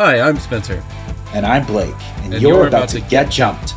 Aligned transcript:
Hi, 0.00 0.20
I'm 0.20 0.38
Spencer. 0.38 0.80
And 1.34 1.44
I'm 1.44 1.66
Blake, 1.66 1.92
and, 2.18 2.32
And 2.32 2.40
you're, 2.40 2.52
you're 2.52 2.68
about, 2.68 2.84
about 2.84 2.88
to 2.90 3.00
to 3.00 3.00
get 3.00 3.32
jumped. 3.32 3.74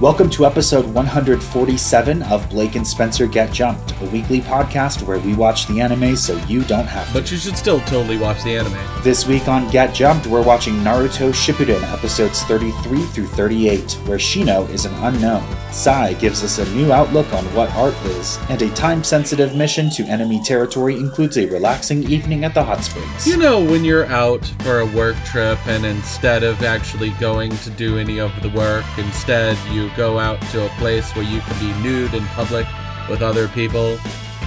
Welcome 0.00 0.30
to 0.30 0.46
episode 0.46 0.86
147 0.94 2.22
of 2.22 2.48
Blake 2.48 2.74
and 2.74 2.86
Spencer 2.86 3.26
Get 3.26 3.52
Jumped, 3.52 3.92
a 4.00 4.06
weekly 4.06 4.40
podcast 4.40 5.02
where 5.02 5.18
we 5.18 5.34
watch 5.34 5.66
the 5.66 5.78
anime 5.82 6.16
so 6.16 6.42
you 6.46 6.64
don't 6.64 6.86
have 6.86 7.06
to. 7.08 7.12
But 7.12 7.30
you 7.30 7.36
should 7.36 7.54
still 7.54 7.80
totally 7.80 8.16
watch 8.16 8.42
the 8.42 8.56
anime. 8.56 8.78
This 9.02 9.26
week 9.26 9.46
on 9.46 9.70
Get 9.70 9.94
Jumped, 9.94 10.26
we're 10.26 10.42
watching 10.42 10.76
Naruto 10.76 11.34
Shippuden 11.34 11.82
episodes 11.92 12.42
33 12.44 13.02
through 13.08 13.26
38, 13.26 13.92
where 14.06 14.16
Shino 14.16 14.66
is 14.70 14.86
an 14.86 14.94
unknown. 15.04 15.46
Sai 15.70 16.14
gives 16.14 16.42
us 16.42 16.56
a 16.56 16.74
new 16.74 16.90
outlook 16.92 17.30
on 17.34 17.44
what 17.54 17.70
art 17.74 17.94
is, 18.06 18.38
and 18.48 18.62
a 18.62 18.70
time 18.70 19.04
sensitive 19.04 19.54
mission 19.54 19.90
to 19.90 20.04
enemy 20.04 20.42
territory 20.42 20.96
includes 20.96 21.36
a 21.36 21.44
relaxing 21.50 22.10
evening 22.10 22.46
at 22.46 22.54
the 22.54 22.64
hot 22.64 22.82
springs. 22.82 23.26
You 23.26 23.36
know, 23.36 23.62
when 23.62 23.84
you're 23.84 24.06
out 24.06 24.46
for 24.60 24.80
a 24.80 24.86
work 24.86 25.16
trip 25.26 25.58
and 25.66 25.84
instead 25.84 26.42
of 26.42 26.62
actually 26.62 27.10
going 27.20 27.50
to 27.58 27.70
do 27.70 27.98
any 27.98 28.18
of 28.18 28.32
the 28.40 28.48
work, 28.48 28.86
instead 28.96 29.58
you 29.70 29.89
go 29.96 30.18
out 30.18 30.40
to 30.52 30.66
a 30.66 30.68
place 30.70 31.14
where 31.14 31.24
you 31.24 31.40
can 31.40 31.58
be 31.60 31.82
nude 31.82 32.14
in 32.14 32.24
public 32.26 32.66
with 33.08 33.22
other 33.22 33.48
people. 33.48 33.98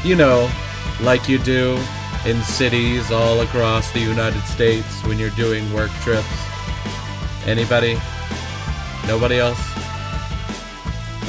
You 0.04 0.16
know, 0.16 0.50
like 1.02 1.28
you 1.28 1.38
do 1.40 1.80
in 2.26 2.42
cities 2.44 3.12
all 3.12 3.42
across 3.42 3.92
the 3.92 4.00
United 4.00 4.42
States 4.44 5.04
when 5.04 5.20
you're 5.20 5.30
doing 5.32 5.72
work 5.74 5.92
trips. 6.02 6.28
Anybody? 7.46 7.98
Nobody 9.08 9.40
else? 9.40 9.60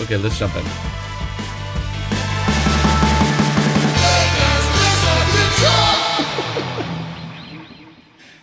Okay, 0.01 0.17
let's 0.17 0.39
jump 0.39 0.55
in. 0.57 0.65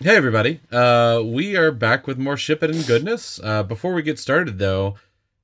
Hey 0.04 0.16
everybody, 0.16 0.60
uh, 0.72 1.22
we 1.24 1.56
are 1.56 1.72
back 1.72 2.08
with 2.08 2.18
more 2.18 2.36
Shippuden 2.36 2.88
goodness. 2.88 3.40
Uh, 3.44 3.62
before 3.62 3.94
we 3.94 4.02
get 4.02 4.18
started 4.18 4.58
though, 4.58 4.96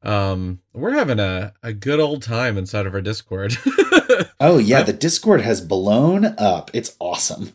um, 0.04 0.60
we're 0.74 0.92
having 0.92 1.20
a, 1.20 1.54
a 1.64 1.74
good 1.74 2.00
old 2.00 2.22
time 2.22 2.58
inside 2.58 2.86
of 2.86 2.94
our 2.94 3.02
Discord. 3.02 3.58
oh, 4.40 4.58
yeah, 4.58 4.84
the 4.84 4.94
Discord 4.94 5.42
has 5.42 5.62
blown 5.62 6.36
up. 6.38 6.72
It's 6.74 6.96
awesome. 7.00 7.54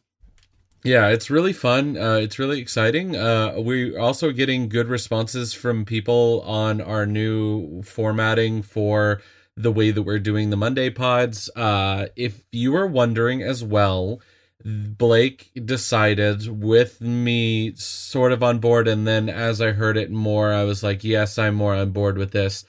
yeah, 0.85 1.09
it's 1.09 1.31
really 1.31 1.53
fun. 1.53 1.97
Uh, 1.97 2.17
it's 2.17 2.39
really 2.39 2.61
exciting. 2.61 3.17
Uh, 3.17 3.55
we're 3.59 3.99
also 3.99 4.33
getting 4.33 4.69
good 4.69 4.89
responses 4.89 5.53
from 5.53 5.85
people 5.85 6.43
on 6.43 6.81
our 6.81 7.07
new 7.07 7.83
formatting 7.83 8.63
for 8.63 9.23
the 9.57 9.73
way 9.73 9.91
that 9.91 10.03
we're 10.03 10.19
doing 10.19 10.51
the 10.51 10.57
Monday 10.57 10.91
pods. 10.91 11.51
Uh, 11.55 12.07
if 12.17 12.45
you 12.53 12.75
are 12.75 12.87
wondering 12.87 13.43
as 13.43 13.63
well, 13.63 14.21
Blake 14.65 15.51
decided 15.65 16.49
with 16.49 17.01
me 17.01 17.75
sort 17.75 18.33
of 18.33 18.43
on 18.43 18.59
board, 18.59 18.89
and 18.89 19.07
then 19.07 19.29
as 19.29 19.61
I 19.61 19.73
heard 19.73 19.97
it 19.97 20.11
more, 20.11 20.53
I 20.53 20.65
was 20.65 20.83
like, 20.83 21.05
yes, 21.05 21.39
I'm 21.39 21.55
more 21.55 21.75
on 21.75 21.91
board 21.91 22.19
with 22.19 22.33
this. 22.33 22.65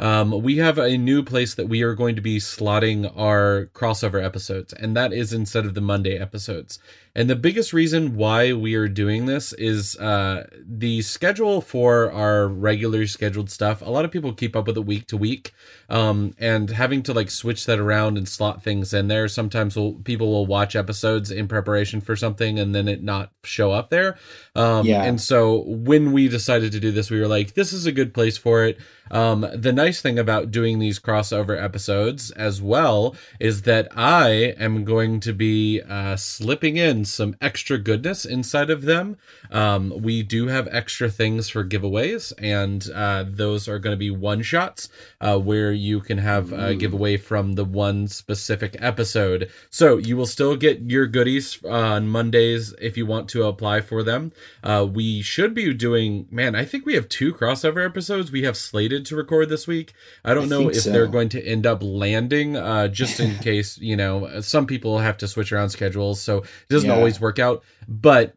Um, 0.00 0.42
we 0.42 0.58
have 0.58 0.78
a 0.78 0.96
new 0.96 1.24
place 1.24 1.54
that 1.54 1.68
we 1.68 1.82
are 1.82 1.94
going 1.94 2.14
to 2.14 2.22
be 2.22 2.38
slotting 2.38 3.12
our 3.16 3.68
crossover 3.74 4.24
episodes, 4.24 4.72
and 4.72 4.96
that 4.96 5.12
is 5.12 5.32
instead 5.32 5.66
of 5.66 5.74
the 5.74 5.80
Monday 5.80 6.16
episodes. 6.16 6.78
And 7.18 7.28
the 7.28 7.34
biggest 7.34 7.72
reason 7.72 8.14
why 8.14 8.52
we 8.52 8.76
are 8.76 8.86
doing 8.86 9.26
this 9.26 9.52
is 9.54 9.96
uh, 9.96 10.46
the 10.64 11.02
schedule 11.02 11.60
for 11.60 12.12
our 12.12 12.46
regular 12.46 13.08
scheduled 13.08 13.50
stuff. 13.50 13.82
A 13.82 13.90
lot 13.90 14.04
of 14.04 14.12
people 14.12 14.32
keep 14.32 14.54
up 14.54 14.68
with 14.68 14.76
it 14.76 14.86
week 14.86 15.08
to 15.08 15.16
week, 15.16 15.52
um, 15.88 16.32
and 16.38 16.70
having 16.70 17.02
to 17.02 17.12
like 17.12 17.28
switch 17.32 17.66
that 17.66 17.80
around 17.80 18.18
and 18.18 18.28
slot 18.28 18.62
things 18.62 18.94
in 18.94 19.08
there. 19.08 19.26
Sometimes 19.26 19.74
will 19.74 19.94
people 19.94 20.30
will 20.30 20.46
watch 20.46 20.76
episodes 20.76 21.32
in 21.32 21.48
preparation 21.48 22.00
for 22.00 22.14
something 22.14 22.56
and 22.56 22.72
then 22.72 22.86
it 22.86 23.02
not 23.02 23.32
show 23.42 23.72
up 23.72 23.90
there. 23.90 24.16
Um, 24.54 24.86
Yeah. 24.86 25.02
And 25.02 25.20
so 25.20 25.64
when 25.66 26.12
we 26.12 26.28
decided 26.28 26.70
to 26.70 26.78
do 26.78 26.92
this, 26.92 27.10
we 27.10 27.18
were 27.18 27.26
like, 27.26 27.54
this 27.54 27.72
is 27.72 27.84
a 27.84 27.90
good 27.90 28.14
place 28.14 28.38
for 28.38 28.64
it. 28.64 28.78
Um, 29.10 29.46
the 29.54 29.72
nice 29.72 30.00
thing 30.00 30.18
about 30.18 30.50
doing 30.50 30.78
these 30.78 30.98
crossover 30.98 31.60
episodes 31.60 32.30
as 32.32 32.60
well 32.60 33.14
is 33.40 33.62
that 33.62 33.88
I 33.96 34.54
am 34.58 34.84
going 34.84 35.20
to 35.20 35.32
be 35.32 35.80
uh, 35.80 36.16
slipping 36.16 36.76
in 36.76 37.04
some 37.04 37.36
extra 37.40 37.78
goodness 37.78 38.24
inside 38.24 38.70
of 38.70 38.82
them. 38.82 39.16
Um, 39.50 39.92
we 39.96 40.22
do 40.22 40.48
have 40.48 40.68
extra 40.70 41.08
things 41.08 41.48
for 41.48 41.64
giveaways, 41.64 42.32
and 42.38 42.88
uh, 42.94 43.24
those 43.26 43.68
are 43.68 43.78
going 43.78 43.94
to 43.94 43.98
be 43.98 44.10
one 44.10 44.42
shots 44.42 44.88
uh, 45.20 45.38
where 45.38 45.72
you 45.72 46.00
can 46.00 46.18
have 46.18 46.52
a 46.52 46.74
giveaway 46.74 47.16
from 47.16 47.54
the 47.54 47.64
one 47.64 48.08
specific 48.08 48.76
episode. 48.80 49.50
So 49.70 49.96
you 49.96 50.16
will 50.16 50.26
still 50.26 50.56
get 50.56 50.82
your 50.90 51.06
goodies 51.06 51.62
on 51.64 52.08
Mondays 52.08 52.74
if 52.80 52.96
you 52.96 53.06
want 53.06 53.28
to 53.30 53.44
apply 53.44 53.80
for 53.80 54.02
them. 54.02 54.32
Uh, 54.62 54.86
we 54.90 55.22
should 55.22 55.54
be 55.54 55.72
doing, 55.72 56.26
man, 56.30 56.54
I 56.54 56.64
think 56.64 56.84
we 56.84 56.94
have 56.94 57.08
two 57.08 57.32
crossover 57.32 57.84
episodes 57.84 58.32
we 58.32 58.42
have 58.42 58.56
slated 58.56 58.97
to 59.04 59.16
record 59.16 59.48
this 59.48 59.66
week. 59.66 59.92
I 60.24 60.34
don't 60.34 60.44
I 60.44 60.46
know 60.46 60.68
if 60.68 60.82
so. 60.82 60.90
they're 60.92 61.06
going 61.06 61.28
to 61.30 61.42
end 61.44 61.66
up 61.66 61.82
landing, 61.82 62.56
uh, 62.56 62.88
just 62.88 63.20
in 63.20 63.36
case, 63.42 63.78
you 63.78 63.96
know, 63.96 64.40
some 64.40 64.66
people 64.66 64.98
have 64.98 65.16
to 65.18 65.28
switch 65.28 65.52
around 65.52 65.70
schedules, 65.70 66.20
so 66.20 66.38
it 66.38 66.48
doesn't 66.68 66.88
Yeah. 66.90 66.96
always 66.96 67.20
work 67.20 67.38
out. 67.38 67.62
But 67.86 68.34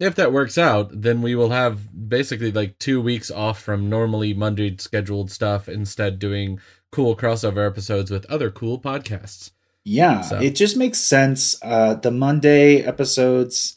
if 0.00 0.14
that 0.16 0.32
works 0.32 0.58
out, 0.58 0.90
then 1.02 1.22
we 1.22 1.34
will 1.34 1.50
have 1.50 2.08
basically 2.08 2.50
like 2.50 2.78
two 2.78 3.00
weeks 3.00 3.30
off 3.30 3.60
from 3.62 3.88
normally 3.88 4.34
Monday 4.34 4.76
scheduled 4.78 5.30
stuff, 5.30 5.68
instead 5.68 6.18
doing 6.18 6.58
cool 6.90 7.16
crossover 7.16 7.66
episodes 7.66 8.10
with 8.10 8.24
other 8.26 8.50
cool 8.50 8.80
podcasts. 8.80 9.50
Yeah, 9.84 10.22
So- 10.22 10.40
it 10.40 10.54
just 10.56 10.76
makes 10.76 10.98
sense. 10.98 11.56
Uh, 11.62 11.94
the 11.94 12.10
Monday 12.10 12.78
episodes, 12.78 13.76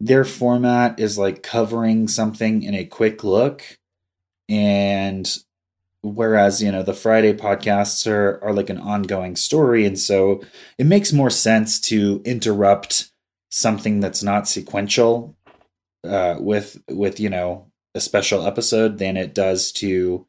their 0.00 0.24
format 0.24 1.00
is 1.00 1.18
like 1.18 1.42
covering 1.42 2.06
something 2.08 2.62
in 2.62 2.74
a 2.74 2.84
quick 2.84 3.24
look, 3.24 3.62
and 4.48 5.28
whereas 6.02 6.62
you 6.62 6.70
know 6.70 6.82
the 6.82 6.94
Friday 6.94 7.32
podcasts 7.32 8.10
are 8.10 8.42
are 8.42 8.52
like 8.52 8.70
an 8.70 8.78
ongoing 8.78 9.36
story, 9.36 9.84
and 9.84 9.98
so 9.98 10.42
it 10.78 10.86
makes 10.86 11.12
more 11.12 11.30
sense 11.30 11.80
to 11.80 12.22
interrupt 12.24 13.10
something 13.50 14.00
that's 14.00 14.22
not 14.22 14.48
sequential 14.48 15.36
uh, 16.04 16.36
with 16.38 16.80
with 16.90 17.18
you 17.20 17.30
know 17.30 17.70
a 17.94 18.00
special 18.00 18.46
episode 18.46 18.98
than 18.98 19.16
it 19.16 19.34
does 19.34 19.72
to 19.72 20.26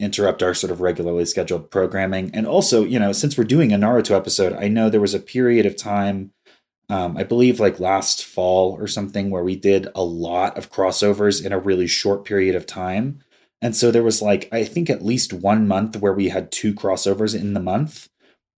interrupt 0.00 0.42
our 0.42 0.54
sort 0.54 0.70
of 0.70 0.80
regularly 0.80 1.24
scheduled 1.24 1.70
programming. 1.70 2.30
And 2.32 2.46
also, 2.46 2.84
you 2.84 2.98
know, 2.98 3.12
since 3.12 3.36
we're 3.36 3.44
doing 3.44 3.72
a 3.72 3.76
Naruto 3.76 4.14
episode, 4.14 4.52
I 4.52 4.68
know 4.68 4.88
there 4.88 5.00
was 5.00 5.14
a 5.14 5.20
period 5.20 5.66
of 5.66 5.76
time, 5.76 6.32
um, 6.88 7.16
I 7.16 7.24
believe 7.24 7.58
like 7.58 7.80
last 7.80 8.24
fall 8.24 8.76
or 8.78 8.86
something, 8.86 9.30
where 9.30 9.42
we 9.42 9.56
did 9.56 9.88
a 9.94 10.04
lot 10.04 10.56
of 10.56 10.70
crossovers 10.70 11.44
in 11.44 11.52
a 11.52 11.58
really 11.58 11.86
short 11.86 12.24
period 12.24 12.54
of 12.54 12.66
time. 12.66 13.20
And 13.60 13.74
so 13.74 13.90
there 13.90 14.02
was 14.02 14.22
like, 14.22 14.48
I 14.52 14.64
think 14.64 14.88
at 14.88 15.04
least 15.04 15.32
one 15.32 15.66
month 15.66 15.96
where 15.96 16.12
we 16.12 16.28
had 16.28 16.52
two 16.52 16.72
crossovers 16.74 17.38
in 17.38 17.54
the 17.54 17.60
month. 17.60 18.08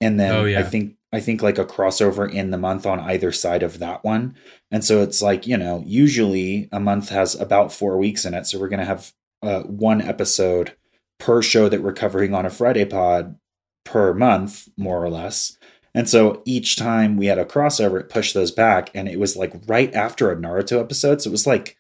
And 0.00 0.19
then 0.19 0.34
Oh, 0.34 0.44
yeah. 0.44 0.61
I 0.61 0.62
think 0.62 0.97
I 1.12 1.21
think 1.21 1.43
like 1.43 1.59
a 1.59 1.65
crossover 1.65 2.31
in 2.33 2.50
the 2.50 2.59
month 2.59 2.87
on 2.87 3.00
either 3.00 3.33
side 3.33 3.62
of 3.65 3.81
that 3.81 4.05
one. 4.05 4.37
And 4.71 4.84
so 4.84 5.03
it's 5.03 5.21
like, 5.21 5.44
you 5.47 5.56
know, 5.56 5.83
usually 5.84 6.69
a 6.71 6.78
month 6.78 7.09
has 7.09 7.34
about 7.34 7.72
four 7.72 7.97
weeks 7.97 8.25
in 8.25 8.33
it. 8.33 8.47
So 8.47 8.60
we're 8.60 8.69
going 8.69 8.81
to 8.81 8.87
have 8.87 9.12
uh, 9.43 9.62
one 9.62 10.00
episode 10.00 10.77
per 11.19 11.43
show 11.43 11.69
that 11.69 11.83
we're 11.83 11.93
covering 11.93 12.33
on 12.33 12.47
a 12.47 12.50
Friday 12.50 12.84
pod 12.84 13.37
per 13.84 14.15
month, 14.15 14.69
more 14.77 15.03
or 15.05 15.10
less. 15.10 15.59
And 15.97 16.09
so 16.09 16.43
each 16.44 16.77
time 16.77 17.16
we 17.16 17.27
had 17.27 17.39
a 17.39 17.44
crossover, 17.44 17.99
it 17.99 18.09
pushed 18.09 18.33
those 18.33 18.53
back. 18.53 18.91
And 18.94 19.09
it 19.09 19.19
was 19.19 19.34
like 19.34 19.53
right 19.66 19.93
after 19.93 20.31
a 20.31 20.37
Naruto 20.37 20.78
episode. 20.78 21.21
So 21.21 21.31
it 21.31 21.33
was 21.33 21.47
like, 21.47 21.77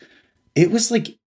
it 0.56 0.72
was 0.72 0.90
like 0.90 1.19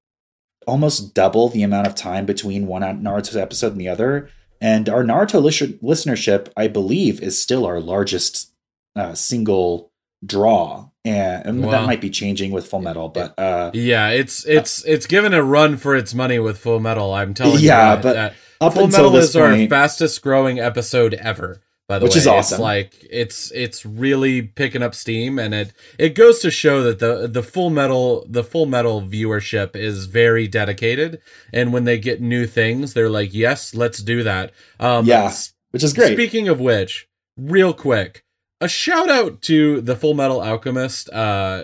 almost 0.68 1.14
double 1.14 1.50
the 1.50 1.64
amount 1.64 1.88
of 1.88 1.96
time 1.96 2.26
between 2.26 2.68
one 2.68 2.82
Naruto 2.82 3.36
episode 3.40 3.74
and 3.74 3.82
the 3.82 3.88
other. 3.90 4.30
And 4.62 4.88
our 4.90 5.04
Naruto 5.04 5.42
lis- 5.42 5.62
listenership, 5.62 6.50
I 6.56 6.68
believe, 6.68 7.22
is 7.22 7.42
still 7.42 7.66
our 7.66 7.80
largest 7.80 8.52
uh, 8.96 9.14
single 9.14 9.92
draw. 10.26 10.90
And, 11.06 11.64
Wow. 11.66 11.72
that 11.72 11.86
might 11.86 12.00
be 12.00 12.10
changing 12.10 12.52
with 12.52 12.66
Full 12.68 12.80
Metal, 12.82 13.10
but 13.10 13.38
uh, 13.38 13.72
Yeah, 13.74 14.10
it's 14.10 14.46
it's 14.46 14.86
it's 14.86 15.06
given 15.06 15.34
a 15.34 15.44
run 15.44 15.76
for 15.76 15.96
its 15.98 16.14
money 16.14 16.40
with 16.40 16.58
Full 16.60 16.80
Metal. 16.80 17.14
I'm 17.14 17.34
telling 17.34 17.60
you. 17.60 17.68
Yeah, 17.68 17.98
but 17.98 18.14
that 18.14 18.34
up 18.62 18.74
Full 18.76 18.88
Metal 18.88 19.14
is 19.18 19.36
our 19.36 19.68
fastest 19.68 20.22
growing 20.22 20.60
episode 20.60 21.14
ever. 21.16 21.62
By 21.90 22.00
the 22.00 22.06
Which 22.06 22.14
way, 22.16 22.20
is 22.22 22.28
awesome. 22.28 22.56
It's 22.56 22.62
like 22.62 23.06
it's 23.10 23.52
it's 23.52 23.86
really 23.86 24.42
picking 24.42 24.82
up 24.82 24.96
steam, 24.96 25.38
and 25.38 25.54
it 25.54 25.74
it 26.00 26.16
goes 26.16 26.40
to 26.40 26.50
show 26.50 26.82
that 26.84 27.00
the 27.00 27.28
the 27.28 27.44
Full 27.44 27.70
Metal 27.70 28.26
the 28.30 28.44
Full 28.44 28.66
Metal 28.66 29.02
viewership 29.02 29.76
is 29.76 30.06
very 30.06 30.48
dedicated, 30.48 31.20
and 31.52 31.74
when 31.74 31.84
they 31.84 32.00
get 32.00 32.22
new 32.22 32.48
things, 32.48 32.94
they're 32.94 33.10
like, 33.10 33.34
yes, 33.34 33.76
let's 33.76 34.02
do 34.02 34.24
that. 34.24 34.54
Um, 34.80 35.06
Yeah. 35.06 35.34
which 35.72 35.84
is 35.84 35.92
great. 35.94 36.14
Speaking 36.14 36.48
of 36.48 36.62
which, 36.62 37.10
real 37.36 37.74
quick, 37.74 38.24
a 38.62 38.70
shout 38.70 39.10
out 39.10 39.42
to 39.44 39.82
the 39.82 39.98
Full 39.98 40.14
Metal 40.14 40.42
Alchemist 40.42 41.10
uh, 41.10 41.64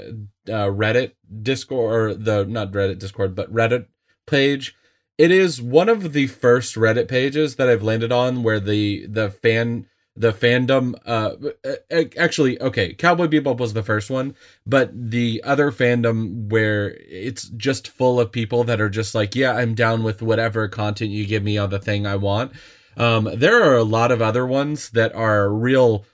uh, 0.50 0.68
Reddit 0.68 1.14
Discord, 1.42 1.94
or 2.12 2.14
the 2.14 2.44
not 2.46 2.74
Reddit 2.74 3.00
Discord, 3.00 3.36
but 3.36 3.54
Reddit 3.54 3.86
page. 4.28 4.76
It 5.18 5.32
is 5.32 5.62
one 5.62 5.88
of 5.88 6.12
the 6.12 6.28
first 6.28 6.76
Reddit 6.76 7.08
pages 7.08 7.56
that 7.56 7.70
I've 7.70 7.84
landed 7.84 8.12
on 8.12 8.44
where 8.44 8.60
the 8.60 9.06
the 9.08 9.30
fan 9.30 9.86
the 10.20 10.34
fandom 10.34 10.94
uh, 11.06 11.34
uh 11.66 12.04
actually 12.18 12.62
okay 12.62 12.94
cowboy 12.94 13.26
bebop 13.26 13.58
was 13.58 13.74
the 13.74 13.82
first 13.82 14.10
one 14.10 14.36
but 14.68 14.92
the 14.94 15.42
other 15.46 15.72
fandom 15.72 16.50
where 16.50 16.96
it's 17.08 17.46
just 17.50 17.88
full 17.88 18.20
of 18.20 18.32
people 18.32 18.64
that 18.66 18.82
are 18.82 18.90
just 18.90 19.16
like 19.16 19.34
yeah 19.34 19.54
i'm 19.56 19.74
down 19.74 20.04
with 20.04 20.22
whatever 20.22 20.68
content 20.68 21.10
you 21.10 21.26
give 21.26 21.42
me 21.42 21.58
on 21.58 21.70
the 21.70 21.80
thing 21.80 22.06
i 22.06 22.16
want. 22.16 22.52
Um 22.98 23.30
there 23.34 23.64
are 23.64 23.78
a 23.78 23.84
lot 23.84 24.12
of 24.12 24.22
other 24.22 24.46
ones 24.46 24.90
that 24.92 25.16
are 25.16 25.50
real 25.50 26.06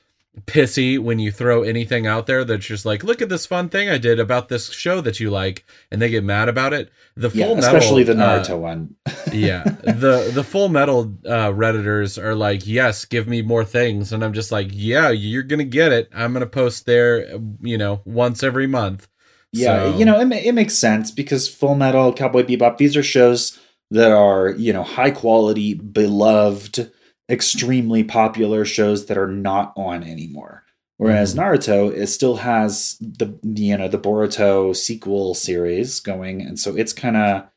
pissy 0.41 0.99
when 0.99 1.19
you 1.19 1.31
throw 1.31 1.63
anything 1.63 2.05
out 2.05 2.27
there 2.27 2.43
that's 2.43 2.65
just 2.65 2.85
like, 2.85 3.03
look 3.03 3.21
at 3.21 3.29
this 3.29 3.45
fun 3.45 3.69
thing 3.69 3.89
I 3.89 3.97
did 3.97 4.19
about 4.19 4.49
this 4.49 4.71
show 4.71 5.01
that 5.01 5.19
you 5.19 5.29
like, 5.29 5.65
and 5.91 6.01
they 6.01 6.09
get 6.09 6.23
mad 6.23 6.49
about 6.49 6.73
it. 6.73 6.91
The 7.15 7.29
full 7.29 7.39
yeah, 7.39 7.53
metal, 7.55 7.75
especially 7.75 8.03
the 8.03 8.13
Naruto 8.13 8.51
uh, 8.51 8.57
one. 8.57 8.95
yeah, 9.31 9.63
the 9.63 10.31
the 10.33 10.43
full 10.43 10.69
metal 10.69 11.13
uh, 11.25 11.51
redditors 11.51 12.21
are 12.21 12.35
like, 12.35 12.67
yes, 12.67 13.05
give 13.05 13.27
me 13.27 13.41
more 13.41 13.63
things, 13.63 14.11
and 14.11 14.23
I'm 14.23 14.33
just 14.33 14.51
like, 14.51 14.67
yeah, 14.71 15.09
you're 15.09 15.43
gonna 15.43 15.63
get 15.63 15.91
it. 15.91 16.09
I'm 16.13 16.33
gonna 16.33 16.45
post 16.45 16.85
there, 16.85 17.39
you 17.61 17.77
know, 17.77 18.01
once 18.05 18.43
every 18.43 18.67
month. 18.67 19.07
Yeah, 19.51 19.91
so. 19.91 19.97
you 19.97 20.05
know, 20.05 20.19
it, 20.19 20.31
it 20.31 20.53
makes 20.53 20.75
sense 20.75 21.11
because 21.11 21.47
Full 21.47 21.75
Metal, 21.75 22.13
Cowboy 22.13 22.43
Bebop, 22.43 22.77
these 22.77 22.97
are 22.97 23.03
shows 23.03 23.57
that 23.91 24.11
are 24.11 24.49
you 24.49 24.73
know 24.73 24.83
high 24.83 25.11
quality, 25.11 25.73
beloved 25.73 26.91
extremely 27.29 28.03
popular 28.03 28.65
shows 28.65 29.07
that 29.07 29.17
are 29.17 29.27
not 29.27 29.73
on 29.75 30.03
anymore. 30.03 30.63
Whereas 30.97 31.35
mm-hmm. 31.35 31.43
Naruto, 31.43 31.93
it 31.93 32.07
still 32.07 32.37
has 32.37 32.97
the 32.99 33.37
you 33.43 33.77
know 33.77 33.87
the 33.87 33.99
Boruto 33.99 34.75
sequel 34.75 35.33
series 35.33 35.99
going, 35.99 36.41
and 36.41 36.59
so 36.59 36.75
it's 36.75 36.93
kind 36.93 37.17
of 37.17 37.47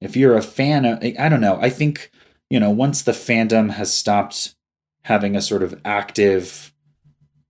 if 0.00 0.16
you're 0.16 0.36
a 0.36 0.42
fan 0.42 0.84
of, 0.84 1.02
I 1.18 1.28
don't 1.28 1.40
know, 1.40 1.58
I 1.60 1.70
think 1.70 2.10
you 2.48 2.58
know 2.58 2.70
once 2.70 3.02
the 3.02 3.12
fandom 3.12 3.72
has 3.72 3.92
stopped 3.92 4.54
having 5.02 5.36
a 5.36 5.42
sort 5.42 5.62
of 5.62 5.80
active 5.84 6.72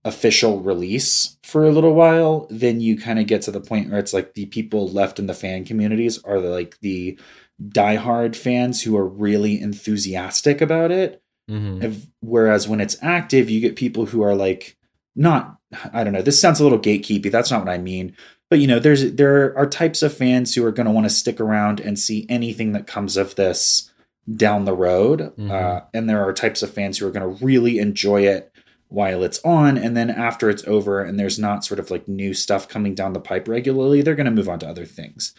official 0.03 0.61
release 0.61 1.37
for 1.43 1.65
a 1.65 1.71
little 1.71 1.93
while, 1.93 2.47
then 2.49 2.79
you 2.79 2.97
kind 2.97 3.19
of 3.19 3.27
get 3.27 3.41
to 3.43 3.51
the 3.51 3.59
point 3.59 3.89
where 3.89 3.99
it's 3.99 4.13
like 4.13 4.33
the 4.33 4.45
people 4.47 4.87
left 4.87 5.19
in 5.19 5.27
the 5.27 5.33
fan 5.33 5.65
communities 5.65 6.21
are 6.23 6.39
like 6.39 6.79
the 6.79 7.17
diehard 7.61 8.35
fans 8.35 8.83
who 8.83 8.95
are 8.95 9.07
really 9.07 9.59
enthusiastic 9.59 10.61
about 10.61 10.91
it 10.91 11.21
Mm-hmm. 11.49 11.99
Whereas 12.21 12.67
when 12.67 12.81
it's 12.81 12.97
active, 13.01 13.49
you 13.49 13.61
get 13.61 13.75
people 13.75 14.05
who 14.05 14.21
are 14.21 14.35
like 14.35 14.77
not 15.15 15.57
I 15.93 16.03
don't 16.03 16.13
know. 16.13 16.21
This 16.21 16.39
sounds 16.39 16.59
a 16.59 16.63
little 16.63 16.79
gatekeepy. 16.79 17.31
That's 17.31 17.51
not 17.51 17.59
what 17.59 17.73
I 17.73 17.77
mean. 17.77 18.15
But 18.49 18.59
you 18.59 18.67
know, 18.67 18.79
there's 18.79 19.13
there 19.13 19.57
are 19.57 19.67
types 19.67 20.01
of 20.01 20.15
fans 20.15 20.55
who 20.55 20.65
are 20.65 20.71
going 20.71 20.85
to 20.85 20.91
want 20.91 21.05
to 21.05 21.09
stick 21.09 21.39
around 21.39 21.79
and 21.79 21.99
see 21.99 22.25
anything 22.29 22.71
that 22.71 22.87
comes 22.87 23.17
of 23.17 23.35
this 23.35 23.91
down 24.33 24.65
the 24.65 24.75
road, 24.75 25.19
mm-hmm. 25.19 25.51
uh, 25.51 25.81
and 25.93 26.09
there 26.09 26.23
are 26.23 26.33
types 26.33 26.61
of 26.61 26.71
fans 26.71 26.97
who 26.97 27.07
are 27.07 27.11
going 27.11 27.37
to 27.37 27.45
really 27.45 27.79
enjoy 27.79 28.21
it 28.21 28.51
while 28.89 29.23
it's 29.23 29.39
on, 29.43 29.77
and 29.77 29.97
then 29.97 30.09
after 30.09 30.49
it's 30.49 30.65
over, 30.65 31.01
and 31.01 31.19
there's 31.19 31.37
not 31.37 31.65
sort 31.65 31.79
of 31.79 31.91
like 31.91 32.07
new 32.07 32.33
stuff 32.33 32.69
coming 32.69 32.95
down 32.95 33.13
the 33.13 33.19
pipe 33.19 33.47
regularly, 33.47 34.01
they're 34.01 34.15
going 34.15 34.25
to 34.25 34.31
move 34.31 34.47
on 34.47 34.59
to 34.59 34.67
other 34.67 34.85
things. 34.85 35.33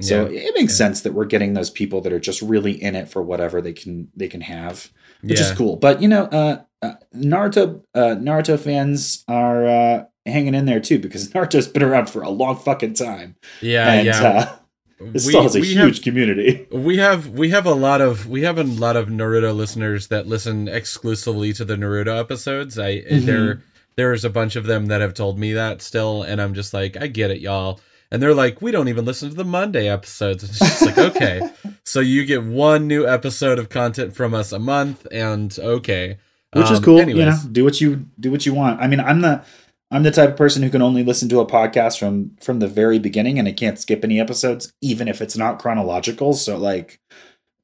So 0.00 0.28
yeah. 0.28 0.40
it 0.40 0.54
makes 0.56 0.72
yeah. 0.72 0.86
sense 0.86 1.02
that 1.02 1.12
we're 1.12 1.24
getting 1.26 1.54
those 1.54 1.70
people 1.70 2.00
that 2.00 2.12
are 2.12 2.20
just 2.20 2.42
really 2.42 2.72
in 2.72 2.96
it 2.96 3.08
for 3.08 3.22
whatever 3.22 3.60
they 3.60 3.72
can 3.72 4.08
they 4.16 4.28
can 4.28 4.40
have 4.40 4.90
which 5.24 5.40
yeah. 5.40 5.50
is 5.50 5.52
cool. 5.56 5.76
But 5.76 6.02
you 6.02 6.08
know, 6.08 6.24
uh, 6.24 6.62
uh, 6.82 6.94
Naruto 7.14 7.82
uh, 7.94 8.16
Naruto 8.16 8.58
fans 8.58 9.24
are 9.28 9.66
uh, 9.66 10.04
hanging 10.26 10.54
in 10.54 10.66
there 10.66 10.80
too 10.80 10.98
because 10.98 11.28
Naruto's 11.32 11.68
been 11.68 11.82
around 11.82 12.10
for 12.10 12.22
a 12.22 12.30
long 12.30 12.56
fucking 12.56 12.94
time. 12.94 13.36
Yeah, 13.60 13.92
and, 13.92 14.06
yeah. 14.06 14.22
Uh, 14.22 14.56
it 15.00 15.12
we, 15.12 15.18
still 15.18 15.42
has 15.42 15.56
a 15.56 15.60
huge 15.60 15.96
have, 15.96 16.04
community. 16.04 16.66
We 16.70 16.98
have 16.98 17.30
we 17.30 17.50
have 17.50 17.66
a 17.66 17.74
lot 17.74 18.00
of 18.00 18.28
we 18.28 18.42
have 18.42 18.58
a 18.58 18.64
lot 18.64 18.96
of 18.96 19.08
Naruto 19.08 19.54
listeners 19.54 20.08
that 20.08 20.26
listen 20.26 20.68
exclusively 20.68 21.52
to 21.54 21.64
the 21.64 21.74
Naruto 21.74 22.18
episodes. 22.18 22.78
I 22.78 22.98
mm-hmm. 22.98 23.26
there 23.26 23.62
there's 23.96 24.24
a 24.24 24.30
bunch 24.30 24.56
of 24.56 24.64
them 24.64 24.86
that 24.86 25.00
have 25.00 25.14
told 25.14 25.38
me 25.38 25.52
that 25.54 25.82
still, 25.82 26.22
and 26.22 26.40
I'm 26.40 26.54
just 26.54 26.74
like, 26.74 26.96
I 26.96 27.06
get 27.06 27.30
it, 27.30 27.40
y'all 27.40 27.80
and 28.14 28.22
they're 28.22 28.32
like, 28.32 28.62
we 28.62 28.70
don't 28.70 28.86
even 28.86 29.04
listen 29.04 29.28
to 29.28 29.34
the 29.34 29.44
Monday 29.44 29.88
episodes. 29.88 30.44
It's 30.44 30.60
just 30.60 30.86
like, 30.86 30.98
okay, 30.98 31.50
so 31.84 31.98
you 31.98 32.24
get 32.24 32.44
one 32.44 32.86
new 32.86 33.08
episode 33.08 33.58
of 33.58 33.70
content 33.70 34.14
from 34.14 34.34
us 34.34 34.52
a 34.52 34.58
month, 34.60 35.04
and 35.10 35.52
okay, 35.58 36.18
which 36.52 36.66
um, 36.66 36.74
is 36.74 36.78
cool. 36.78 37.00
Anyways. 37.00 37.18
You 37.18 37.24
know, 37.26 37.38
do 37.50 37.64
what 37.64 37.80
you 37.80 38.06
do 38.20 38.30
what 38.30 38.46
you 38.46 38.54
want. 38.54 38.80
I 38.80 38.86
mean, 38.86 39.00
I'm 39.00 39.20
the 39.20 39.44
I'm 39.90 40.04
the 40.04 40.12
type 40.12 40.30
of 40.30 40.36
person 40.36 40.62
who 40.62 40.70
can 40.70 40.80
only 40.80 41.02
listen 41.02 41.28
to 41.30 41.40
a 41.40 41.46
podcast 41.46 41.98
from 41.98 42.36
from 42.40 42.60
the 42.60 42.68
very 42.68 43.00
beginning, 43.00 43.40
and 43.40 43.48
I 43.48 43.52
can't 43.52 43.80
skip 43.80 44.04
any 44.04 44.20
episodes, 44.20 44.72
even 44.80 45.08
if 45.08 45.20
it's 45.20 45.36
not 45.36 45.58
chronological. 45.58 46.34
So 46.34 46.56
like. 46.56 47.00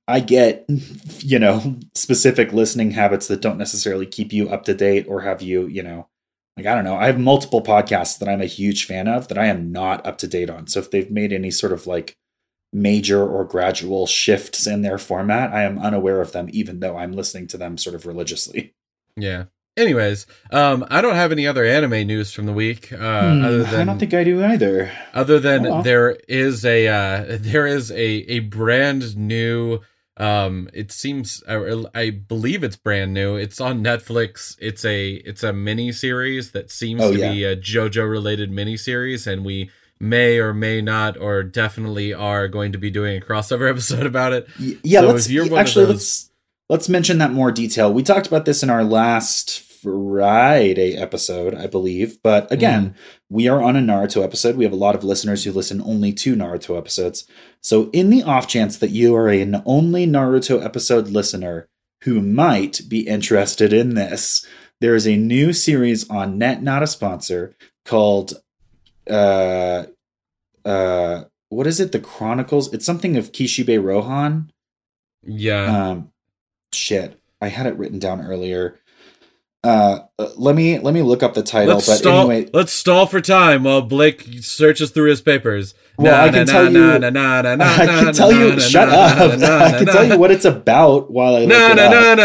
I 0.09 0.19
get, 0.19 0.65
you 1.19 1.39
know, 1.39 1.77
specific 1.95 2.53
listening 2.53 2.91
habits 2.91 3.29
that 3.29 3.41
don't 3.41 3.59
necessarily 3.59 4.07
keep 4.07 4.33
you 4.33 4.49
up 4.49 4.65
to 4.65 4.75
date 4.75 5.07
or 5.09 5.21
have 5.21 5.41
you, 5.41 5.69
you 5.69 5.85
know, 5.85 6.09
like 6.57 6.67
I 6.67 6.75
don't 6.75 6.85
know, 6.85 6.97
I 6.97 7.07
have 7.07 7.19
multiple 7.19 7.63
podcasts 7.63 8.19
that 8.19 8.29
I'm 8.29 8.43
a 8.43 8.47
huge 8.47 8.87
fan 8.87 9.09
of 9.09 9.29
that 9.29 9.39
I 9.39 9.47
am 9.47 9.73
not 9.73 10.07
up 10.07 10.19
to 10.19 10.29
date 10.29 10.51
on. 10.51 10.67
So 10.67 10.81
if 10.81 10.91
they've 10.91 11.11
made 11.11 11.33
any 11.33 11.51
sort 11.51 11.73
of 11.73 11.87
like 11.87 12.17
major 12.73 13.27
or 13.27 13.45
gradual 13.45 14.07
shifts 14.07 14.67
in 14.67 14.83
their 14.83 14.99
format, 14.99 15.53
I 15.53 15.63
am 15.63 15.79
unaware 15.79 16.21
of 16.21 16.33
them 16.33 16.49
even 16.53 16.81
though 16.81 16.97
I'm 16.97 17.13
listening 17.13 17.47
to 17.49 17.59
them 17.59 17.79
sort 17.79 17.95
of 17.95 18.07
religiously. 18.07 18.75
Yeah. 19.17 19.47
Anyways, 19.77 20.27
um, 20.53 20.87
I 20.89 21.01
don't 21.01 21.17
have 21.17 21.33
any 21.33 21.47
other 21.47 21.65
anime 21.65 22.07
news 22.07 22.33
from 22.33 22.47
the 22.47 22.53
week. 22.53 22.93
Uh, 22.93 22.97
hmm, 23.35 23.45
other 23.45 23.63
than, 23.65 23.81
I 23.81 23.85
don't 23.85 23.99
think 23.99 24.15
I 24.15 24.25
do 24.25 24.43
either. 24.45 24.91
Other 25.13 25.39
than 25.39 25.67
oh, 25.67 25.83
there 25.83 26.19
is 26.29 26.65
a 26.65 26.87
uh, 26.87 27.25
there 27.41 27.67
is 27.67 27.91
a 27.91 27.97
a 27.97 28.39
brand 28.41 29.17
new 29.17 29.81
um, 30.21 30.69
it 30.75 30.93
seems 30.93 31.43
I, 31.49 31.83
I, 31.95 32.11
believe 32.11 32.63
it's 32.63 32.77
brand 32.77 33.15
new. 33.15 33.37
It's 33.37 33.59
on 33.59 33.83
Netflix. 33.83 34.55
It's 34.61 34.85
a 34.85 35.13
it's 35.13 35.43
a 35.43 35.55
mini 35.55 35.93
series 35.93 36.51
that 36.53 36.71
seems 36.71 37.01
oh, 37.01 37.13
to 37.13 37.19
yeah. 37.19 37.33
be 37.33 37.45
a 37.45 37.57
JoJo 37.57 38.09
related 38.09 38.51
mini 38.51 38.77
series, 38.77 39.27
and 39.27 39.47
we 39.47 39.71
may 39.99 40.39
or 40.39 40.53
may 40.53 40.83
not 40.83 41.17
or 41.17 41.43
definitely 41.43 42.13
are 42.13 42.49
going 42.49 42.73
to 42.73 42.79
be 42.79 42.91
doing 42.91 43.17
a 43.17 43.25
crossover 43.25 43.71
episode 43.71 44.05
about 44.05 44.35
it. 44.35 44.47
Yeah, 44.59 45.01
so 45.01 45.07
let's 45.07 45.31
actually 45.31 45.87
those... 45.87 45.89
let's 45.89 46.31
let's 46.69 46.89
mention 46.91 47.17
that 47.17 47.33
more 47.33 47.51
detail. 47.51 47.91
We 47.91 48.03
talked 48.03 48.27
about 48.27 48.45
this 48.45 48.63
in 48.63 48.69
our 48.69 48.85
last 48.85 49.70
Friday 49.83 50.97
episode, 50.97 51.55
I 51.55 51.67
believe. 51.67 52.23
But 52.23 52.51
again, 52.53 52.91
mm. 52.91 52.95
we 53.29 53.49
are 53.49 53.63
on 53.63 53.77
a 53.77 53.81
Naruto 53.81 54.23
episode. 54.23 54.57
We 54.57 54.65
have 54.65 54.73
a 54.73 54.77
lot 54.77 54.95
of 54.95 55.05
listeners 55.05 55.45
who 55.45 55.53
listen 55.53 55.81
only 55.81 56.13
to 56.15 56.37
Naruto 56.37 56.77
episodes. 56.77 57.27
So, 57.61 57.91
in 57.93 58.11
the 58.11 58.23
off 58.23 58.47
chance 58.47 58.77
that 58.79 58.91
you 58.91 59.15
are 59.17 59.29
an 59.29 59.63
only 59.65 60.07
Naruto 60.07 60.65
episode 60.65 61.09
listener 61.09 61.69
who 62.03 62.21
might 62.21 62.81
be 62.89 63.07
interested 63.07 63.73
in 63.73 63.95
this, 63.95 64.47
there 64.81 64.95
is 64.95 65.07
a 65.07 65.17
new 65.17 65.53
series 65.53 66.09
on 66.09 66.39
Net, 66.39 66.63
not 66.63 66.83
a 66.83 66.87
sponsor, 66.87 67.55
called 67.85 68.35
uh 69.11 69.85
uh 70.65 71.25
what 71.49 71.67
is 71.67 71.81
it? 71.81 71.93
The 71.93 71.99
Chronicles. 71.99 72.73
It's 72.73 72.87
something 72.87 73.17
of 73.17 73.33
Kishibe 73.33 73.83
Rohan. 73.83 74.53
Yeah. 75.23 75.91
Um 75.91 76.13
shit. 76.73 77.21
I 77.41 77.49
had 77.49 77.67
it 77.67 77.77
written 77.77 77.99
down 77.99 78.21
earlier. 78.21 78.79
Uh, 79.63 79.99
let 80.39 80.57
me 80.57 80.79
let 80.79 80.95
me 80.95 81.03
look 81.03 81.23
up 81.23 81.35
the 81.35 81.43
title. 81.43 81.75
Let's 81.75 81.87
but 81.87 81.97
stall, 81.97 82.31
anyway, 82.31 82.49
let's 82.55 82.73
stall 82.73 83.07
for 83.07 83.21
time 83.21 83.65
while 83.65 83.83
Blake 83.83 84.23
searches 84.41 84.91
through 84.91 85.11
his 85.11 85.21
papers. 85.21 85.75
Well, 85.99 86.19
I 86.19 86.31
can 86.31 86.47
tell 86.47 86.73
you. 86.73 86.93
I 86.95 87.01
can 88.05 88.15
tell 88.15 88.33
you. 88.33 88.59
Shut 88.59 88.89
up. 88.89 89.19
I 89.19 89.79
can 89.79 89.87
tell 89.87 90.05
you 90.05 90.19
what 90.19 90.31
it's 90.31 90.47
about 90.47 91.11
while 91.11 91.35
I 91.37 91.41
look 91.41 91.51
it 91.51 91.79
up. 91.79 92.19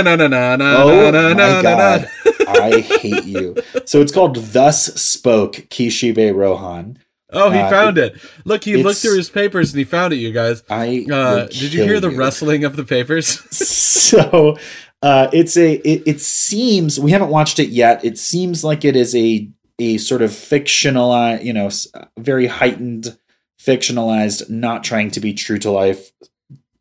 Oh 0.63 1.33
my 1.35 1.61
god, 1.61 2.09
I 2.47 2.79
hate 2.79 3.25
you. 3.25 3.55
So 3.85 3.99
it's 3.99 4.13
called 4.13 4.37
"Thus 4.37 4.85
Spoke 4.95 5.55
Kishibe 5.69 6.33
Rohan." 6.33 6.99
Oh, 7.31 7.51
he 7.51 7.59
uh, 7.59 7.69
found 7.69 7.97
it. 7.97 8.15
Look, 8.45 8.63
he 8.63 8.81
looked 8.81 8.99
through 8.99 9.17
his 9.17 9.29
papers 9.29 9.73
and 9.73 9.79
he 9.79 9.83
found 9.83 10.13
it. 10.13 10.17
You 10.17 10.31
guys. 10.31 10.63
I 10.69 11.05
uh, 11.11 11.47
did 11.47 11.73
you 11.73 11.83
hear 11.83 11.99
the 11.99 12.11
rustling 12.11 12.63
of 12.63 12.77
the 12.77 12.85
papers? 12.85 13.27
so 13.51 14.57
uh, 15.05 15.29
it's 15.31 15.55
a 15.55 15.73
it, 15.87 16.01
it 16.07 16.19
seems 16.19 16.99
we 16.99 17.11
haven't 17.11 17.29
watched 17.29 17.59
it 17.59 17.69
yet. 17.69 18.03
It 18.03 18.17
seems 18.17 18.63
like 18.63 18.83
it 18.83 18.95
is 18.95 19.15
a 19.15 19.47
a 19.77 19.99
sort 19.99 20.23
of 20.23 20.31
fictionalized, 20.31 21.43
you 21.43 21.53
know, 21.53 21.69
very 22.17 22.47
heightened, 22.47 23.15
fictionalized, 23.61 24.49
not 24.49 24.83
trying 24.83 25.11
to 25.11 25.19
be 25.19 25.31
true 25.31 25.59
to 25.59 25.69
life 25.69 26.11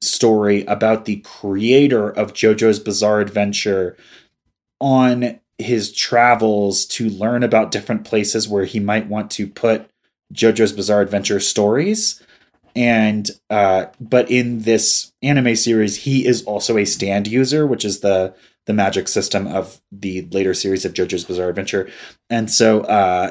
story 0.01 0.65
about 0.65 1.05
the 1.05 1.17
creator 1.17 2.09
of 2.09 2.33
JoJo's 2.33 2.79
Bizarre 2.79 3.21
Adventure 3.21 3.95
on 4.81 5.39
his 5.59 5.93
travels 5.93 6.87
to 6.87 7.11
learn 7.11 7.43
about 7.43 7.73
different 7.73 8.07
places 8.07 8.49
where 8.49 8.65
he 8.65 8.81
might 8.81 9.07
want 9.07 9.31
to 9.33 9.47
put 9.47 9.91
JoJo's 10.33 10.73
Bizarre 10.73 11.03
Adventure 11.03 11.41
stories 11.41 12.23
and 12.75 13.31
uh, 13.51 13.87
but 14.01 14.31
in 14.31 14.61
this 14.61 15.13
anime 15.23 15.57
series 15.57 15.97
he 16.05 16.27
is 16.27 16.43
also 16.45 16.77
a 16.77 16.85
stand 16.85 17.27
user 17.27 17.67
which 17.67 17.85
is 17.85 18.01
the 18.01 18.35
the 18.67 18.73
magic 18.73 19.09
system 19.09 19.47
of 19.47 19.81
the 19.93 20.23
later 20.33 20.55
series 20.55 20.85
of 20.85 20.95
jojo's 20.95 21.25
bizarre 21.25 21.51
adventure 21.51 21.89
and 22.31 22.51
so 22.51 22.81
uh 22.83 23.31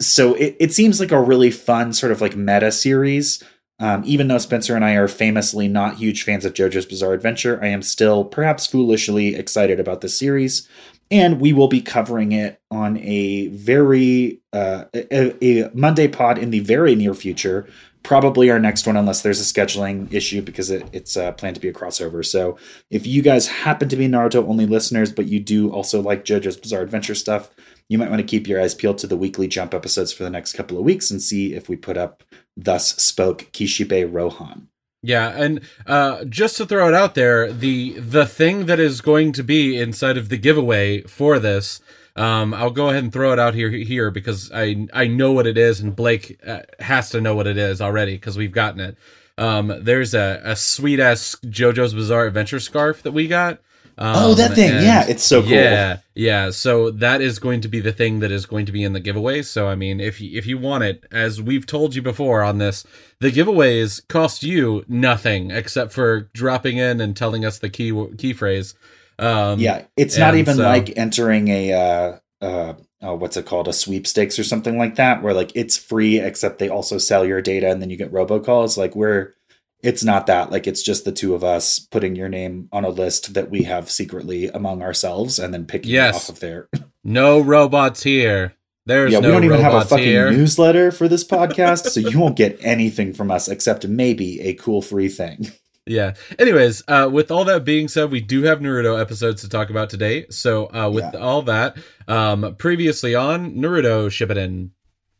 so 0.00 0.34
it, 0.34 0.56
it 0.58 0.72
seems 0.72 1.00
like 1.00 1.12
a 1.12 1.20
really 1.20 1.50
fun 1.50 1.92
sort 1.92 2.12
of 2.12 2.20
like 2.20 2.36
meta 2.36 2.70
series 2.72 3.42
Um, 3.80 4.02
even 4.04 4.28
though 4.28 4.38
Spencer 4.38 4.76
and 4.76 4.84
I 4.84 4.92
are 4.92 5.08
famously 5.08 5.66
not 5.66 5.96
huge 5.96 6.22
fans 6.22 6.44
of 6.44 6.52
JoJo's 6.52 6.84
Bizarre 6.84 7.14
Adventure, 7.14 7.58
I 7.62 7.68
am 7.68 7.80
still 7.82 8.24
perhaps 8.24 8.66
foolishly 8.66 9.34
excited 9.34 9.80
about 9.80 10.02
the 10.02 10.08
series. 10.10 10.68
And 11.10 11.40
we 11.40 11.54
will 11.54 11.66
be 11.66 11.80
covering 11.80 12.32
it 12.32 12.60
on 12.70 12.98
a 12.98 13.48
very 13.48 14.42
uh, 14.52 14.84
a, 14.94 15.32
a 15.42 15.70
Monday 15.72 16.08
pod 16.08 16.36
in 16.36 16.50
the 16.50 16.60
very 16.60 16.94
near 16.94 17.14
future 17.14 17.66
probably 18.02 18.50
our 18.50 18.58
next 18.58 18.86
one 18.86 18.96
unless 18.96 19.22
there's 19.22 19.40
a 19.40 19.44
scheduling 19.44 20.12
issue 20.12 20.42
because 20.42 20.70
it, 20.70 20.88
it's 20.92 21.16
uh, 21.16 21.32
planned 21.32 21.54
to 21.54 21.60
be 21.60 21.68
a 21.68 21.72
crossover. 21.72 22.24
So 22.24 22.56
if 22.90 23.06
you 23.06 23.22
guys 23.22 23.46
happen 23.46 23.88
to 23.88 23.96
be 23.96 24.08
naruto 24.08 24.46
only 24.48 24.66
listeners 24.66 25.12
but 25.12 25.26
you 25.26 25.40
do 25.40 25.70
also 25.70 26.00
like 26.00 26.24
jojo's 26.24 26.56
bizarre 26.56 26.82
adventure 26.82 27.14
stuff 27.14 27.50
you 27.90 27.98
might 27.98 28.08
want 28.08 28.20
to 28.20 28.26
keep 28.26 28.46
your 28.46 28.62
eyes 28.62 28.74
peeled 28.74 28.98
to 28.98 29.08
the 29.08 29.16
weekly 29.16 29.48
jump 29.48 29.74
episodes 29.74 30.12
for 30.12 30.22
the 30.22 30.30
next 30.30 30.52
couple 30.52 30.78
of 30.78 30.84
weeks 30.84 31.10
and 31.10 31.20
see 31.20 31.54
if 31.54 31.68
we 31.68 31.74
put 31.74 31.96
up 31.96 32.22
thus 32.56 32.94
spoke 33.02 33.50
kishibe 33.52 34.08
rohan. 34.12 34.68
Yeah, 35.02 35.30
and 35.30 35.62
uh, 35.86 36.24
just 36.26 36.56
to 36.58 36.66
throw 36.66 36.86
it 36.86 36.94
out 36.94 37.14
there, 37.14 37.50
the 37.52 37.98
the 37.98 38.26
thing 38.26 38.66
that 38.66 38.78
is 38.78 39.00
going 39.00 39.32
to 39.32 39.42
be 39.42 39.78
inside 39.78 40.18
of 40.18 40.28
the 40.28 40.36
giveaway 40.36 41.00
for 41.02 41.38
this 41.38 41.80
um, 42.16 42.52
I'll 42.54 42.70
go 42.70 42.88
ahead 42.88 43.04
and 43.04 43.12
throw 43.12 43.32
it 43.32 43.38
out 43.38 43.54
here 43.54 43.70
here 43.70 44.10
because 44.10 44.50
I 44.52 44.88
I 44.92 45.06
know 45.06 45.32
what 45.32 45.46
it 45.46 45.56
is, 45.56 45.80
and 45.80 45.94
Blake 45.94 46.40
uh, 46.46 46.62
has 46.80 47.10
to 47.10 47.20
know 47.20 47.34
what 47.34 47.46
it 47.46 47.56
is 47.56 47.80
already 47.80 48.14
because 48.14 48.36
we've 48.36 48.52
gotten 48.52 48.80
it. 48.80 48.96
Um, 49.38 49.72
there's 49.80 50.12
a, 50.12 50.40
a 50.44 50.54
sweet 50.56 51.00
ass 51.00 51.36
JoJo's 51.46 51.94
Bizarre 51.94 52.26
Adventure 52.26 52.60
scarf 52.60 53.02
that 53.02 53.12
we 53.12 53.26
got. 53.26 53.60
Um, 53.96 54.14
oh, 54.16 54.34
that 54.34 54.54
thing! 54.54 54.72
Yeah, 54.82 55.06
it's 55.06 55.22
so 55.22 55.42
cool. 55.42 55.50
Yeah, 55.50 55.98
yeah. 56.14 56.50
So 56.50 56.90
that 56.90 57.20
is 57.20 57.38
going 57.38 57.60
to 57.60 57.68
be 57.68 57.80
the 57.80 57.92
thing 57.92 58.20
that 58.20 58.30
is 58.30 58.46
going 58.46 58.64
to 58.66 58.72
be 58.72 58.82
in 58.82 58.94
the 58.94 59.00
giveaway. 59.00 59.42
So 59.42 59.68
I 59.68 59.74
mean, 59.74 60.00
if 60.00 60.20
you, 60.20 60.38
if 60.38 60.46
you 60.46 60.56
want 60.56 60.84
it, 60.84 61.04
as 61.10 61.42
we've 61.42 61.66
told 61.66 61.94
you 61.94 62.00
before 62.00 62.42
on 62.42 62.58
this, 62.58 62.86
the 63.18 63.30
giveaways 63.30 64.06
cost 64.08 64.42
you 64.42 64.84
nothing 64.88 65.50
except 65.50 65.92
for 65.92 66.30
dropping 66.32 66.78
in 66.78 67.00
and 67.00 67.14
telling 67.14 67.44
us 67.44 67.58
the 67.58 67.68
key 67.68 67.92
key 68.16 68.32
phrase. 68.32 68.74
Um, 69.20 69.60
yeah, 69.60 69.84
it's 69.96 70.16
not 70.16 70.34
even 70.34 70.56
so, 70.56 70.62
like 70.62 70.96
entering 70.96 71.48
a 71.48 71.72
uh, 71.72 72.18
uh, 72.40 72.74
oh, 73.02 73.14
what's 73.14 73.36
it 73.36 73.46
called, 73.46 73.68
a 73.68 73.72
sweepstakes 73.72 74.38
or 74.38 74.44
something 74.44 74.78
like 74.78 74.96
that, 74.96 75.22
where 75.22 75.34
like 75.34 75.52
it's 75.54 75.76
free 75.76 76.18
except 76.18 76.58
they 76.58 76.68
also 76.68 76.98
sell 76.98 77.24
your 77.24 77.42
data 77.42 77.70
and 77.70 77.80
then 77.80 77.90
you 77.90 77.96
get 77.96 78.12
robocalls. 78.12 78.76
Like 78.76 78.94
we're, 78.96 79.34
it's 79.82 80.04
not 80.04 80.26
that. 80.26 80.50
Like 80.50 80.66
it's 80.66 80.82
just 80.82 81.04
the 81.04 81.12
two 81.12 81.34
of 81.34 81.44
us 81.44 81.78
putting 81.78 82.16
your 82.16 82.28
name 82.28 82.68
on 82.72 82.84
a 82.84 82.90
list 82.90 83.34
that 83.34 83.50
we 83.50 83.64
have 83.64 83.90
secretly 83.90 84.48
among 84.48 84.82
ourselves 84.82 85.38
and 85.38 85.52
then 85.52 85.66
picking 85.66 85.92
yes. 85.92 86.16
off 86.16 86.36
of 86.36 86.40
there. 86.40 86.68
no 87.04 87.40
robots 87.40 88.02
here. 88.02 88.54
There's 88.86 89.12
yeah, 89.12 89.20
no 89.20 89.28
we 89.28 89.34
don't 89.34 89.44
even 89.44 89.60
have 89.60 89.74
a 89.74 89.84
fucking 89.84 90.04
here. 90.04 90.30
newsletter 90.30 90.90
for 90.90 91.06
this 91.06 91.24
podcast, 91.28 91.90
so 91.90 92.00
you 92.00 92.18
won't 92.18 92.36
get 92.36 92.58
anything 92.62 93.12
from 93.12 93.30
us 93.30 93.46
except 93.48 93.86
maybe 93.86 94.40
a 94.40 94.54
cool 94.54 94.82
free 94.82 95.08
thing. 95.08 95.52
Yeah. 95.86 96.14
Anyways, 96.38 96.82
uh, 96.88 97.08
with 97.10 97.30
all 97.30 97.44
that 97.46 97.64
being 97.64 97.88
said, 97.88 98.10
we 98.10 98.20
do 98.20 98.42
have 98.42 98.60
Naruto 98.60 99.00
episodes 99.00 99.42
to 99.42 99.48
talk 99.48 99.70
about 99.70 99.90
today. 99.90 100.26
So, 100.30 100.66
uh, 100.74 100.90
with 100.90 101.04
yeah. 101.12 101.20
all 101.20 101.42
that, 101.42 101.76
um, 102.06 102.54
previously 102.56 103.14
on 103.14 103.54
Naruto 103.54 104.06
Shippuden. 104.08 104.70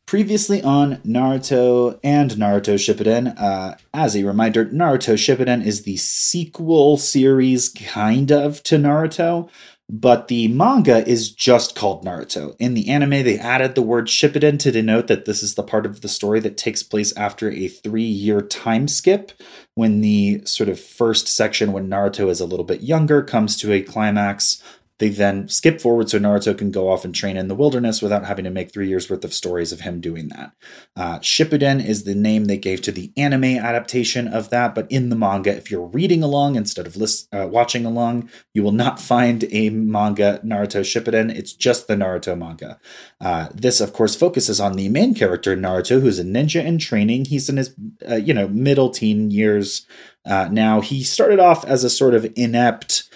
Previously 0.07 0.61
on 0.63 0.97
Naruto 0.99 1.99
and 2.03 2.33
Naruto 2.33 2.75
Shippuden, 2.75 3.41
uh, 3.41 3.77
as 3.95 4.17
a 4.17 4.25
reminder, 4.25 4.67
Naruto 4.67 5.15
Shippuden 5.15 5.65
is 5.65 5.83
the 5.83 5.97
sequel 5.97 6.97
series, 6.97 7.69
kind 7.69 8.33
of, 8.33 8.63
to 8.65 8.77
Naruto 8.77 9.49
but 9.93 10.29
the 10.29 10.47
manga 10.49 11.07
is 11.07 11.33
just 11.33 11.75
called 11.75 12.05
Naruto. 12.05 12.55
In 12.61 12.75
the 12.75 12.89
anime, 12.89 13.25
they 13.25 13.39
added 13.39 13.75
the 13.75 13.83
word 13.83 14.07
Shippuden 14.07 14.59
to 14.61 14.71
denote 14.71 15.09
that 15.09 15.25
this 15.25 15.43
is 15.43 15.57
the 15.57 15.65
part 15.65 15.85
of 15.85 16.01
the 16.01 16.09
story 16.09 16.39
that 16.41 16.57
takes 16.57 16.83
place 16.85 17.13
after 17.17 17.51
a 17.51 17.67
three 17.67 18.05
year 18.05 18.41
time 18.41 18.87
skip, 18.87 19.33
when 19.81 20.03
the 20.03 20.43
sort 20.45 20.69
of 20.69 20.79
first 20.79 21.27
section, 21.27 21.73
when 21.73 21.89
Naruto 21.89 22.29
is 22.29 22.39
a 22.39 22.45
little 22.45 22.67
bit 22.67 22.83
younger, 22.83 23.23
comes 23.23 23.57
to 23.57 23.73
a 23.73 23.81
climax 23.81 24.63
they 25.01 25.09
then 25.09 25.49
skip 25.49 25.81
forward 25.81 26.11
so 26.11 26.19
Naruto 26.19 26.57
can 26.57 26.71
go 26.71 26.91
off 26.91 27.07
and 27.07 27.15
train 27.15 27.39
in 27.39 27.49
the 27.49 27.55
wilderness 27.55 28.03
without 28.03 28.27
having 28.27 28.45
to 28.45 28.51
make 28.51 28.71
three 28.71 28.87
years 28.87 29.09
worth 29.09 29.25
of 29.25 29.33
stories 29.33 29.73
of 29.73 29.81
him 29.81 29.99
doing 29.99 30.29
that. 30.29 30.53
Uh, 30.95 31.19
Shippuden 31.21 31.83
is 31.83 32.05
the 32.05 32.15
name 32.15 32.45
they 32.45 32.59
gave 32.59 32.83
to 32.83 32.93
the 32.93 33.11
anime 33.17 33.45
adaptation 33.57 34.29
of 34.29 34.51
that, 34.51 34.75
but 34.75 34.87
in 34.93 35.09
the 35.09 35.17
manga, 35.17 35.57
if 35.57 35.71
you're 35.71 35.87
reading 35.87 36.23
along 36.23 36.55
instead 36.55 36.87
of 36.87 36.99
list, 36.99 37.29
uh, 37.33 37.49
watching 37.51 37.87
along, 37.87 38.29
you 38.53 38.63
will 38.63 38.73
not 38.73 39.01
find 39.11 39.45
a 39.51 39.71
manga 39.71 40.39
Naruto 40.45 40.83
Shippuden. 40.83 41.35
It's 41.35 41.55
just 41.55 41.89
the 41.89 41.95
Naruto 41.95 42.37
manga. 42.37 42.79
Uh, 43.23 43.49
this, 43.55 43.81
of 43.81 43.95
course, 43.95 44.15
focuses 44.15 44.61
on 44.61 44.75
the 44.75 44.91
main 44.91 45.15
character 45.15 45.57
Naruto, 45.57 46.03
who's 46.03 46.19
a 46.19 46.25
ninja 46.25 46.63
in 46.63 46.77
training. 46.77 47.25
He's 47.25 47.49
in 47.49 47.57
his, 47.57 47.75
uh, 48.07 48.17
you 48.17 48.35
know, 48.35 48.49
middle 48.49 48.91
teen 48.91 49.31
years. 49.31 49.87
Uh, 50.27 50.51
now 50.53 50.83
he 50.83 51.03
started 51.03 51.41
off 51.41 51.65
as 51.65 51.85
a 51.85 51.91
sort 51.91 52.13
of 52.13 52.31
inept 52.37 53.10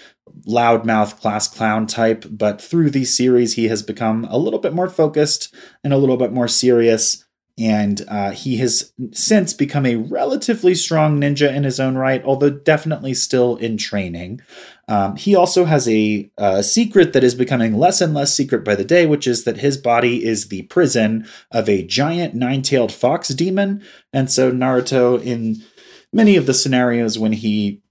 loudmouth 0.47 1.19
class 1.19 1.47
clown 1.47 1.87
type, 1.87 2.25
but 2.29 2.61
through 2.61 2.89
these 2.89 3.15
series, 3.15 3.55
he 3.55 3.67
has 3.67 3.83
become 3.83 4.25
a 4.29 4.37
little 4.37 4.59
bit 4.59 4.73
more 4.73 4.89
focused 4.89 5.53
and 5.83 5.93
a 5.93 5.97
little 5.97 6.17
bit 6.17 6.31
more 6.31 6.47
serious. 6.47 7.23
And 7.57 8.03
uh, 8.09 8.31
he 8.31 8.57
has 8.57 8.91
since 9.13 9.53
become 9.53 9.85
a 9.85 9.95
relatively 9.95 10.75
strong 10.75 11.21
ninja 11.21 11.53
in 11.53 11.63
his 11.63 11.79
own 11.79 11.95
right, 11.95 12.21
although 12.25 12.49
definitely 12.49 13.13
still 13.13 13.55
in 13.55 13.77
training. 13.77 14.41
Um, 14.89 15.15
he 15.15 15.35
also 15.35 15.63
has 15.63 15.87
a, 15.87 16.29
a 16.37 16.61
secret 16.63 17.13
that 17.13 17.23
is 17.23 17.33
becoming 17.33 17.77
less 17.77 18.01
and 18.01 18.13
less 18.13 18.35
secret 18.35 18.65
by 18.65 18.75
the 18.75 18.83
day, 18.83 19.05
which 19.05 19.25
is 19.25 19.45
that 19.45 19.57
his 19.57 19.77
body 19.77 20.25
is 20.25 20.49
the 20.49 20.63
prison 20.63 21.25
of 21.49 21.69
a 21.69 21.85
giant 21.85 22.33
nine 22.33 22.61
tailed 22.61 22.91
fox 22.91 23.29
demon. 23.29 23.81
And 24.11 24.29
so, 24.29 24.51
Naruto, 24.51 25.23
in 25.23 25.63
many 26.11 26.35
of 26.35 26.47
the 26.47 26.53
scenarios 26.53 27.17
when 27.17 27.31
he 27.31 27.81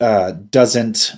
uh, 0.00 0.32
doesn't 0.32 1.12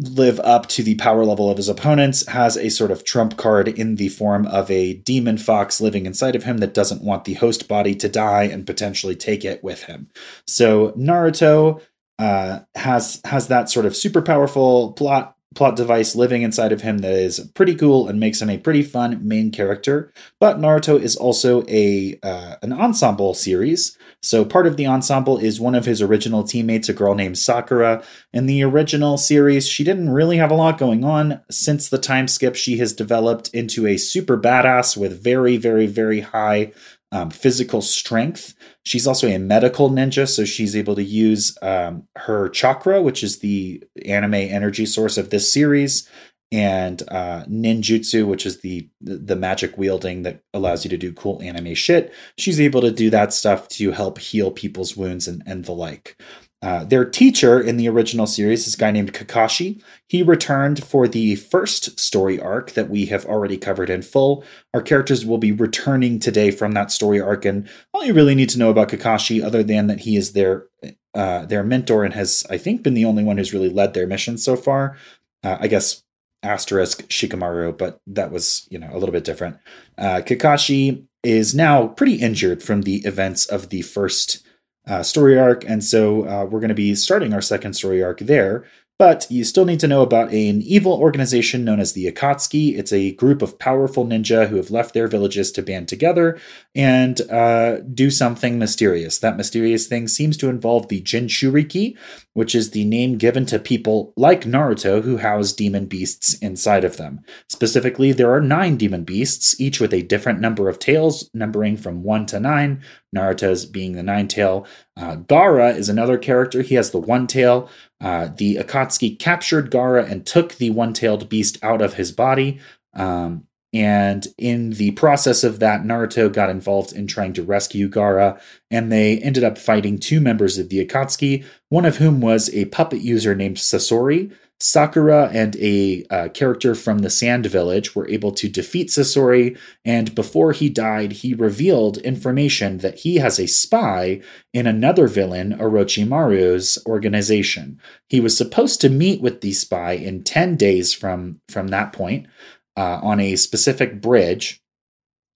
live 0.00 0.40
up 0.40 0.66
to 0.66 0.82
the 0.82 0.96
power 0.96 1.24
level 1.24 1.48
of 1.48 1.56
his 1.56 1.68
opponents 1.68 2.26
has 2.26 2.56
a 2.56 2.68
sort 2.68 2.90
of 2.90 3.04
trump 3.04 3.36
card 3.36 3.68
in 3.68 3.94
the 3.94 4.08
form 4.08 4.46
of 4.46 4.68
a 4.70 4.94
demon 4.94 5.38
fox 5.38 5.80
living 5.80 6.04
inside 6.04 6.34
of 6.34 6.42
him 6.42 6.58
that 6.58 6.74
doesn't 6.74 7.02
want 7.02 7.24
the 7.24 7.34
host 7.34 7.68
body 7.68 7.94
to 7.94 8.08
die 8.08 8.42
and 8.42 8.66
potentially 8.66 9.14
take 9.14 9.44
it 9.44 9.62
with 9.62 9.84
him. 9.84 10.08
So 10.46 10.90
Naruto 10.92 11.80
uh, 12.18 12.60
has 12.74 13.20
has 13.24 13.48
that 13.48 13.70
sort 13.70 13.86
of 13.86 13.94
super 13.94 14.22
powerful 14.22 14.92
plot 14.92 15.36
plot 15.54 15.76
device 15.76 16.16
living 16.16 16.42
inside 16.42 16.72
of 16.72 16.80
him 16.80 16.98
that 16.98 17.12
is 17.12 17.40
pretty 17.54 17.74
cool 17.74 18.08
and 18.08 18.18
makes 18.18 18.42
him 18.42 18.50
a 18.50 18.58
pretty 18.58 18.82
fun 18.82 19.20
main 19.26 19.52
character. 19.52 20.12
But 20.40 20.58
Naruto 20.58 21.00
is 21.00 21.14
also 21.14 21.64
a 21.68 22.18
uh, 22.22 22.56
an 22.62 22.72
ensemble 22.72 23.34
series. 23.34 23.96
So 24.24 24.42
part 24.42 24.66
of 24.66 24.78
the 24.78 24.86
ensemble 24.86 25.36
is 25.36 25.60
one 25.60 25.74
of 25.74 25.84
his 25.84 26.00
original 26.00 26.44
teammates, 26.44 26.88
a 26.88 26.94
girl 26.94 27.14
named 27.14 27.36
Sakura. 27.36 28.02
In 28.32 28.46
the 28.46 28.62
original 28.64 29.18
series, 29.18 29.68
she 29.68 29.84
didn't 29.84 30.08
really 30.08 30.38
have 30.38 30.50
a 30.50 30.54
lot 30.54 30.78
going 30.78 31.04
on. 31.04 31.42
Since 31.50 31.90
the 31.90 31.98
time 31.98 32.26
skip, 32.26 32.56
she 32.56 32.78
has 32.78 32.94
developed 32.94 33.50
into 33.52 33.86
a 33.86 33.98
super 33.98 34.38
badass 34.38 34.96
with 34.96 35.22
very, 35.22 35.58
very, 35.58 35.86
very 35.86 36.20
high 36.20 36.72
um, 37.12 37.28
physical 37.28 37.82
strength. 37.82 38.54
She's 38.82 39.06
also 39.06 39.28
a 39.28 39.38
medical 39.38 39.90
ninja, 39.90 40.26
so 40.26 40.46
she's 40.46 40.74
able 40.74 40.94
to 40.96 41.04
use 41.04 41.58
um, 41.60 42.08
her 42.16 42.48
chakra, 42.48 43.02
which 43.02 43.22
is 43.22 43.40
the 43.40 43.84
anime 44.06 44.34
energy 44.34 44.86
source 44.86 45.18
of 45.18 45.28
this 45.28 45.52
series, 45.52 46.08
and 46.54 47.02
uh, 47.08 47.44
ninjutsu, 47.46 48.28
which 48.28 48.46
is 48.46 48.60
the 48.60 48.88
the 49.00 49.34
magic 49.34 49.76
wielding 49.76 50.22
that 50.22 50.40
allows 50.54 50.84
you 50.84 50.88
to 50.88 50.96
do 50.96 51.12
cool 51.12 51.42
anime 51.42 51.74
shit. 51.74 52.14
She's 52.38 52.60
able 52.60 52.80
to 52.82 52.92
do 52.92 53.10
that 53.10 53.32
stuff 53.32 53.66
to 53.70 53.90
help 53.90 54.18
heal 54.18 54.52
people's 54.52 54.96
wounds 54.96 55.26
and, 55.26 55.42
and 55.46 55.64
the 55.64 55.72
like. 55.72 56.16
Uh, 56.62 56.84
their 56.84 57.04
teacher 57.04 57.60
in 57.60 57.76
the 57.76 57.88
original 57.88 58.26
series 58.26 58.68
is 58.68 58.74
a 58.74 58.78
guy 58.78 58.92
named 58.92 59.12
Kakashi. 59.12 59.82
He 60.06 60.22
returned 60.22 60.82
for 60.82 61.08
the 61.08 61.34
first 61.34 61.98
story 61.98 62.40
arc 62.40 62.70
that 62.70 62.88
we 62.88 63.06
have 63.06 63.26
already 63.26 63.58
covered 63.58 63.90
in 63.90 64.02
full. 64.02 64.44
Our 64.72 64.80
characters 64.80 65.26
will 65.26 65.38
be 65.38 65.52
returning 65.52 66.20
today 66.20 66.52
from 66.52 66.72
that 66.72 66.92
story 66.92 67.20
arc, 67.20 67.44
and 67.44 67.68
all 67.92 68.04
you 68.04 68.14
really 68.14 68.36
need 68.36 68.48
to 68.50 68.58
know 68.60 68.70
about 68.70 68.90
Kakashi, 68.90 69.44
other 69.44 69.64
than 69.64 69.88
that 69.88 70.00
he 70.00 70.16
is 70.16 70.34
their 70.34 70.66
uh, 71.14 71.46
their 71.46 71.64
mentor 71.64 72.04
and 72.04 72.14
has, 72.14 72.46
I 72.48 72.58
think, 72.58 72.84
been 72.84 72.94
the 72.94 73.04
only 73.04 73.24
one 73.24 73.38
who's 73.38 73.52
really 73.52 73.68
led 73.70 73.92
their 73.92 74.06
mission 74.06 74.38
so 74.38 74.56
far. 74.56 74.96
Uh, 75.42 75.58
I 75.60 75.66
guess 75.66 76.04
asterisk 76.44 77.02
Shikamaru, 77.08 77.76
but 77.76 78.00
that 78.06 78.30
was 78.30 78.66
you 78.70 78.78
know 78.78 78.90
a 78.92 78.98
little 78.98 79.12
bit 79.12 79.24
different. 79.24 79.58
Uh, 79.98 80.20
Kakashi 80.24 81.04
is 81.22 81.54
now 81.54 81.88
pretty 81.88 82.16
injured 82.16 82.62
from 82.62 82.82
the 82.82 82.96
events 82.98 83.46
of 83.46 83.70
the 83.70 83.82
first 83.82 84.44
uh, 84.86 85.02
story 85.02 85.38
arc. 85.38 85.64
And 85.64 85.82
so 85.82 86.28
uh, 86.28 86.44
we're 86.44 86.60
going 86.60 86.68
to 86.68 86.74
be 86.74 86.94
starting 86.94 87.32
our 87.32 87.40
second 87.40 87.72
story 87.72 88.02
arc 88.02 88.20
there. 88.20 88.64
But 88.96 89.26
you 89.28 89.42
still 89.42 89.64
need 89.64 89.80
to 89.80 89.88
know 89.88 90.02
about 90.02 90.30
an 90.30 90.62
evil 90.62 90.92
organization 90.92 91.64
known 91.64 91.80
as 91.80 91.94
the 91.94 92.10
Akatsuki. 92.10 92.78
It's 92.78 92.92
a 92.92 93.12
group 93.14 93.42
of 93.42 93.58
powerful 93.58 94.06
ninja 94.06 94.48
who 94.48 94.54
have 94.54 94.70
left 94.70 94.94
their 94.94 95.08
villages 95.08 95.50
to 95.52 95.62
band 95.62 95.88
together 95.88 96.38
and 96.76 97.20
uh, 97.28 97.80
do 97.80 98.08
something 98.08 98.56
mysterious. 98.56 99.18
That 99.18 99.36
mysterious 99.36 99.88
thing 99.88 100.06
seems 100.06 100.36
to 100.36 100.48
involve 100.48 100.86
the 100.86 101.02
Jinchuriki, 101.02 101.98
which 102.34 102.54
is 102.54 102.70
the 102.70 102.84
name 102.84 103.18
given 103.18 103.46
to 103.46 103.58
people 103.58 104.12
like 104.16 104.42
Naruto 104.42 105.02
who 105.02 105.16
house 105.16 105.52
demon 105.52 105.86
beasts 105.86 106.34
inside 106.34 106.84
of 106.84 106.96
them. 106.96 107.20
Specifically, 107.48 108.12
there 108.12 108.32
are 108.32 108.40
nine 108.40 108.76
demon 108.76 109.02
beasts, 109.02 109.60
each 109.60 109.80
with 109.80 109.92
a 109.92 110.02
different 110.02 110.38
number 110.38 110.68
of 110.68 110.78
tails, 110.78 111.28
numbering 111.34 111.76
from 111.76 112.04
one 112.04 112.26
to 112.26 112.38
nine. 112.38 112.80
Naruto's 113.14 113.66
being 113.66 113.92
the 113.92 114.02
nine 114.02 114.28
tail. 114.28 114.66
Uh, 114.96 115.16
Gaara 115.16 115.76
is 115.76 115.88
another 115.88 116.18
character. 116.18 116.62
He 116.62 116.74
has 116.74 116.90
the 116.90 116.98
one 116.98 117.26
tail. 117.26 117.70
Uh, 118.00 118.28
the 118.36 118.56
Akatsuki 118.56 119.18
captured 119.18 119.70
Gaara 119.70 120.10
and 120.10 120.26
took 120.26 120.54
the 120.54 120.70
one 120.70 120.92
tailed 120.92 121.28
beast 121.28 121.58
out 121.62 121.80
of 121.80 121.94
his 121.94 122.12
body. 122.12 122.60
Um, 122.94 123.46
and 123.74 124.28
in 124.38 124.70
the 124.70 124.92
process 124.92 125.42
of 125.42 125.58
that, 125.58 125.82
Naruto 125.82 126.32
got 126.32 126.48
involved 126.48 126.92
in 126.92 127.08
trying 127.08 127.32
to 127.32 127.42
rescue 127.42 127.88
Gaara, 127.88 128.40
and 128.70 128.92
they 128.92 129.18
ended 129.18 129.42
up 129.42 129.58
fighting 129.58 129.98
two 129.98 130.20
members 130.20 130.58
of 130.58 130.68
the 130.68 130.86
Akatsuki, 130.86 131.44
one 131.70 131.84
of 131.84 131.96
whom 131.96 132.20
was 132.20 132.54
a 132.54 132.66
puppet 132.66 133.00
user 133.00 133.34
named 133.34 133.56
Sasori. 133.56 134.30
Sakura 134.64 135.28
and 135.30 135.56
a 135.56 136.06
uh, 136.08 136.28
character 136.30 136.74
from 136.74 137.00
the 137.00 137.10
Sand 137.10 137.44
Village 137.44 137.94
were 137.94 138.08
able 138.08 138.32
to 138.32 138.48
defeat 138.48 138.88
Sasori, 138.88 139.58
and 139.84 140.14
before 140.14 140.52
he 140.52 140.70
died, 140.70 141.12
he 141.12 141.34
revealed 141.34 141.98
information 141.98 142.78
that 142.78 143.00
he 143.00 143.16
has 143.16 143.38
a 143.38 143.46
spy 143.46 144.22
in 144.54 144.66
another 144.66 145.06
villain, 145.06 145.52
Orochimaru's 145.58 146.82
organization. 146.86 147.78
He 148.08 148.20
was 148.20 148.38
supposed 148.38 148.80
to 148.80 148.88
meet 148.88 149.20
with 149.20 149.42
the 149.42 149.52
spy 149.52 149.92
in 149.92 150.24
10 150.24 150.56
days 150.56 150.94
from, 150.94 151.42
from 151.50 151.68
that 151.68 151.92
point 151.92 152.26
uh, 152.74 153.00
on 153.02 153.20
a 153.20 153.36
specific 153.36 154.00
bridge 154.00 154.62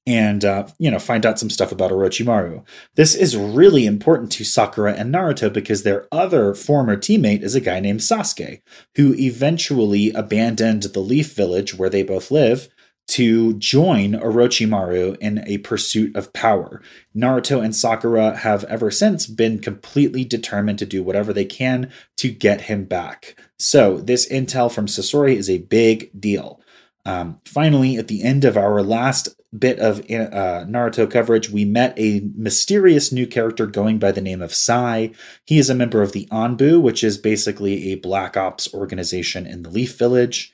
and 0.08 0.42
uh, 0.42 0.66
you 0.78 0.90
know 0.90 0.98
find 0.98 1.26
out 1.26 1.38
some 1.38 1.50
stuff 1.50 1.70
about 1.70 1.90
Orochimaru. 1.90 2.64
This 2.96 3.14
is 3.14 3.36
really 3.36 3.84
important 3.84 4.32
to 4.32 4.44
Sakura 4.44 4.94
and 4.94 5.14
Naruto 5.14 5.52
because 5.52 5.82
their 5.82 6.08
other 6.10 6.54
former 6.54 6.96
teammate 6.96 7.42
is 7.42 7.54
a 7.54 7.60
guy 7.60 7.78
named 7.78 8.00
Sasuke, 8.00 8.62
who 8.96 9.14
eventually 9.14 10.10
abandoned 10.12 10.84
the 10.84 11.00
Leaf 11.00 11.34
Village 11.34 11.74
where 11.74 11.90
they 11.90 12.02
both 12.02 12.30
live 12.30 12.68
to 13.08 13.54
join 13.54 14.12
Orochimaru 14.12 15.16
in 15.18 15.42
a 15.46 15.58
pursuit 15.58 16.14
of 16.14 16.32
power. 16.32 16.82
Naruto 17.16 17.62
and 17.62 17.74
Sakura 17.74 18.36
have 18.36 18.64
ever 18.64 18.90
since 18.90 19.26
been 19.26 19.60
completely 19.60 20.24
determined 20.24 20.78
to 20.78 20.86
do 20.86 21.02
whatever 21.02 21.32
they 21.32 21.46
can 21.46 21.90
to 22.18 22.30
get 22.30 22.62
him 22.62 22.84
back. 22.84 23.38
So, 23.58 23.98
this 23.98 24.28
intel 24.30 24.72
from 24.72 24.86
Sasori 24.86 25.36
is 25.36 25.50
a 25.50 25.58
big 25.58 26.10
deal. 26.18 26.60
Um, 27.08 27.40
finally, 27.46 27.96
at 27.96 28.08
the 28.08 28.22
end 28.22 28.44
of 28.44 28.58
our 28.58 28.82
last 28.82 29.30
bit 29.58 29.78
of 29.78 30.00
uh, 30.00 30.66
Naruto 30.66 31.10
coverage, 31.10 31.48
we 31.48 31.64
met 31.64 31.98
a 31.98 32.20
mysterious 32.36 33.10
new 33.10 33.26
character 33.26 33.66
going 33.66 33.98
by 33.98 34.12
the 34.12 34.20
name 34.20 34.42
of 34.42 34.52
Sai. 34.52 35.12
He 35.46 35.58
is 35.58 35.70
a 35.70 35.74
member 35.74 36.02
of 36.02 36.12
the 36.12 36.26
Anbu, 36.26 36.82
which 36.82 37.02
is 37.02 37.16
basically 37.16 37.92
a 37.92 37.94
black 37.94 38.36
ops 38.36 38.74
organization 38.74 39.46
in 39.46 39.62
the 39.62 39.70
Leaf 39.70 39.96
Village. 39.96 40.52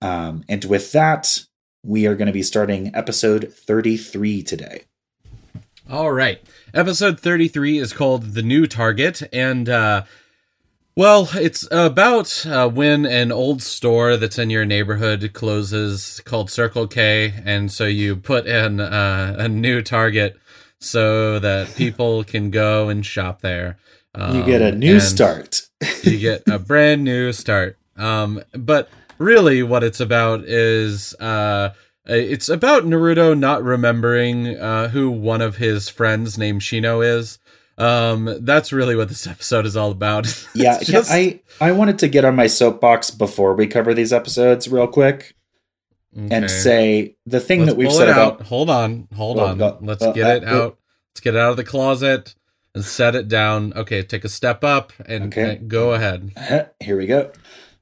Um, 0.00 0.44
and 0.48 0.64
with 0.66 0.92
that, 0.92 1.40
we 1.82 2.06
are 2.06 2.14
going 2.14 2.26
to 2.26 2.32
be 2.32 2.44
starting 2.44 2.94
episode 2.94 3.52
33 3.52 4.44
today. 4.44 4.84
All 5.90 6.12
right. 6.12 6.40
Episode 6.72 7.18
33 7.18 7.78
is 7.78 7.92
called 7.92 8.34
The 8.34 8.42
New 8.42 8.68
Target. 8.68 9.24
And, 9.32 9.68
uh, 9.68 10.04
well, 10.96 11.28
it's 11.34 11.68
about 11.70 12.46
uh, 12.46 12.68
when 12.70 13.04
an 13.04 13.30
old 13.30 13.62
store 13.62 14.16
that's 14.16 14.38
in 14.38 14.48
your 14.48 14.64
neighborhood 14.64 15.30
closes 15.34 16.20
called 16.24 16.50
Circle 16.50 16.88
K, 16.88 17.34
and 17.44 17.70
so 17.70 17.84
you 17.84 18.16
put 18.16 18.46
in 18.46 18.80
uh, 18.80 19.36
a 19.38 19.46
new 19.46 19.82
Target 19.82 20.38
so 20.80 21.38
that 21.38 21.74
people 21.74 22.24
can 22.32 22.50
go 22.50 22.88
and 22.88 23.04
shop 23.04 23.42
there. 23.42 23.78
Um, 24.14 24.36
you 24.36 24.44
get 24.46 24.62
a 24.62 24.70
um, 24.70 24.78
new 24.78 24.98
start. 24.98 25.68
you 26.02 26.18
get 26.18 26.42
a 26.48 26.58
brand 26.58 27.04
new 27.04 27.30
start. 27.32 27.76
Um, 27.98 28.42
but 28.52 28.88
really, 29.18 29.62
what 29.62 29.84
it's 29.84 30.00
about 30.00 30.44
is 30.44 31.14
uh, 31.20 31.74
it's 32.06 32.48
about 32.48 32.84
Naruto 32.84 33.38
not 33.38 33.62
remembering 33.62 34.56
uh, 34.56 34.88
who 34.88 35.10
one 35.10 35.42
of 35.42 35.56
his 35.56 35.90
friends 35.90 36.38
named 36.38 36.62
Shino 36.62 37.04
is 37.04 37.38
um 37.78 38.38
that's 38.40 38.72
really 38.72 38.96
what 38.96 39.08
this 39.08 39.26
episode 39.26 39.66
is 39.66 39.76
all 39.76 39.90
about. 39.90 40.26
Yeah, 40.54 40.78
just... 40.82 41.10
i 41.10 41.40
i 41.60 41.72
wanted 41.72 41.98
to 42.00 42.08
get 42.08 42.24
on 42.24 42.34
my 42.34 42.46
soapbox 42.46 43.10
before 43.10 43.54
we 43.54 43.66
cover 43.66 43.92
these 43.92 44.12
episodes 44.12 44.68
real 44.68 44.86
quick 44.86 45.34
okay. 46.16 46.34
and 46.34 46.50
say 46.50 47.16
the 47.26 47.40
thing 47.40 47.60
let's 47.60 47.72
that 47.72 47.76
we've 47.76 47.92
said 47.92 48.08
about 48.08 48.42
hold 48.42 48.70
on 48.70 49.08
hold 49.14 49.38
on. 49.38 49.58
go, 49.58 49.78
let's 49.80 50.02
uh, 50.02 50.12
get 50.12 50.42
it 50.42 50.48
uh, 50.48 50.56
out. 50.56 50.78
Let's 51.10 51.20
get 51.20 51.34
it 51.34 51.40
out 51.40 51.50
of 51.50 51.56
the 51.56 51.64
closet 51.64 52.34
and 52.74 52.84
set 52.84 53.14
it 53.14 53.28
down. 53.28 53.72
Okay 53.74 54.02
take 54.02 54.24
a 54.24 54.28
step 54.28 54.64
up 54.64 54.92
and, 55.04 55.26
okay. 55.26 55.56
and 55.56 55.68
go 55.68 55.92
ahead. 55.92 56.72
Here 56.80 56.96
we 56.96 57.06
go. 57.06 57.32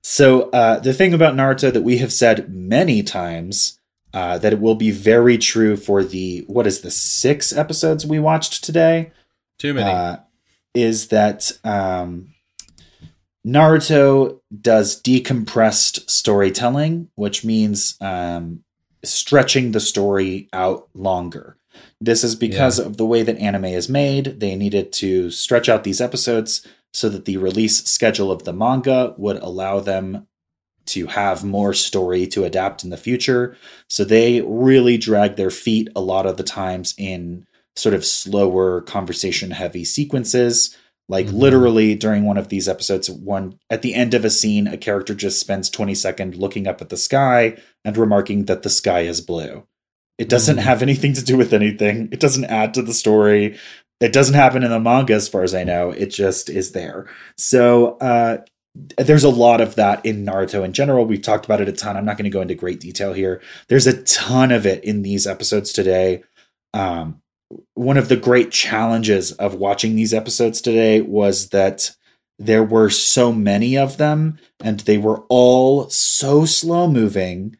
So 0.03 0.51
uh 0.51 0.81
the 0.81 0.93
thing 0.93 1.15
about 1.15 1.35
naruto 1.35 1.73
that 1.73 1.83
we 1.83 1.99
have 1.99 2.13
said 2.13 2.53
many 2.53 3.03
times 3.03 3.79
uh, 4.15 4.39
that 4.39 4.53
it 4.53 4.61
will 4.61 4.77
be 4.77 4.93
very 4.93 5.37
true 5.37 5.77
for 5.77 6.05
the 6.05 6.45
what 6.47 6.69
is 6.69 6.83
the 6.83 6.91
six 6.91 7.53
episodes 7.53 8.07
we 8.07 8.21
watched 8.21 8.63
today 8.63 9.11
too 9.59 9.75
many. 9.75 9.91
Uh, 9.91 10.17
is 10.75 11.09
that 11.09 11.53
um, 11.63 12.35
Naruto 13.47 14.41
does 14.61 15.01
decompressed 15.01 16.09
storytelling, 16.11 17.09
which 17.15 17.45
means 17.45 17.97
um, 18.01 18.65
stretching 19.05 19.73
the 19.73 19.81
story 19.81 20.49
out 20.53 20.89
longer. 20.95 21.57
This 22.01 22.25
is 22.25 22.37
because 22.37 22.79
yeah. 22.79 22.87
of 22.87 22.97
the 22.97 23.07
way 23.07 23.23
that 23.23 23.39
anime 23.39 23.67
is 23.67 23.89
made. 23.89 24.41
They 24.41 24.57
needed 24.57 24.93
to 24.95 25.31
stretch 25.31 25.69
out 25.69 25.85
these 25.85 26.01
episodes 26.01 26.67
so 26.93 27.09
that 27.09 27.25
the 27.25 27.37
release 27.37 27.85
schedule 27.85 28.31
of 28.31 28.45
the 28.45 28.53
manga 28.53 29.15
would 29.19 29.37
allow 29.37 29.81
them 29.81 30.27
to 30.87 31.07
have 31.07 31.45
more 31.45 31.73
story 31.73 32.27
to 32.29 32.45
adapt 32.45 32.85
in 32.85 32.91
the 32.91 32.97
future. 32.97 33.57
So 33.89 34.05
they 34.05 34.43
really 34.43 34.97
drag 34.97 35.37
their 35.37 35.51
feet 35.51 35.89
a 35.97 36.01
lot 36.01 36.27
of 36.27 36.37
the 36.37 36.43
times 36.43 36.95
in 36.97 37.47
sort 37.77 37.95
of 37.95 38.05
slower 38.05 38.81
conversation 38.83 39.51
heavy 39.51 39.85
sequences 39.85 40.77
like 41.09 41.27
mm-hmm. 41.27 41.37
literally 41.37 41.95
during 41.95 42.25
one 42.25 42.37
of 42.37 42.49
these 42.49 42.69
episodes 42.69 43.11
one 43.11 43.59
at 43.71 43.83
the 43.83 43.95
end 43.95 44.15
of 44.15 44.25
a 44.25 44.31
scene 44.31 44.67
a 44.67 44.77
character 44.77 45.15
just 45.15 45.41
spends 45.41 45.69
20 45.71 45.95
seconds 45.95 46.37
looking 46.37 46.67
up 46.67 46.81
at 46.81 46.89
the 46.89 46.97
sky 46.97 47.57
and 47.85 47.97
remarking 47.97 48.45
that 48.47 48.63
the 48.63 48.71
sky 48.71 49.01
is 49.01 49.21
blue 49.21 49.67
it 50.19 50.29
doesn't 50.29 50.57
mm-hmm. 50.57 50.65
have 50.65 50.83
anything 50.83 51.13
to 51.13 51.25
do 51.25 51.37
with 51.37 51.53
anything 51.53 52.09
it 52.13 52.21
doesn't 52.21 52.47
add 52.47 52.75
to 52.75 52.83
the 52.83 52.95
story 52.95 53.59
it 54.01 54.13
doesn't 54.13 54.35
happen 54.35 54.63
in 54.63 54.71
the 54.71 54.81
manga 54.81 55.15
as 55.15 55.29
far 55.29 55.43
as 55.43 55.55
i 55.55 55.65
know 55.65 55.91
it 55.91 56.07
just 56.07 56.49
is 56.49 56.73
there 56.73 57.09
so 57.37 57.97
uh 57.99 58.39
there's 58.97 59.25
a 59.25 59.31
lot 59.31 59.61
of 59.61 59.77
that 59.77 60.05
in 60.05 60.27
Naruto 60.27 60.65
in 60.65 60.73
general. 60.73 61.05
We've 61.05 61.23
talked 61.23 61.45
about 61.45 61.61
it 61.61 61.69
a 61.69 61.73
ton. 61.73 61.97
I'm 61.97 62.05
not 62.05 62.17
going 62.17 62.25
to 62.25 62.31
go 62.31 62.41
into 62.41 62.55
great 62.55 62.81
detail 62.81 63.13
here. 63.13 63.41
There's 63.69 63.87
a 63.87 64.03
ton 64.03 64.51
of 64.51 64.67
it 64.67 64.83
in 64.83 65.03
these 65.03 65.27
episodes 65.27 65.73
today. 65.73 66.25
Um, 66.73 67.23
one 67.75 67.97
of 67.97 68.09
the 68.09 68.17
great 68.17 68.51
challenges 68.51 69.33
of 69.33 69.55
watching 69.55 69.95
these 69.95 70.15
episodes 70.15 70.61
today 70.61 71.01
was 71.01 71.51
that 71.51 71.95
there 72.39 72.65
were 72.65 72.91
so 72.91 73.33
many 73.33 73.77
of 73.77 73.97
them 73.97 74.39
and 74.61 74.81
they 74.81 74.99
were 74.99 75.21
all 75.29 75.89
so 75.89 76.45
slow 76.45 76.89
moving 76.89 77.57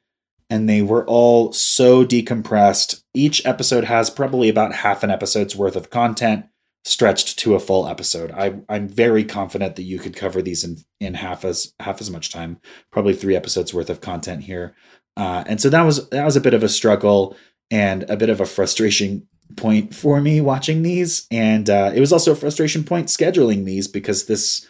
and 0.51 0.69
they 0.69 0.83
were 0.83 1.07
all 1.07 1.53
so 1.53 2.05
decompressed. 2.05 3.03
Each 3.15 3.45
episode 3.47 3.85
has 3.85 4.11
probably 4.11 4.49
about 4.49 4.75
half 4.75 5.03
an 5.03 5.11
episode's 5.11 5.57
worth 5.57 5.77
of 5.77 5.91
content 5.91 6.47
stretched 6.85 7.39
to 7.39 7.55
a 7.55 7.61
full 7.61 7.89
episode. 7.89 8.31
I, 8.33 8.61
I'm 8.69 8.89
very 8.89 9.25
confident 9.25 9.77
that 9.77 9.85
you 9.85 9.99
could 9.99 10.17
cover 10.17 10.43
these 10.43 10.65
in, 10.65 10.79
in 11.01 11.15
half 11.15 11.45
as 11.45 11.73
half 11.81 12.01
as 12.01 12.11
much 12.11 12.31
time, 12.31 12.59
probably 12.93 13.15
three 13.15 13.37
episodes 13.37 13.73
worth 13.73 13.89
of 13.89 14.01
content 14.01 14.43
here. 14.43 14.75
Uh, 15.17 15.45
and 15.47 15.61
so 15.61 15.71
that 15.71 15.83
was 15.83 16.09
that 16.11 16.25
was 16.25 16.37
a 16.37 16.41
bit 16.41 16.55
of 16.55 16.63
a 16.63 16.69
struggle 16.69 17.37
and 17.71 18.03
a 18.11 18.17
bit 18.17 18.29
of 18.29 18.41
a 18.41 18.47
frustration 18.47 19.27
point 19.57 19.95
for 19.95 20.21
me 20.21 20.41
watching 20.41 20.83
these, 20.83 21.27
and 21.31 21.69
uh, 21.69 21.93
it 21.95 22.01
was 22.01 22.13
also 22.13 22.33
a 22.33 22.37
frustration 22.37 22.85
point 22.85 23.09
scheduling 23.09 23.65
these 23.65 23.89
because 23.89 24.27
this 24.27 24.69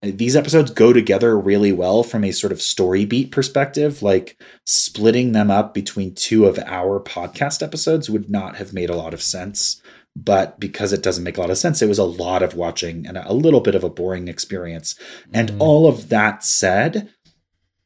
these 0.00 0.36
episodes 0.36 0.70
go 0.70 0.92
together 0.92 1.38
really 1.38 1.72
well 1.72 2.04
from 2.04 2.22
a 2.22 2.30
sort 2.30 2.52
of 2.52 2.62
story 2.62 3.04
beat 3.04 3.32
perspective. 3.32 4.02
Like 4.02 4.40
splitting 4.64 5.32
them 5.32 5.50
up 5.50 5.74
between 5.74 6.14
two 6.14 6.46
of 6.46 6.58
our 6.66 7.00
podcast 7.00 7.62
episodes 7.62 8.08
would 8.08 8.30
not 8.30 8.56
have 8.56 8.72
made 8.72 8.90
a 8.90 8.96
lot 8.96 9.12
of 9.12 9.22
sense. 9.22 9.82
But 10.14 10.58
because 10.58 10.92
it 10.92 11.02
doesn't 11.02 11.24
make 11.24 11.36
a 11.36 11.40
lot 11.40 11.50
of 11.50 11.58
sense, 11.58 11.80
it 11.80 11.88
was 11.88 11.98
a 11.98 12.04
lot 12.04 12.42
of 12.42 12.54
watching 12.54 13.06
and 13.06 13.16
a 13.16 13.32
little 13.32 13.60
bit 13.60 13.74
of 13.74 13.84
a 13.84 13.90
boring 13.90 14.26
experience. 14.26 14.96
And 15.32 15.50
mm. 15.50 15.56
all 15.60 15.88
of 15.88 16.08
that 16.08 16.44
said, 16.44 17.10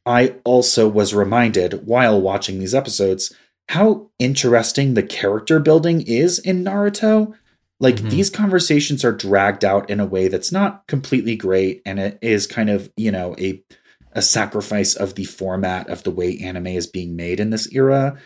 I 0.05 0.35
also 0.43 0.87
was 0.87 1.13
reminded 1.13 1.85
while 1.85 2.19
watching 2.19 2.59
these 2.59 2.75
episodes 2.75 3.35
how 3.69 4.09
interesting 4.19 4.93
the 4.93 5.03
character 5.03 5.59
building 5.59 6.01
is 6.01 6.39
in 6.39 6.63
Naruto. 6.63 7.33
Like 7.79 7.95
mm-hmm. 7.95 8.09
these 8.09 8.29
conversations 8.29 9.03
are 9.03 9.11
dragged 9.11 9.65
out 9.65 9.89
in 9.89 9.99
a 9.99 10.05
way 10.05 10.27
that's 10.27 10.51
not 10.51 10.85
completely 10.87 11.35
great 11.35 11.81
and 11.85 11.99
it 11.99 12.19
is 12.21 12.47
kind 12.47 12.69
of, 12.69 12.91
you 12.95 13.11
know, 13.11 13.35
a 13.39 13.63
a 14.13 14.21
sacrifice 14.21 14.95
of 14.95 15.15
the 15.15 15.25
format 15.25 15.89
of 15.89 16.03
the 16.03 16.11
way 16.11 16.37
anime 16.37 16.67
is 16.67 16.87
being 16.87 17.15
made 17.15 17.39
in 17.39 17.49
this 17.49 17.71
era. 17.73 18.17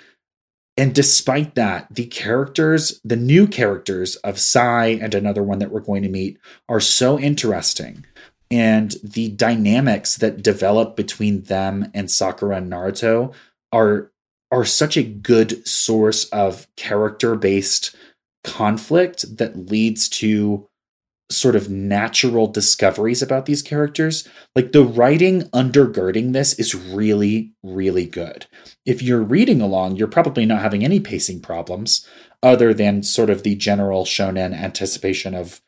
And 0.76 0.94
despite 0.94 1.56
that, 1.56 1.88
the 1.90 2.06
characters, 2.06 3.02
the 3.04 3.16
new 3.16 3.48
characters 3.48 4.16
of 4.18 4.38
Sai 4.38 5.00
and 5.02 5.16
another 5.16 5.42
one 5.42 5.60
that 5.60 5.72
we're 5.72 5.80
going 5.80 6.04
to 6.04 6.10
meet 6.10 6.40
are 6.70 6.80
so 6.80 7.18
interesting. 7.18 8.06
And 8.52 8.96
the 9.04 9.30
dynamics 9.30 10.18
that 10.18 10.44
develop 10.44 10.96
between 10.96 11.44
them 11.44 11.90
and 11.94 12.12
Sakura 12.12 12.58
and 12.58 12.72
Naruto 12.72 13.34
are 13.72 14.12
are 14.52 14.66
such 14.66 14.98
a 14.98 15.04
good 15.04 15.68
source 15.68 16.26
of 16.30 16.68
character 16.76 17.36
based 17.36 17.96
conflict 18.44 19.38
that 19.38 19.70
leads 19.70 20.08
to 20.08 20.68
sort 21.30 21.56
of 21.56 21.70
natural 21.70 22.48
discoveries 22.48 23.22
about 23.22 23.46
these 23.46 23.62
characters. 23.62 24.28
Like 24.56 24.72
the 24.72 24.84
writing 24.84 25.44
undergirding 25.50 26.32
this 26.32 26.58
is 26.58 26.74
really, 26.74 27.52
really 27.64 28.06
good. 28.06 28.46
If 28.86 29.02
you're 29.02 29.22
reading 29.22 29.62
along, 29.62 29.98
you're 29.98 30.08
probably 30.08 30.46
not 30.46 30.62
having 30.62 30.86
any 30.86 31.00
pacing 31.00 31.42
problems 31.42 32.08
other 32.42 32.74
than 32.74 33.04
sort 33.04 33.30
of 33.30 33.44
the 33.44 33.56
general 33.56 34.06
shonen 34.06 34.54
anticipation 34.54 35.36
of 35.36 35.62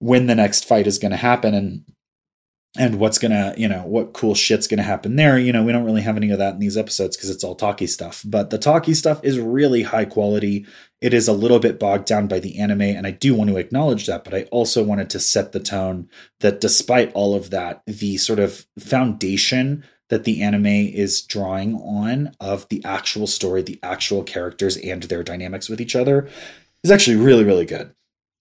when 0.00 0.26
the 0.26 0.34
next 0.34 0.64
fight 0.64 0.86
is 0.86 0.98
going 0.98 1.10
to 1.10 1.16
happen 1.16 1.54
and 1.54 1.84
and 2.78 2.98
what's 2.98 3.18
gonna 3.18 3.54
you 3.56 3.68
know 3.68 3.82
what 3.82 4.12
cool 4.14 4.34
shit's 4.34 4.66
gonna 4.66 4.82
happen 4.82 5.16
there. 5.16 5.38
You 5.38 5.52
know 5.52 5.62
we 5.64 5.72
don't 5.72 5.84
really 5.84 6.02
have 6.02 6.16
any 6.16 6.30
of 6.30 6.38
that 6.38 6.54
in 6.54 6.60
these 6.60 6.76
episodes 6.76 7.16
because 7.16 7.30
it's 7.30 7.44
all 7.44 7.54
talky 7.54 7.86
stuff. 7.86 8.22
But 8.24 8.50
the 8.50 8.58
talky 8.58 8.94
stuff 8.94 9.22
is 9.24 9.38
really 9.38 9.82
high 9.82 10.04
quality. 10.06 10.66
It 11.00 11.14
is 11.14 11.28
a 11.28 11.32
little 11.32 11.60
bit 11.60 11.78
bogged 11.78 12.06
down 12.06 12.26
by 12.26 12.40
the 12.40 12.58
anime 12.58 12.80
and 12.82 13.06
i 13.06 13.12
do 13.12 13.32
want 13.34 13.50
to 13.50 13.56
acknowledge 13.56 14.06
that 14.06 14.24
but 14.24 14.34
i 14.34 14.42
also 14.50 14.82
wanted 14.82 15.08
to 15.10 15.20
set 15.20 15.52
the 15.52 15.60
tone 15.60 16.08
that 16.40 16.60
despite 16.60 17.12
all 17.12 17.36
of 17.36 17.50
that 17.50 17.82
the 17.86 18.16
sort 18.16 18.40
of 18.40 18.66
foundation 18.80 19.84
that 20.08 20.24
the 20.24 20.42
anime 20.42 20.66
is 20.66 21.22
drawing 21.22 21.74
on 21.76 22.32
of 22.40 22.68
the 22.68 22.84
actual 22.84 23.26
story 23.28 23.62
the 23.62 23.78
actual 23.82 24.22
characters 24.24 24.76
and 24.78 25.04
their 25.04 25.22
dynamics 25.22 25.68
with 25.68 25.80
each 25.80 25.94
other 25.94 26.28
is 26.82 26.90
actually 26.90 27.16
really 27.16 27.44
really 27.44 27.66
good. 27.66 27.94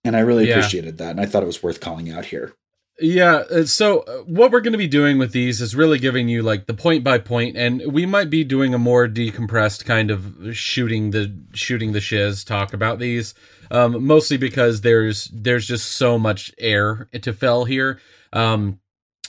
And 0.03 0.15
i 0.15 0.19
really 0.21 0.47
Yeah. 0.47 0.53
appreciated 0.57 0.97
that 0.97 1.11
and 1.11 1.21
i 1.21 1.25
thought 1.27 1.43
it 1.43 1.47
was 1.47 1.61
worth 1.61 1.79
calling 1.79 2.09
out 2.11 2.25
here 2.25 2.53
Yeah, 2.99 3.43
uh, 3.51 3.65
so 3.65 3.99
uh, 3.99 4.17
what 4.23 4.51
we're 4.51 4.61
going 4.61 4.71
to 4.71 4.77
be 4.77 4.87
doing 4.87 5.19
with 5.19 5.31
these 5.31 5.61
is 5.61 5.75
really 5.75 5.99
giving 5.99 6.29
you 6.29 6.41
like 6.41 6.65
the 6.65 6.73
point 6.73 7.03
by 7.03 7.19
point, 7.19 7.55
and 7.55 7.93
we 7.93 8.07
might 8.07 8.31
be 8.31 8.43
doing 8.43 8.73
a 8.73 8.79
more 8.79 9.07
decompressed 9.07 9.85
kind 9.85 10.09
of 10.09 10.55
shooting 10.57 11.11
the 11.11 11.31
shooting 11.53 11.91
the 11.91 12.01
shiz 12.01 12.43
talk 12.43 12.73
about 12.73 12.97
these, 12.97 13.35
um, 13.69 14.03
mostly 14.03 14.37
because 14.37 14.81
there's 14.81 15.25
there's 15.25 15.67
just 15.67 15.91
so 15.91 16.17
much 16.17 16.51
air 16.57 17.07
to 17.21 17.33
fill 17.33 17.65
here. 17.65 17.99
Um, 18.33 18.79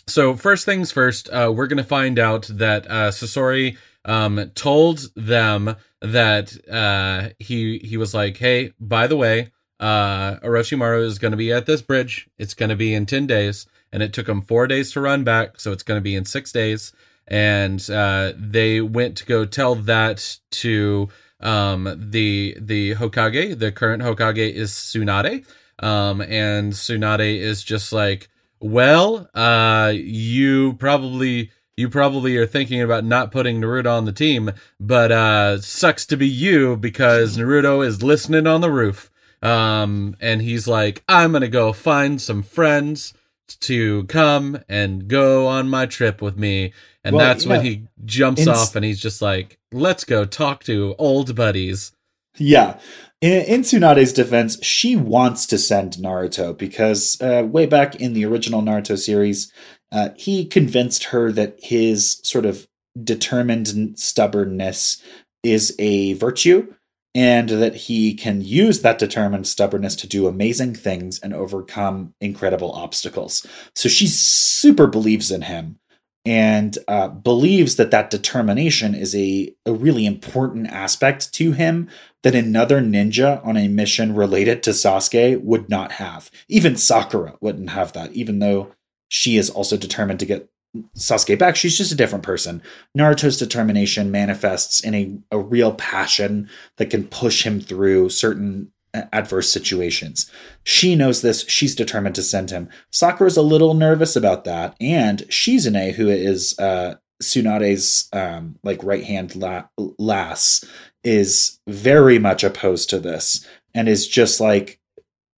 so 0.07 0.35
first 0.35 0.65
things 0.65 0.91
first, 0.91 1.29
uh, 1.29 1.53
we're 1.55 1.67
going 1.67 1.77
to 1.77 1.85
find 1.85 2.19
out 2.19 2.47
that 2.51 2.87
uh, 2.91 3.11
Sasori 3.11 3.77
um, 4.07 4.51
told 4.55 5.01
them 5.15 5.77
that 6.01 6.57
uh, 6.73 7.35
he 7.39 7.81
he 7.81 7.99
was 7.99 8.15
like, 8.15 8.39
hey, 8.39 8.73
by 8.81 9.07
the 9.07 9.17
way, 9.17 9.51
uh, 9.81 10.37
Orochimaru 10.41 11.05
is 11.05 11.19
going 11.19 11.31
to 11.31 11.37
be 11.37 11.53
at 11.53 11.67
this 11.67 11.83
bridge. 11.83 12.29
It's 12.39 12.55
going 12.55 12.71
to 12.71 12.77
be 12.77 12.95
in 12.95 13.07
10 13.07 13.27
days. 13.27 13.67
And 13.93 14.03
it 14.03 14.13
took 14.13 14.29
him 14.29 14.43
four 14.43 14.67
days 14.67 14.93
to 14.93 15.01
run 15.01 15.25
back. 15.25 15.61
So 15.61 15.73
it's 15.73 15.83
going 15.83 15.99
to 15.99 16.03
be 16.03 16.15
in 16.15 16.25
six 16.25 16.53
days. 16.53 16.93
And 17.27 17.89
uh, 17.91 18.33
they 18.37 18.81
went 18.81 19.17
to 19.19 19.27
go 19.27 19.45
tell 19.45 19.75
that 19.75 20.39
to 20.51 21.09
um, 21.41 22.11
the 22.11 22.57
the 22.61 22.95
Hokage. 22.95 23.59
The 23.59 23.71
current 23.73 24.03
Hokage 24.03 24.53
is 24.53 24.73
Tsunade. 24.73 25.47
Um, 25.79 26.21
and 26.23 26.73
Tsunade 26.73 27.39
is 27.39 27.63
just 27.63 27.93
like, 27.93 28.29
well, 28.61 29.29
uh, 29.35 29.93
you 29.95 30.75
probably 30.75 31.51
you 31.77 31.89
probably 31.89 32.37
are 32.37 32.47
thinking 32.47 32.83
about 32.83 33.05
not 33.05 33.31
putting 33.31 33.61
Naruto 33.61 33.97
on 33.97 34.05
the 34.05 34.13
team, 34.13 34.51
but 34.81 35.13
uh, 35.13 35.61
sucks 35.61 36.05
to 36.07 36.17
be 36.17 36.27
you 36.27 36.77
because 36.77 37.37
Naruto 37.37 37.87
is 37.87 38.03
listening 38.03 38.47
on 38.47 38.61
the 38.61 38.71
roof. 38.71 39.11
Um, 39.43 40.17
and 40.21 40.43
he's 40.43 40.67
like, 40.67 41.03
I'm 41.09 41.33
gonna 41.33 41.49
go 41.49 41.73
find 41.73 42.21
some 42.21 42.43
friends 42.43 43.15
to 43.61 44.05
come 44.05 44.59
and 44.69 45.09
go 45.09 45.47
on 45.47 45.69
my 45.69 45.87
trip 45.87 46.21
with 46.21 46.37
me. 46.37 46.73
And 47.05 47.17
Well, 47.17 47.27
that's 47.27 47.45
you 47.45 47.51
when 47.51 47.65
he 47.65 47.85
jumps 48.05 48.43
in- 48.43 48.49
off 48.49 48.77
and 48.77 48.85
he's 48.85 49.01
just 49.01 49.23
like, 49.23 49.59
let's 49.73 50.05
go 50.05 50.25
talk 50.25 50.65
to 50.65 50.95
old 50.99 51.35
buddies. 51.35 51.93
Yeah. 52.37 52.79
In, 53.21 53.43
in 53.43 53.61
Tsunade's 53.63 54.13
defense, 54.13 54.63
she 54.65 54.95
wants 54.95 55.47
to 55.47 55.59
send 55.59 55.95
Naruto 55.95 56.57
because 56.57 57.21
uh, 57.21 57.45
way 57.45 57.67
back 57.67 57.97
in 57.97 58.13
the 58.13 58.25
original 58.25 58.63
Naruto 58.63 58.99
series, 58.99 59.53
uh, 59.91 60.11
he 60.17 60.45
convinced 60.45 61.05
her 61.05 61.33
that 61.33 61.59
his 61.63 62.21
sort 62.23 62.47
of 62.47 62.69
determined 63.03 63.99
stubbornness 63.99 65.03
is 65.43 65.75
a 65.79 66.13
virtue 66.15 66.75
and 67.15 67.49
that 67.49 67.75
he 67.75 68.15
can 68.15 68.41
use 68.41 68.83
that 68.83 68.99
determined 68.99 69.47
stubbornness 69.47 69.97
to 69.97 70.07
do 70.07 70.27
amazing 70.27 70.75
things 70.75 71.19
and 71.19 71.35
overcome 71.35 72.15
incredible 72.21 72.73
obstacles. 72.73 73.47
So 73.75 73.89
she 73.89 74.07
super 74.07 74.87
believes 74.87 75.31
in 75.31 75.43
him 75.43 75.79
and 76.25 76.77
uh, 76.89 77.09
believes 77.09 77.77
that 77.77 77.91
that 77.91 78.11
determination 78.11 78.95
is 78.95 79.15
a, 79.15 79.55
a 79.65 79.73
really 79.73 80.05
important 80.05 80.67
aspect 80.67 81.33
to 81.35 81.53
him 81.53 81.89
that 82.23 82.35
another 82.35 82.81
ninja 82.81 83.45
on 83.47 83.57
a 83.57 83.69
mission 83.69 84.15
related 84.15 84.63
to 84.65 84.71
Sasuke 84.71 85.41
would 85.43 85.71
not 85.71 85.93
have. 85.93 86.31
Even 86.49 86.77
Sakura 86.77 87.37
wouldn't 87.41 87.71
have 87.71 87.95
that, 87.95 88.13
even 88.13 88.41
though 88.41 88.75
she 89.09 89.39
is 89.39 89.49
also 89.49 89.77
determined 89.77 90.21
to 90.21 90.27
get 90.27 90.51
Sasuke 90.97 91.39
back. 91.39 91.57
She's 91.57 91.79
just 91.79 91.93
a 91.93 91.97
different 91.97 92.25
person. 92.25 92.63
Naruto's 92.97 93.39
determination 93.39 94.11
manifests 94.11 94.81
in 94.81 94.95
a, 94.95 95.19
a 95.33 95.39
real 95.39 95.73
passion 95.73 96.49
that 96.77 96.91
can 96.91 97.07
push 97.07 97.45
him 97.45 97.61
through 97.61 98.11
certain 98.11 98.71
uh, 98.95 99.03
adverse 99.13 99.51
situations. 99.51 100.31
She 100.65 100.95
knows 100.95 101.23
this. 101.23 101.45
She's 101.49 101.75
determined 101.75 102.15
to 102.17 102.23
send 102.23 102.51
him. 102.51 102.69
Sakura's 102.91 103.37
a 103.37 103.43
little 103.43 103.75
nervous 103.75 104.15
about 104.15 104.45
that. 104.45 104.77
And 104.81 105.21
Shizune, 105.29 105.93
who 105.93 106.09
is 106.09 106.59
uh, 106.59 106.97
Tsunade's 107.23 108.09
um, 108.13 108.59
like 108.63 108.83
right 108.85 109.05
hand 109.05 109.37
la- 109.37 109.69
lass, 109.77 110.65
is 111.03 111.61
very 111.67 112.19
much 112.19 112.45
opposed 112.45 112.91
to 112.91 112.99
this 112.99 113.47
and 113.75 113.89
is 113.89 114.07
just 114.07 114.41
like, 114.41 114.81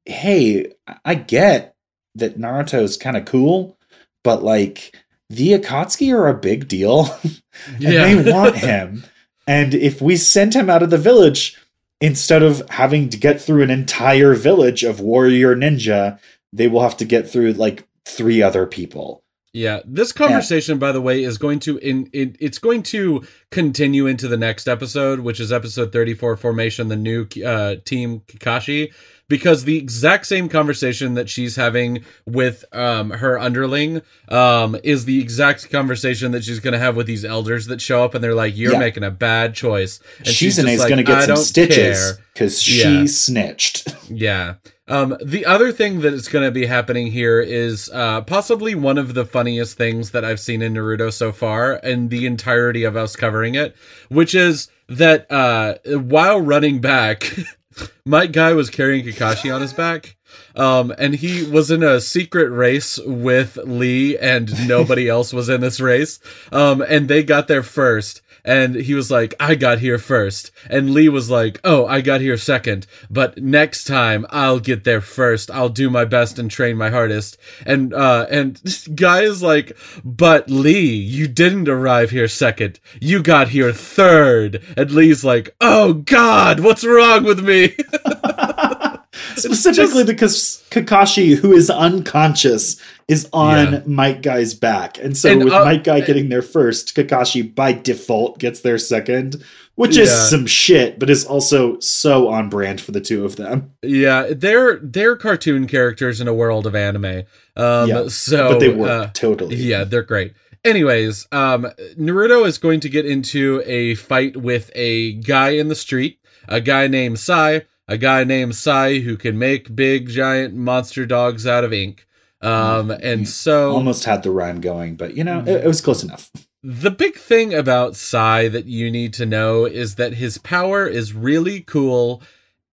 hey, 0.04 0.72
I 1.04 1.14
get 1.14 1.76
that 2.16 2.38
Naruto's 2.38 2.96
kind 2.96 3.16
of 3.16 3.24
cool, 3.24 3.78
but 4.24 4.42
like 4.42 4.94
the 5.30 5.52
Akatsuki 5.52 6.12
are 6.12 6.28
a 6.28 6.34
big 6.34 6.68
deal 6.68 7.16
and 7.66 7.82
they 7.82 8.30
want 8.30 8.56
him. 8.56 9.04
And 9.46 9.74
if 9.74 10.02
we 10.02 10.16
send 10.16 10.54
him 10.54 10.68
out 10.68 10.82
of 10.82 10.90
the 10.90 10.98
village, 10.98 11.56
instead 12.00 12.42
of 12.42 12.62
having 12.70 13.08
to 13.10 13.16
get 13.16 13.40
through 13.40 13.62
an 13.62 13.70
entire 13.70 14.34
village 14.34 14.82
of 14.82 15.00
warrior 15.00 15.54
ninja, 15.54 16.18
they 16.52 16.66
will 16.66 16.82
have 16.82 16.96
to 16.96 17.04
get 17.04 17.30
through 17.30 17.52
like 17.52 17.86
three 18.04 18.42
other 18.42 18.66
people. 18.66 19.22
Yeah, 19.52 19.80
this 19.84 20.12
conversation, 20.12 20.78
by 20.78 20.92
the 20.92 21.00
way, 21.00 21.24
is 21.24 21.36
going 21.36 21.58
to 21.60 21.78
in, 21.78 22.06
in 22.12 22.36
it's 22.38 22.58
going 22.58 22.84
to 22.84 23.24
continue 23.50 24.06
into 24.06 24.28
the 24.28 24.36
next 24.36 24.68
episode, 24.68 25.20
which 25.20 25.40
is 25.40 25.52
episode 25.52 25.90
thirty 25.90 26.14
four, 26.14 26.36
formation, 26.36 26.86
the 26.86 26.96
new 26.96 27.26
uh, 27.44 27.74
team 27.84 28.20
Kakashi, 28.28 28.92
because 29.30 29.64
the 29.64 29.78
exact 29.78 30.26
same 30.26 30.50
conversation 30.50 31.14
that 31.14 31.30
she's 31.30 31.56
having 31.56 32.04
with 32.26 32.66
um 32.72 33.08
her 33.12 33.38
underling 33.38 34.02
um 34.28 34.76
is 34.84 35.06
the 35.06 35.18
exact 35.22 35.70
conversation 35.70 36.32
that 36.32 36.44
she's 36.44 36.60
going 36.60 36.72
to 36.74 36.78
have 36.78 36.96
with 36.96 37.06
these 37.06 37.24
elders 37.24 37.64
that 37.66 37.80
show 37.80 38.04
up 38.04 38.14
and 38.14 38.22
they're 38.22 38.34
like, 38.34 38.54
"You're 38.54 38.72
Yeah. 38.74 38.78
making 38.78 39.04
a 39.04 39.10
bad 39.10 39.54
choice," 39.54 40.00
and 40.18 40.26
she's 40.28 40.56
just 40.56 40.78
like, 40.78 40.88
going 40.90 41.02
to 41.02 41.10
"I 41.10 41.16
get 41.20 41.24
some 41.26 41.36
stitches 41.38 42.18
because 42.34 42.60
she 42.60 42.82
Yeah. 42.82 43.04
snitched. 43.06 43.88
Yeah. 44.12 44.54
Um, 44.88 45.16
the 45.24 45.46
other 45.46 45.70
thing 45.70 46.00
that 46.00 46.12
is 46.12 46.26
going 46.26 46.44
to 46.44 46.50
be 46.50 46.66
happening 46.66 47.12
here 47.12 47.40
is 47.40 47.88
uh, 47.94 48.22
possibly 48.22 48.74
one 48.74 48.98
of 48.98 49.14
the 49.14 49.24
funniest 49.24 49.78
things 49.78 50.10
that 50.10 50.24
I've 50.24 50.40
seen 50.40 50.62
in 50.62 50.74
Naruto 50.74 51.12
so 51.12 51.30
far, 51.30 51.74
and 51.84 52.10
the 52.10 52.26
entirety 52.26 52.82
of 52.82 52.96
us 52.96 53.14
covering 53.14 53.54
it, 53.54 53.76
which 54.08 54.34
is 54.34 54.68
that 54.88 55.30
uh, 55.30 55.74
while 55.86 56.40
running 56.40 56.80
back, 56.80 57.32
Might 58.04 58.32
Guy 58.32 58.52
was 58.52 58.70
carrying 58.70 59.04
Kakashi 59.04 59.54
on 59.54 59.60
his 59.60 59.72
back. 59.72 60.16
Um, 60.54 60.92
and 60.98 61.14
he 61.14 61.44
was 61.44 61.70
in 61.70 61.82
a 61.82 62.00
secret 62.00 62.50
race 62.50 62.98
with 63.04 63.56
Lee, 63.64 64.16
and 64.18 64.68
nobody 64.68 65.08
else 65.08 65.32
was 65.32 65.48
in 65.48 65.60
this 65.60 65.80
race. 65.80 66.18
Um, 66.52 66.82
and 66.82 67.08
they 67.08 67.22
got 67.22 67.48
there 67.48 67.62
first. 67.62 68.22
And 68.44 68.74
he 68.74 68.94
was 68.94 69.11
like, 69.11 69.35
I 69.38 69.55
got 69.55 69.79
here 69.79 69.98
first. 69.98 70.50
And 70.68 70.90
Lee 70.90 71.09
was 71.09 71.31
like, 71.31 71.61
Oh, 71.64 71.87
I 71.87 72.00
got 72.00 72.20
here 72.20 72.37
second. 72.37 72.87
But 73.11 73.38
next 73.38 73.85
time 73.85 74.26
I'll 74.31 74.61
get 74.61 74.85
there 74.85 75.00
first. 75.00 75.50
I'll 75.50 75.68
do 75.68 75.90
my 75.90 76.05
best 76.05 76.38
and 76.38 76.50
train 76.50 76.76
my 76.76 76.90
hardest. 76.90 77.38
And, 77.66 77.92
uh, 77.92 78.26
and 78.31 78.61
guy 78.94 79.22
is 79.22 79.42
like, 79.42 79.76
But 80.05 80.50
Lee, 80.50 80.94
you 80.94 81.29
didn't 81.29 81.68
arrive 81.68 82.11
here 82.11 82.29
second. 82.29 82.81
You 83.00 83.22
got 83.22 83.48
here 83.48 83.72
third. 83.72 84.62
And 84.76 84.90
Lee's 84.90 85.24
like, 85.24 85.55
Oh 85.61 85.94
God, 85.94 86.61
what's 86.61 86.85
wrong 86.85 87.24
with 87.24 87.44
me? 87.44 87.76
Specifically 89.37 90.05
because 90.05 90.64
Kakashi, 90.70 91.37
who 91.37 91.53
is 91.53 91.70
unconscious, 91.70 92.81
is 93.11 93.29
on 93.33 93.73
Yeah. 93.73 93.83
Might 93.87 94.23
Guy's 94.23 94.55
back. 94.55 94.99
And 94.99 95.16
so 95.16 95.31
And, 95.31 95.44
with 95.44 95.53
uh, 95.53 95.64
Might 95.64 95.85
Guy 95.85 96.01
getting 96.01 96.29
there 96.29 96.42
first, 96.42 96.94
Kakashi 96.94 97.42
by 97.55 97.73
default 97.73 98.38
gets 98.38 98.61
there 98.61 98.79
second, 98.79 99.42
which 99.75 99.96
is 99.96 100.11
some 100.31 100.46
shit, 100.46 100.99
but 100.99 101.11
is 101.11 101.25
also 101.25 101.79
so 101.81 102.29
on 102.29 102.49
brand 102.49 102.81
for 102.81 102.92
the 102.92 103.01
two 103.01 103.25
of 103.25 103.37
them. 103.37 103.73
Yeah, 103.83 104.29
they're 104.35 104.79
they're 104.79 105.16
cartoon 105.16 105.66
characters 105.66 106.20
in 106.20 106.29
a 106.29 106.35
world 106.35 106.66
of 106.66 106.75
anime. 106.75 107.25
Um 107.57 107.88
Yeah, 107.88 108.09
so 108.09 108.51
but 108.51 108.61
they 108.61 108.68
work 108.68 108.90
uh, 108.90 109.11
totally. 109.12 109.57
yeah, 109.57 109.85
they're 109.85 110.03
great. 110.03 110.35
Anyways, 110.64 111.27
um 111.33 111.66
Naruto 111.99 112.46
is 112.46 112.59
going 112.59 112.81
to 112.81 112.88
get 112.88 113.07
into 113.07 113.62
a 113.66 113.94
fight 113.96 114.37
with 114.37 114.70
a 114.75 115.14
guy 115.14 115.51
in 115.51 115.68
the 115.68 115.75
street, 115.75 116.20
a 116.49 116.61
guy 116.61 116.87
named 116.87 117.18
Sai. 117.18 117.62
a 117.88 117.96
guy 117.99 118.23
named 118.23 118.55
Sai 118.55 119.01
who 119.01 119.16
can 119.16 119.37
make 119.38 119.75
big 119.75 120.09
giant 120.09 120.55
monster 120.55 121.05
dogs 121.07 121.44
out 121.46 121.64
of 121.64 121.73
ink. 121.73 122.07
Um, 122.42 122.90
and 122.90 123.29
so 123.29 123.72
almost 123.72 124.05
had 124.05 124.22
the 124.22 124.31
rhyme 124.31 124.61
going, 124.61 124.96
but 124.96 125.16
you 125.16 125.24
know, 125.24 125.40
it, 125.40 125.64
it 125.64 125.66
was 125.66 125.81
close 125.81 126.03
enough. 126.03 126.31
the 126.62 126.90
big 126.90 127.16
thing 127.16 127.53
about 127.53 127.96
Sai 127.96 128.48
that 128.48 128.66
you 128.66 128.90
need 128.90 129.12
to 129.14 129.26
know 129.26 129.66
is 129.66 129.96
that 129.96 130.14
his 130.14 130.38
power 130.38 130.87
is 130.87 131.12
really 131.12 131.61
cool 131.61 132.22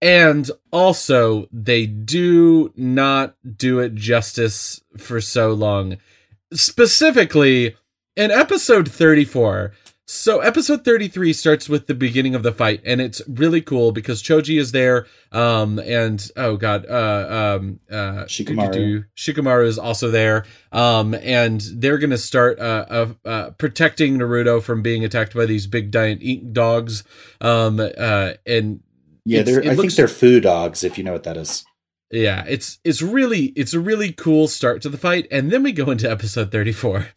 and 0.02 0.50
also 0.72 1.48
they 1.52 1.86
do 1.86 2.72
not 2.76 3.36
do 3.58 3.80
it 3.80 3.96
justice 3.96 4.82
for 4.96 5.20
so 5.20 5.52
long. 5.54 5.98
Specifically, 6.54 7.76
in 8.16 8.32
episode 8.32 8.90
34, 8.90 9.74
so 10.10 10.40
episode 10.40 10.86
33 10.86 11.34
starts 11.34 11.68
with 11.68 11.88
the 11.88 11.94
beginning 11.94 12.34
of 12.34 12.42
the 12.42 12.54
fight 12.54 12.82
and 12.86 13.02
it's 13.02 13.22
really 13.28 13.60
cool 13.60 13.92
because 13.92 14.24
Choji 14.24 14.58
is 14.58 14.72
there 14.72 15.06
um 15.34 15.80
and 15.80 16.32
oh 16.38 16.56
god 16.56 16.86
uh 16.90 17.58
um 17.60 17.80
uh 17.92 18.24
Shikamaru. 18.24 19.04
Shikamaru 19.18 19.68
is 19.68 19.78
also 19.78 20.10
there 20.10 20.46
um 20.72 21.14
and 21.14 21.62
they're 21.76 21.98
going 21.98 22.12
to 22.12 22.18
start 22.18 22.58
uh, 22.60 22.86
uh, 22.90 23.14
uh 23.26 23.50
protecting 23.52 24.18
Naruto 24.18 24.64
from 24.64 24.82
being 24.82 25.04
attacked 25.04 25.36
by 25.36 25.46
these 25.46 25.68
big 25.68 25.92
giant 25.92 26.24
ink 26.24 26.54
dogs 26.54 27.04
um 27.42 27.82
uh 27.82 28.34
and 28.46 28.80
yeah 29.26 29.42
they're 29.42 29.62
I 29.62 29.74
looks, 29.74 29.82
think 29.82 29.94
they're 29.96 30.08
foo 30.08 30.40
dogs 30.40 30.86
if 30.86 30.98
you 30.98 31.04
know 31.04 31.14
what 31.14 31.24
that 31.24 31.36
is. 31.36 31.66
Yeah 32.12 32.46
it's 32.48 32.80
it's 32.86 33.02
really 33.02 33.48
it's 33.58 33.74
a 33.74 33.80
really 33.82 34.14
cool 34.14 34.48
start 34.48 34.82
to 34.84 34.90
the 34.90 34.98
fight 34.98 35.28
and 35.32 35.52
then 35.52 35.64
we 35.64 35.74
go 35.74 35.92
into 35.92 36.10
episode 36.10 36.50
34 36.50 37.10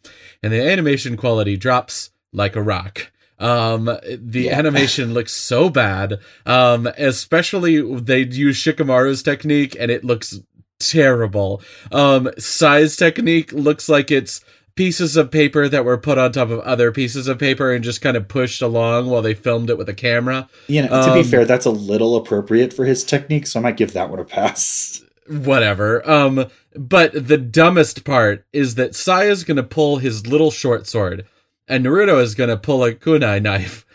and 0.43 0.51
the 0.51 0.61
animation 0.61 1.15
quality 1.15 1.55
drops 1.55 2.09
like 2.33 2.55
a 2.55 2.61
rock. 2.61 3.11
Um, 3.39 3.85
the 3.85 4.43
yeah. 4.43 4.57
animation 4.57 5.13
looks 5.15 5.33
so 5.33 5.69
bad. 5.69 6.19
Um, 6.45 6.87
especially 6.97 7.81
they 7.99 8.19
use 8.21 8.57
Shikamaru's 8.57 9.23
technique 9.23 9.75
and 9.79 9.89
it 9.89 10.03
looks 10.03 10.39
terrible. 10.79 11.61
Um, 11.91 12.29
Sai's 12.37 12.95
technique 12.95 13.51
looks 13.51 13.89
like 13.89 14.11
it's 14.11 14.41
pieces 14.75 15.17
of 15.17 15.31
paper 15.31 15.67
that 15.67 15.83
were 15.83 15.97
put 15.97 16.17
on 16.17 16.31
top 16.31 16.49
of 16.49 16.59
other 16.61 16.91
pieces 16.91 17.27
of 17.27 17.37
paper 17.37 17.73
and 17.73 17.83
just 17.83 18.01
kind 18.01 18.15
of 18.15 18.27
pushed 18.27 18.61
along 18.61 19.07
while 19.07 19.21
they 19.21 19.33
filmed 19.33 19.69
it 19.69 19.77
with 19.77 19.89
a 19.89 19.93
camera. 19.93 20.49
You 20.67 20.83
know, 20.83 20.89
to 20.89 21.11
um, 21.11 21.13
be 21.13 21.23
fair, 21.23 21.45
that's 21.45 21.65
a 21.65 21.71
little 21.71 22.15
appropriate 22.15 22.73
for 22.73 22.85
his 22.85 23.03
technique, 23.03 23.47
so 23.47 23.59
I 23.59 23.63
might 23.63 23.77
give 23.77 23.93
that 23.93 24.09
one 24.09 24.19
a 24.19 24.25
pass. 24.25 25.03
Whatever. 25.27 26.09
Um, 26.09 26.47
but 26.75 27.27
the 27.27 27.37
dumbest 27.37 28.03
part 28.05 28.45
is 28.53 28.75
that 28.75 28.95
Sai 28.95 29.25
is 29.25 29.43
going 29.43 29.57
to 29.57 29.63
pull 29.63 29.97
his 29.97 30.27
little 30.27 30.51
short 30.51 30.87
sword 30.87 31.25
and 31.67 31.85
Naruto 31.85 32.21
is 32.21 32.35
gonna 32.35 32.57
pull 32.57 32.83
a 32.83 32.93
kunai 32.93 33.41
knife. 33.41 33.85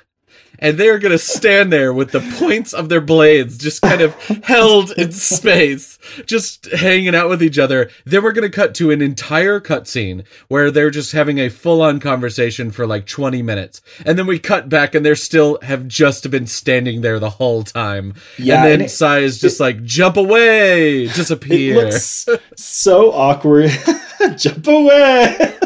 And 0.59 0.79
they're 0.79 0.99
gonna 0.99 1.19
stand 1.19 1.71
there 1.71 1.93
with 1.93 2.13
the 2.13 2.21
points 2.39 2.73
of 2.73 2.89
their 2.89 3.01
blades 3.03 3.59
just 3.59 3.83
kind 3.83 4.01
of 4.01 4.15
held 4.45 4.91
in 4.93 5.13
space, 5.13 5.99
just 6.25 6.73
hanging 6.73 7.15
out 7.15 7.29
with 7.29 7.43
each 7.43 7.59
other. 7.59 7.91
Then 8.07 8.23
we're 8.23 8.33
gonna 8.33 8.49
cut 8.49 8.75
to 8.77 8.91
an 8.91 9.03
entire 9.03 9.61
cutscene 9.61 10.25
where 10.49 10.71
they're 10.71 10.91
just 10.91 11.13
having 11.13 11.39
a 11.39 11.51
full 11.51 11.83
on 11.83 12.01
conversation 12.01 12.71
for 12.71 12.87
like 12.87 13.07
20 13.07 13.43
minutes. 13.43 13.83
And 14.07 14.19
then 14.19 14.27
we 14.27 14.39
cut 14.39 14.71
back 14.71 14.95
and 14.95 15.05
they're 15.05 15.15
still 15.15 15.59
have 15.61 15.87
just 15.87 16.31
been 16.31 16.47
standing 16.47 17.03
there 17.03 17.19
the 17.19 17.31
whole 17.31 17.63
time. 17.63 18.15
Yeah, 18.39 18.57
and 18.57 18.65
then 18.65 18.81
and 18.83 18.91
Sai 18.91 19.19
is 19.19 19.39
just 19.39 19.61
it, 19.61 19.63
like, 19.63 19.85
jump 19.85 20.17
away, 20.17 21.07
disappear. 21.09 21.75
It 21.75 21.85
looks 21.85 22.29
so 22.57 23.13
awkward. 23.13 23.71
jump 24.37 24.67
away 24.67 25.59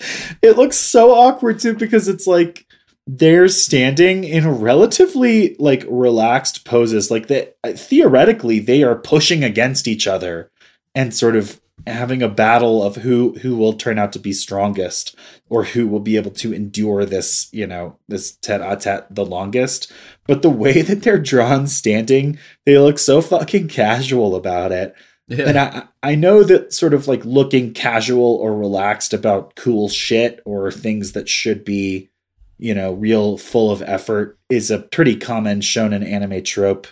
it 0.42 0.56
looks 0.56 0.76
so 0.76 1.12
awkward 1.12 1.58
too 1.58 1.74
because 1.74 2.08
it's 2.08 2.26
like 2.26 2.66
they're 3.06 3.48
standing 3.48 4.24
in 4.24 4.60
relatively 4.60 5.56
like 5.58 5.84
relaxed 5.88 6.64
poses. 6.64 7.10
Like 7.10 7.26
that 7.28 7.56
uh, 7.64 7.72
theoretically 7.72 8.58
they 8.58 8.82
are 8.82 8.94
pushing 8.94 9.42
against 9.42 9.88
each 9.88 10.06
other 10.06 10.50
and 10.94 11.14
sort 11.14 11.36
of 11.36 11.60
having 11.86 12.22
a 12.22 12.28
battle 12.28 12.82
of 12.82 12.96
who 12.96 13.34
who 13.40 13.56
will 13.56 13.72
turn 13.72 13.98
out 13.98 14.12
to 14.12 14.18
be 14.18 14.32
strongest 14.32 15.16
or 15.48 15.64
who 15.64 15.88
will 15.88 16.00
be 16.00 16.16
able 16.16 16.30
to 16.30 16.52
endure 16.52 17.04
this 17.04 17.48
you 17.52 17.66
know 17.66 17.96
this 18.08 18.32
tete-a-tete 18.36 19.06
the 19.14 19.24
longest. 19.24 19.90
But 20.26 20.42
the 20.42 20.50
way 20.50 20.82
that 20.82 21.02
they're 21.02 21.18
drawn 21.18 21.66
standing 21.66 22.38
they 22.66 22.78
look 22.78 22.98
so 22.98 23.20
fucking 23.20 23.68
casual 23.68 24.36
about 24.36 24.72
it 24.72 24.94
yeah. 25.30 25.48
And 25.48 25.58
I 25.58 25.84
I 26.02 26.14
know 26.16 26.42
that 26.42 26.72
sort 26.72 26.92
of 26.92 27.06
like 27.06 27.24
looking 27.24 27.72
casual 27.72 28.34
or 28.36 28.56
relaxed 28.56 29.14
about 29.14 29.54
cool 29.54 29.88
shit 29.88 30.40
or 30.44 30.72
things 30.72 31.12
that 31.12 31.28
should 31.28 31.64
be, 31.64 32.10
you 32.58 32.74
know, 32.74 32.92
real 32.92 33.38
full 33.38 33.70
of 33.70 33.80
effort 33.82 34.38
is 34.50 34.70
a 34.70 34.78
pretty 34.78 35.14
common 35.16 35.60
shonen 35.60 36.04
anime 36.04 36.42
trope 36.42 36.88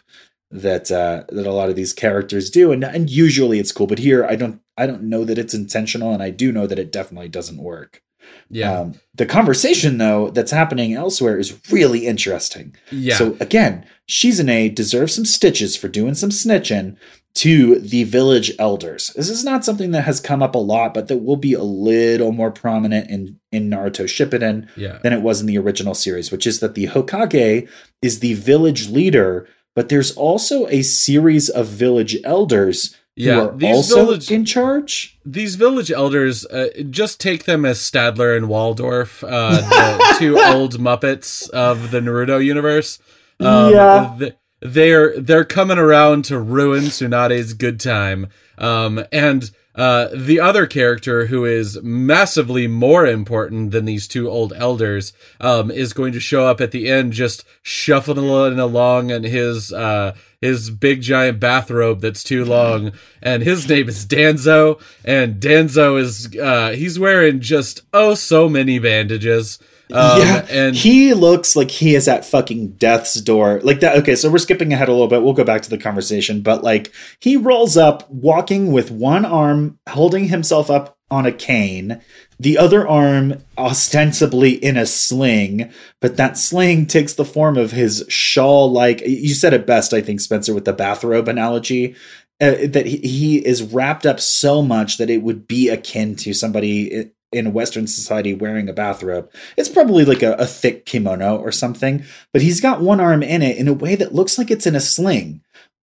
that 0.51 0.90
uh 0.90 1.24
that 1.29 1.46
a 1.46 1.53
lot 1.53 1.68
of 1.68 1.77
these 1.77 1.92
characters 1.92 2.48
do 2.48 2.72
and 2.72 2.83
and 2.83 3.11
usually 3.11 3.59
it's 3.59 3.70
cool 3.70 3.87
but 3.87 3.98
here 3.98 4.24
I 4.24 4.35
don't 4.35 4.62
I 4.79 4.87
don't 4.87 5.03
know 5.03 5.24
that 5.24 5.37
it's 5.37 5.53
intentional 5.53 6.14
and 6.14 6.22
I 6.22 6.31
do 6.31 6.53
know 6.53 6.66
that 6.66 6.79
it 6.79 6.92
definitely 6.92 7.29
doesn't 7.29 7.59
work. 7.59 8.03
Yeah. 8.51 8.72
Um, 8.72 9.01
the 9.14 9.27
conversation 9.27 9.98
though 9.98 10.31
that's 10.31 10.53
happening 10.53 10.94
elsewhere 10.94 11.38
is 11.38 11.61
really 11.70 12.07
interesting. 12.07 12.77
Yeah. 12.90 13.16
So 13.16 13.37
again, 13.40 13.85
Shizune 14.09 14.74
deserves 14.74 15.14
some 15.14 15.24
stitches 15.24 15.77
for 15.77 15.88
doing 15.88 16.14
some 16.14 16.31
snitching 16.31 16.96
to 17.38 17.79
the 17.79 18.03
village 18.03 18.51
elders. 18.59 19.12
This 19.14 19.31
is 19.31 19.44
not 19.44 19.64
something 19.64 19.92
that 19.92 20.03
has 20.03 20.18
come 20.18 20.42
up 20.42 20.57
a 20.57 20.59
lot, 20.59 20.92
but 20.92 21.07
that 21.07 21.18
will 21.18 21.37
be 21.37 21.53
a 21.53 21.62
little 21.62 22.33
more 22.33 22.51
prominent 22.51 23.09
in, 23.09 23.38
in 23.53 23.70
Naruto 23.70 24.07
Shippuden 24.07 24.68
yeah. 24.77 24.98
than 25.05 25.12
it 25.12 25.22
was 25.22 25.40
in 25.40 25.46
the 25.46 25.57
original 25.57 25.94
series, 25.94 26.33
which 26.33 26.48
is 26.48 26.59
that 26.59 26.74
the 26.74 26.88
Hokage 26.88 27.68
is 28.03 28.18
the 28.18 28.35
village 28.35 28.88
leader, 28.88 29.46
but 29.77 29.88
there's 29.88 30.11
also 30.16 30.66
a 30.66 30.83
series 30.83 31.48
of 31.48 31.68
village 31.68 32.16
elders 32.24 32.96
yeah, 33.14 33.35
who 33.35 33.40
are 33.40 33.57
these 33.57 33.77
also 33.77 34.05
village, 34.07 34.33
in 34.33 34.44
charge. 34.44 35.16
These 35.24 35.55
village 35.55 35.92
elders, 35.92 36.44
uh, 36.46 36.70
just 36.90 37.20
take 37.20 37.44
them 37.44 37.64
as 37.64 37.79
Statler 37.79 38.37
and 38.37 38.48
Waldorf, 38.48 39.22
uh, 39.22 39.61
the 39.61 40.16
two 40.18 40.40
old 40.40 40.81
Muppets 40.81 41.48
of 41.51 41.92
the 41.92 42.01
Naruto 42.01 42.44
universe. 42.44 42.98
Um, 43.38 43.72
yeah 43.72 44.31
they're 44.61 45.18
they're 45.21 45.44
coming 45.44 45.79
around 45.79 46.25
to 46.27 46.38
ruin 46.38 46.85
Tsunade's 46.85 47.55
good 47.55 47.81
time. 47.81 48.29
Um, 48.57 49.05
and 49.12 49.51
uh, 49.79 50.09
the 50.12 50.40
other 50.40 50.66
character 50.66 51.27
who 51.27 51.44
is 51.44 51.81
massively 51.85 52.66
more 52.66 53.07
important 53.07 53.71
than 53.71 53.85
these 53.85 54.09
two 54.09 54.29
old 54.29 54.53
elders 54.57 55.12
um, 55.40 55.71
is 55.71 55.92
going 55.92 56.12
to 56.12 56.18
show 56.18 56.47
up 56.47 56.61
at 56.61 56.73
the 56.73 56.88
end, 56.90 57.12
just 57.12 57.44
shuffling 57.62 58.59
along 58.59 59.11
in 59.11 59.23
his 59.23 59.73
uh, 59.73 60.16
his 60.40 60.71
big 60.71 61.01
giant 61.03 61.38
bathrobe 61.38 62.01
that's 62.01 62.25
too 62.25 62.44
long, 62.44 62.90
and 63.23 63.44
his 63.44 63.68
name 63.68 63.88
is 63.88 64.05
Danzo, 64.05 64.81
and 65.05 65.40
Danzo 65.40 65.97
is 66.01 66.37
uh, 66.37 66.71
he's 66.71 66.99
wearing 66.99 67.38
just 67.38 67.83
oh 67.92 68.14
so 68.14 68.49
many 68.49 68.81
bandages. 68.81 69.61
Um, 69.92 70.20
yeah, 70.20 70.46
and 70.51 70.77
he 70.77 71.14
looks 71.14 71.57
like 71.57 71.70
he 71.70 71.94
is 71.94 72.09
at 72.09 72.24
fucking 72.24 72.72
death's 72.72 73.20
door. 73.20 73.61
Like 73.62 73.81
that. 73.81 73.96
Okay, 73.98 74.16
so 74.16 74.31
we're 74.31 74.38
skipping 74.38 74.72
ahead 74.72 74.88
a 74.88 74.92
little 74.92 75.09
bit. 75.09 75.22
We'll 75.22 75.33
go 75.33 75.44
back 75.44 75.62
to 75.62 75.70
the 75.70 75.79
conversation, 75.79 76.42
but 76.42 76.62
like 76.62 76.92
he 77.20 77.37
rolls 77.37 77.77
up, 77.77 78.09
walking 78.11 78.72
with 78.72 78.90
one 78.90 79.24
arm, 79.24 79.79
holding 79.88 80.29
himself 80.29 80.70
up 80.70 80.98
on 81.11 81.24
a 81.24 81.33
cane, 81.33 82.03
the 82.38 82.59
other 82.59 82.87
arm 82.87 83.42
ostensibly 83.57 84.53
in 84.53 84.77
a 84.77 84.85
sling, 84.85 85.72
but 86.01 86.16
that 86.18 86.37
sling 86.37 86.87
takes 86.87 87.14
the 87.14 87.24
form 87.24 87.57
of 87.57 87.70
his 87.70 88.05
shawl. 88.09 88.70
Like 88.70 89.01
you 89.01 89.35
said 89.35 89.55
it 89.55 89.66
best, 89.66 89.94
I 89.94 90.03
think, 90.03 90.20
Spencer, 90.20 90.55
with 90.55 90.64
the 90.64 90.72
bathrobe 90.72 91.29
analogy. 91.29 91.96
Uh, 92.40 92.68
that 92.68 92.87
he, 92.87 92.98
he 92.98 93.44
is 93.44 93.64
wrapped 93.64 94.07
up 94.07 94.20
so 94.20 94.62
much 94.62 94.96
that 94.98 95.11
it 95.11 95.22
would 95.24 95.48
be 95.48 95.68
akin 95.68 96.14
to 96.14 96.33
somebody 96.33 97.11
in 97.32 97.46
a 97.46 97.50
Western 97.50 97.86
society 97.86 98.32
wearing 98.32 98.68
a 98.68 98.72
bathrobe. 98.72 99.30
It's 99.56 99.68
probably 99.68 100.04
like 100.04 100.22
a, 100.22 100.32
a, 100.34 100.46
thick 100.46 100.86
kimono 100.86 101.36
or 101.36 101.52
something, 101.52 102.04
but 102.32 102.42
he's 102.42 102.60
got 102.60 102.80
one 102.80 103.00
arm 103.00 103.22
in 103.22 103.42
it 103.42 103.58
in 103.58 103.68
a 103.68 103.74
way 103.74 103.94
that 103.96 104.14
looks 104.14 104.38
like 104.38 104.50
it's 104.50 104.66
in 104.66 104.74
a 104.74 104.80
sling. 104.80 105.42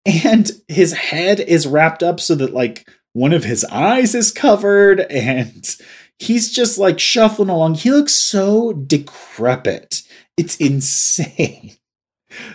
And 0.05 0.49
his 0.67 0.93
head 0.93 1.39
is 1.39 1.67
wrapped 1.67 2.03
up 2.03 2.19
so 2.19 2.35
that 2.35 2.53
like 2.53 2.87
one 3.13 3.33
of 3.33 3.43
his 3.43 3.63
eyes 3.65 4.15
is 4.15 4.31
covered 4.31 5.01
and 5.01 5.75
he's 6.19 6.51
just 6.51 6.77
like 6.77 6.99
shuffling 6.99 7.49
along. 7.49 7.75
He 7.75 7.91
looks 7.91 8.13
so 8.13 8.73
decrepit. 8.73 10.03
It's 10.37 10.55
insane. 10.57 11.75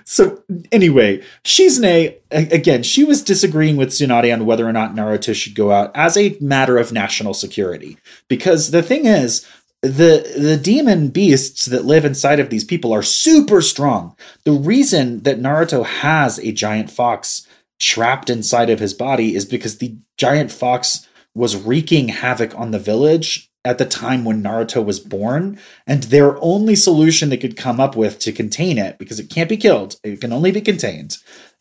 So 0.04 0.42
anyway, 0.72 1.22
Shizune 1.44 2.16
again, 2.30 2.82
she 2.82 3.04
was 3.04 3.22
disagreeing 3.22 3.76
with 3.76 3.90
Tsunade 3.90 4.32
on 4.32 4.46
whether 4.46 4.66
or 4.68 4.72
not 4.72 4.94
Naruto 4.94 5.34
should 5.34 5.54
go 5.54 5.72
out 5.72 5.90
as 5.94 6.16
a 6.16 6.36
matter 6.40 6.78
of 6.78 6.92
national 6.92 7.34
security. 7.34 7.98
Because 8.28 8.70
the 8.70 8.82
thing 8.82 9.06
is, 9.06 9.46
the 9.82 10.32
the 10.36 10.56
demon 10.56 11.08
beasts 11.08 11.66
that 11.66 11.84
live 11.84 12.04
inside 12.04 12.40
of 12.40 12.50
these 12.50 12.64
people 12.64 12.92
are 12.92 13.02
super 13.02 13.60
strong. 13.60 14.16
The 14.44 14.52
reason 14.52 15.22
that 15.22 15.40
Naruto 15.40 15.84
has 15.84 16.38
a 16.38 16.52
giant 16.52 16.90
fox 16.90 17.46
trapped 17.78 18.30
inside 18.30 18.70
of 18.70 18.80
his 18.80 18.94
body 18.94 19.34
is 19.34 19.44
because 19.44 19.78
the 19.78 19.96
giant 20.16 20.50
fox 20.50 21.06
was 21.34 21.56
wreaking 21.56 22.08
havoc 22.08 22.58
on 22.58 22.70
the 22.70 22.78
village 22.78 23.50
at 23.66 23.78
the 23.78 23.84
time 23.84 24.24
when 24.24 24.42
Naruto 24.42 24.84
was 24.84 25.00
born, 25.00 25.58
and 25.86 26.04
their 26.04 26.40
only 26.40 26.76
solution 26.76 27.28
they 27.28 27.36
could 27.36 27.56
come 27.56 27.80
up 27.80 27.96
with 27.96 28.18
to 28.20 28.32
contain 28.32 28.78
it, 28.78 28.96
because 28.96 29.18
it 29.18 29.28
can't 29.28 29.48
be 29.48 29.56
killed, 29.56 29.96
it 30.04 30.20
can 30.20 30.32
only 30.32 30.52
be 30.52 30.60
contained, 30.60 31.16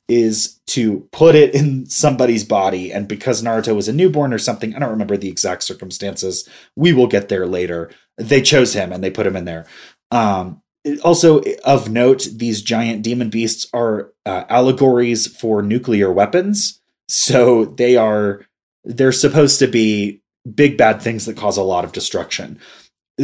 is 0.07 0.59
to 0.67 1.07
put 1.11 1.33
it 1.33 1.55
in 1.55 1.87
somebody's 1.87 2.43
body. 2.43 2.93
And 2.93 3.07
because 3.07 3.41
Naruto 3.41 3.75
was 3.75 3.87
a 3.87 3.93
newborn 3.93 4.33
or 4.33 4.37
something, 4.37 4.75
I 4.75 4.79
don't 4.79 4.91
remember 4.91 5.17
the 5.17 5.29
exact 5.29 5.63
circumstances. 5.63 6.47
We 6.75 6.93
will 6.93 7.07
get 7.07 7.27
there 7.27 7.47
later. 7.47 7.89
They 8.17 8.41
chose 8.41 8.73
him 8.73 8.91
and 8.91 9.03
they 9.03 9.09
put 9.09 9.25
him 9.25 9.35
in 9.35 9.45
there. 9.45 9.65
Um, 10.11 10.61
also 11.03 11.41
of 11.63 11.89
note, 11.89 12.27
these 12.35 12.61
giant 12.61 13.01
demon 13.01 13.31
beasts 13.31 13.67
are 13.73 14.13
uh, 14.27 14.43
allegories 14.47 15.25
for 15.25 15.63
nuclear 15.63 16.11
weapons. 16.11 16.79
So 17.07 17.65
they 17.65 17.95
are 17.95 18.45
they're 18.83 19.11
supposed 19.11 19.57
to 19.59 19.67
be 19.67 20.21
big 20.53 20.77
bad 20.77 21.01
things 21.01 21.25
that 21.25 21.37
cause 21.37 21.57
a 21.57 21.63
lot 21.63 21.85
of 21.85 21.91
destruction. 21.91 22.59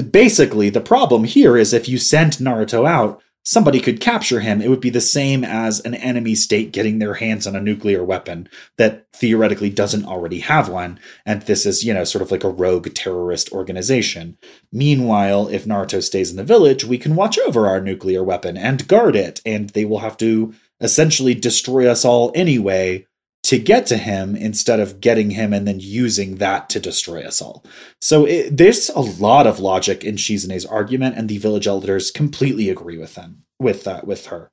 Basically, 0.10 0.70
the 0.70 0.82
problem 0.82 1.26
here 1.26 1.58
is 1.58 1.74
if 1.74 1.90
you 1.90 1.98
send 1.98 2.34
Naruto 2.34 2.88
out, 2.88 3.22
somebody 3.44 3.80
could 3.80 4.00
capture 4.00 4.40
him. 4.40 4.62
It 4.62 4.70
would 4.70 4.80
be 4.80 4.90
the 4.90 5.02
same 5.02 5.44
as 5.44 5.80
an 5.82 5.96
enemy 5.96 6.36
state 6.36 6.72
getting 6.72 7.00
their 7.00 7.16
hands 7.16 7.48
on 7.48 7.56
a 7.56 7.62
nuclear 7.62 8.04
weapon 8.04 8.48
that 8.78 9.08
theoretically 9.14 9.70
doesn't 9.70 10.06
already 10.06 10.40
have 10.40 10.70
one. 10.70 11.00
And 11.26 11.42
this 11.42 11.66
is, 11.66 11.84
you 11.84 11.94
know, 11.94 12.04
sort 12.04 12.22
of 12.22 12.32
like 12.32 12.44
a 12.44 12.50
rogue 12.50 12.94
terrorist 12.94 13.52
organization. 13.52 14.38
Meanwhile, 14.72 15.48
if 15.50 15.66
Naruto 15.66 16.04
stays 16.04 16.32
in 16.32 16.38
the 16.38 16.44
village, 16.44 16.86
we 16.86 16.98
can 16.98 17.16
watch 17.16 17.38
over 17.40 17.68
our 17.68 17.82
nuclear 17.82 18.24
weapon 18.24 18.58
and 18.58 18.88
guard 18.88 19.16
it. 19.16 19.42
And 19.46 19.70
they 19.72 19.86
will 19.86 20.00
have 20.00 20.18
to 20.18 20.54
essentially 20.80 21.34
destroy 21.34 21.90
us 21.90 22.06
all 22.06 22.32
anyway 22.36 23.08
to 23.44 23.58
get 23.58 23.86
to 23.88 23.98
him 23.98 24.36
instead 24.36 24.80
of 24.80 25.02
getting 25.02 25.32
him 25.32 25.52
and 25.54 25.68
then 25.68 25.80
using 25.80 26.36
that 26.36 26.70
to 26.70 26.80
destroy 26.80 27.24
us 27.24 27.42
all. 27.42 27.64
So 28.00 28.26
it, 28.26 28.56
there's 28.56 28.90
a 28.90 29.00
lot 29.00 29.48
of 29.48 29.60
logic 29.60 30.04
in 30.04 30.16
Shizune's 30.16 30.66
argument, 30.66 31.18
and 31.18 31.28
the 31.28 31.38
village 31.38 31.68
elders 31.68 32.12
completely 32.12 32.70
agree 32.70 32.98
with 32.98 33.16
them 33.16 33.44
with 33.60 33.84
that 33.84 34.04
uh, 34.04 34.06
with 34.06 34.28
her. 34.28 34.52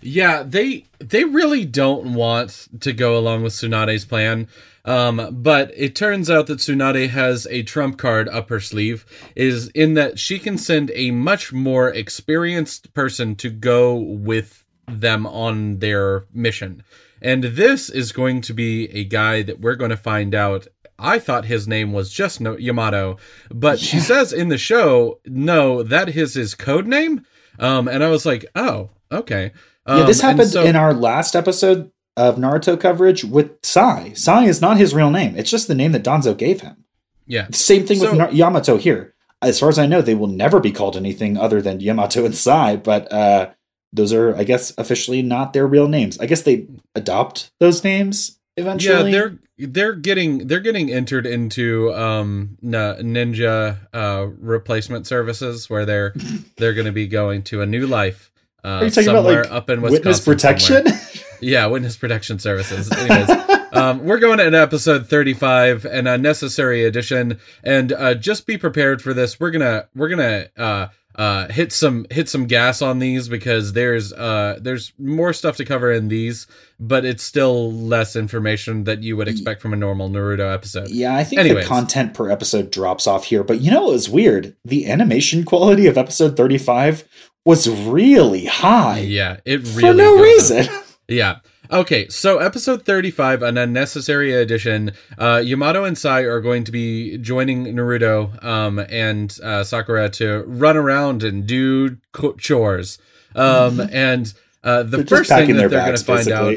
Yeah, 0.00 0.42
they 0.42 0.86
they 0.98 1.24
really 1.24 1.64
don't 1.64 2.14
want 2.14 2.68
to 2.80 2.92
go 2.92 3.16
along 3.16 3.42
with 3.42 3.52
Tsunade's 3.52 4.04
plan. 4.04 4.48
Um, 4.84 5.28
but 5.30 5.72
it 5.76 5.94
turns 5.94 6.28
out 6.28 6.48
that 6.48 6.58
Tsunade 6.58 7.08
has 7.10 7.46
a 7.48 7.62
trump 7.62 7.98
card 7.98 8.28
up 8.28 8.48
her 8.48 8.58
sleeve, 8.58 9.06
is 9.36 9.68
in 9.68 9.94
that 9.94 10.18
she 10.18 10.40
can 10.40 10.58
send 10.58 10.90
a 10.94 11.12
much 11.12 11.52
more 11.52 11.88
experienced 11.90 12.92
person 12.92 13.36
to 13.36 13.48
go 13.50 13.94
with 13.94 14.64
them 14.88 15.26
on 15.26 15.78
their 15.78 16.26
mission. 16.32 16.82
And 17.20 17.44
this 17.44 17.88
is 17.88 18.12
going 18.12 18.40
to 18.42 18.52
be 18.54 18.88
a 18.90 19.04
guy 19.04 19.42
that 19.42 19.60
we're 19.60 19.76
going 19.76 19.90
to 19.90 19.96
find 19.96 20.34
out. 20.34 20.66
I 20.98 21.18
thought 21.18 21.44
his 21.46 21.66
name 21.66 21.92
was 21.92 22.12
just 22.12 22.40
no- 22.40 22.56
Yamato, 22.56 23.16
but 23.50 23.80
yeah. 23.80 23.88
she 23.88 24.00
says 24.00 24.32
in 24.32 24.48
the 24.48 24.58
show, 24.58 25.20
no, 25.26 25.82
that 25.82 26.08
is 26.10 26.34
his 26.34 26.54
code 26.54 26.86
name. 26.86 27.24
Um, 27.58 27.88
and 27.88 28.02
I 28.02 28.08
was 28.08 28.24
like, 28.26 28.46
oh, 28.54 28.90
okay. 29.10 29.52
Um, 29.86 30.00
yeah, 30.00 30.04
this 30.06 30.20
happened 30.20 30.50
so- 30.50 30.62
in 30.62 30.76
our 30.76 30.94
last 30.94 31.34
episode 31.34 31.90
of 32.16 32.36
Naruto 32.36 32.78
coverage 32.78 33.24
with 33.24 33.52
Sai. 33.62 34.12
Sai 34.14 34.44
is 34.44 34.60
not 34.60 34.76
his 34.76 34.94
real 34.94 35.10
name. 35.10 35.36
It's 35.36 35.50
just 35.50 35.66
the 35.66 35.74
name 35.74 35.92
that 35.92 36.04
Danzo 36.04 36.36
gave 36.36 36.60
him. 36.60 36.84
Yeah. 37.26 37.46
Same 37.52 37.86
thing 37.86 37.98
so- 37.98 38.16
with 38.16 38.32
Yamato 38.32 38.76
here. 38.76 39.14
As 39.40 39.58
far 39.58 39.70
as 39.70 39.78
I 39.78 39.86
know, 39.86 40.02
they 40.02 40.14
will 40.14 40.28
never 40.28 40.60
be 40.60 40.70
called 40.70 40.96
anything 40.96 41.36
other 41.36 41.60
than 41.60 41.80
Yamato 41.80 42.24
and 42.24 42.34
Sai, 42.34 42.76
but 42.76 43.10
uh, 43.12 43.50
those 43.92 44.12
are, 44.12 44.34
I 44.36 44.44
guess, 44.44 44.72
officially 44.78 45.22
not 45.22 45.52
their 45.52 45.66
real 45.66 45.88
names. 45.88 46.18
I 46.18 46.26
guess 46.26 46.42
they 46.42 46.66
adopt 46.94 47.50
those 47.60 47.84
names 47.84 48.38
eventually. 48.56 49.10
Yeah, 49.12 49.18
they're 49.18 49.38
they're 49.58 49.94
getting 49.94 50.46
they're 50.48 50.60
getting 50.60 50.90
entered 50.90 51.26
into 51.26 51.92
um 51.94 52.56
ninja 52.62 53.78
uh 53.92 54.26
replacement 54.38 55.06
services 55.06 55.68
where 55.68 55.84
they're 55.84 56.14
they're 56.56 56.74
going 56.74 56.86
to 56.86 56.92
be 56.92 57.06
going 57.06 57.42
to 57.44 57.60
a 57.62 57.66
new 57.66 57.86
life 57.86 58.32
uh 58.64 58.68
are 58.68 58.84
you 58.84 58.90
talking 58.90 59.04
somewhere 59.04 59.40
about, 59.42 59.52
like, 59.52 59.62
up 59.62 59.70
in 59.70 59.82
Wisconsin 59.82 60.02
witness 60.02 60.24
protection 60.24 60.86
yeah 61.40 61.66
witness 61.66 61.96
protection 61.96 62.38
services 62.38 62.90
um, 63.72 64.04
we're 64.04 64.18
going 64.18 64.38
to 64.38 64.44
episode 64.58 65.06
35 65.06 65.84
and 65.84 66.08
a 66.08 66.18
necessary 66.18 66.84
addition 66.84 67.38
and 67.62 67.92
uh 67.92 68.14
just 68.14 68.46
be 68.46 68.56
prepared 68.56 69.02
for 69.02 69.14
this 69.14 69.38
we're 69.38 69.50
gonna 69.50 69.86
we're 69.94 70.08
gonna 70.08 70.48
uh 70.56 70.88
uh 71.16 71.46
hit 71.48 71.72
some 71.72 72.06
hit 72.10 72.28
some 72.28 72.46
gas 72.46 72.80
on 72.80 72.98
these 72.98 73.28
because 73.28 73.74
there's 73.74 74.12
uh 74.14 74.58
there's 74.62 74.92
more 74.98 75.32
stuff 75.32 75.56
to 75.56 75.64
cover 75.64 75.92
in 75.92 76.08
these 76.08 76.46
but 76.80 77.04
it's 77.04 77.22
still 77.22 77.70
less 77.72 78.16
information 78.16 78.84
that 78.84 79.02
you 79.02 79.16
would 79.16 79.28
expect 79.28 79.60
from 79.60 79.72
a 79.72 79.76
normal 79.76 80.08
naruto 80.08 80.52
episode. 80.52 80.88
yeah 80.88 81.14
i 81.14 81.22
think 81.22 81.38
Anyways. 81.40 81.64
the 81.64 81.68
content 81.68 82.14
per 82.14 82.30
episode 82.30 82.70
drops 82.70 83.06
off 83.06 83.24
here 83.24 83.44
but 83.44 83.60
you 83.60 83.70
know 83.70 83.82
what 83.82 83.92
was 83.92 84.08
weird? 84.08 84.56
The 84.64 84.90
animation 84.90 85.44
quality 85.44 85.86
of 85.86 85.98
episode 85.98 86.36
35 86.36 87.06
was 87.44 87.68
really 87.68 88.46
high. 88.46 89.00
Yeah 89.00 89.40
it 89.44 89.60
really 89.60 89.80
for 89.80 89.94
no 89.94 90.20
reason. 90.22 90.66
Yeah 91.08 91.40
Okay, 91.72 92.06
so 92.08 92.36
episode 92.36 92.84
35, 92.84 93.42
an 93.42 93.56
unnecessary 93.56 94.34
addition. 94.34 94.92
Uh, 95.16 95.40
Yamato 95.42 95.84
and 95.84 95.96
Sai 95.96 96.20
are 96.20 96.42
going 96.42 96.64
to 96.64 96.70
be 96.70 97.16
joining 97.16 97.64
Naruto 97.64 98.44
um, 98.44 98.78
and 98.90 99.34
uh, 99.42 99.64
Sakura 99.64 100.10
to 100.10 100.44
run 100.46 100.76
around 100.76 101.22
and 101.22 101.46
do 101.46 101.96
chores. 102.36 102.98
Um, 103.34 103.80
and 103.90 104.34
uh, 104.64 104.84
the 104.84 105.04
first 105.04 105.28
thing 105.28 105.56
that 105.56 105.68
they're 105.68 105.68
going 105.68 105.96
to 105.96 106.04
find 106.04 106.28
out, 106.30 106.54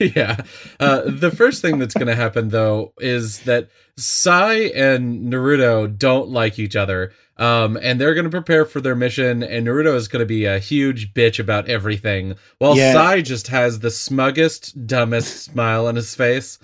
yeah, 0.16 0.36
uh, 0.80 1.02
the 1.06 1.30
first 1.30 1.60
thing 1.60 1.78
that's 1.78 1.94
going 1.94 2.06
to 2.06 2.14
happen 2.14 2.48
though 2.48 2.94
is 2.98 3.40
that 3.42 3.68
Sai 3.96 4.54
and 4.74 5.32
Naruto 5.32 5.96
don't 5.98 6.30
like 6.30 6.58
each 6.58 6.76
other. 6.76 7.12
Um, 7.36 7.76
and 7.82 8.00
they're 8.00 8.14
going 8.14 8.24
to 8.24 8.30
prepare 8.30 8.64
for 8.64 8.80
their 8.80 8.94
mission, 8.94 9.42
and 9.42 9.66
Naruto 9.66 9.96
is 9.96 10.06
going 10.06 10.20
to 10.20 10.26
be 10.26 10.44
a 10.44 10.60
huge 10.60 11.14
bitch 11.14 11.40
about 11.40 11.68
everything, 11.68 12.36
while 12.58 12.76
yeah. 12.76 12.92
Sai 12.92 13.22
just 13.22 13.48
has 13.48 13.80
the 13.80 13.90
smuggest, 13.90 14.86
dumbest 14.86 15.42
smile 15.42 15.88
on 15.88 15.96
his 15.96 16.14
face. 16.14 16.60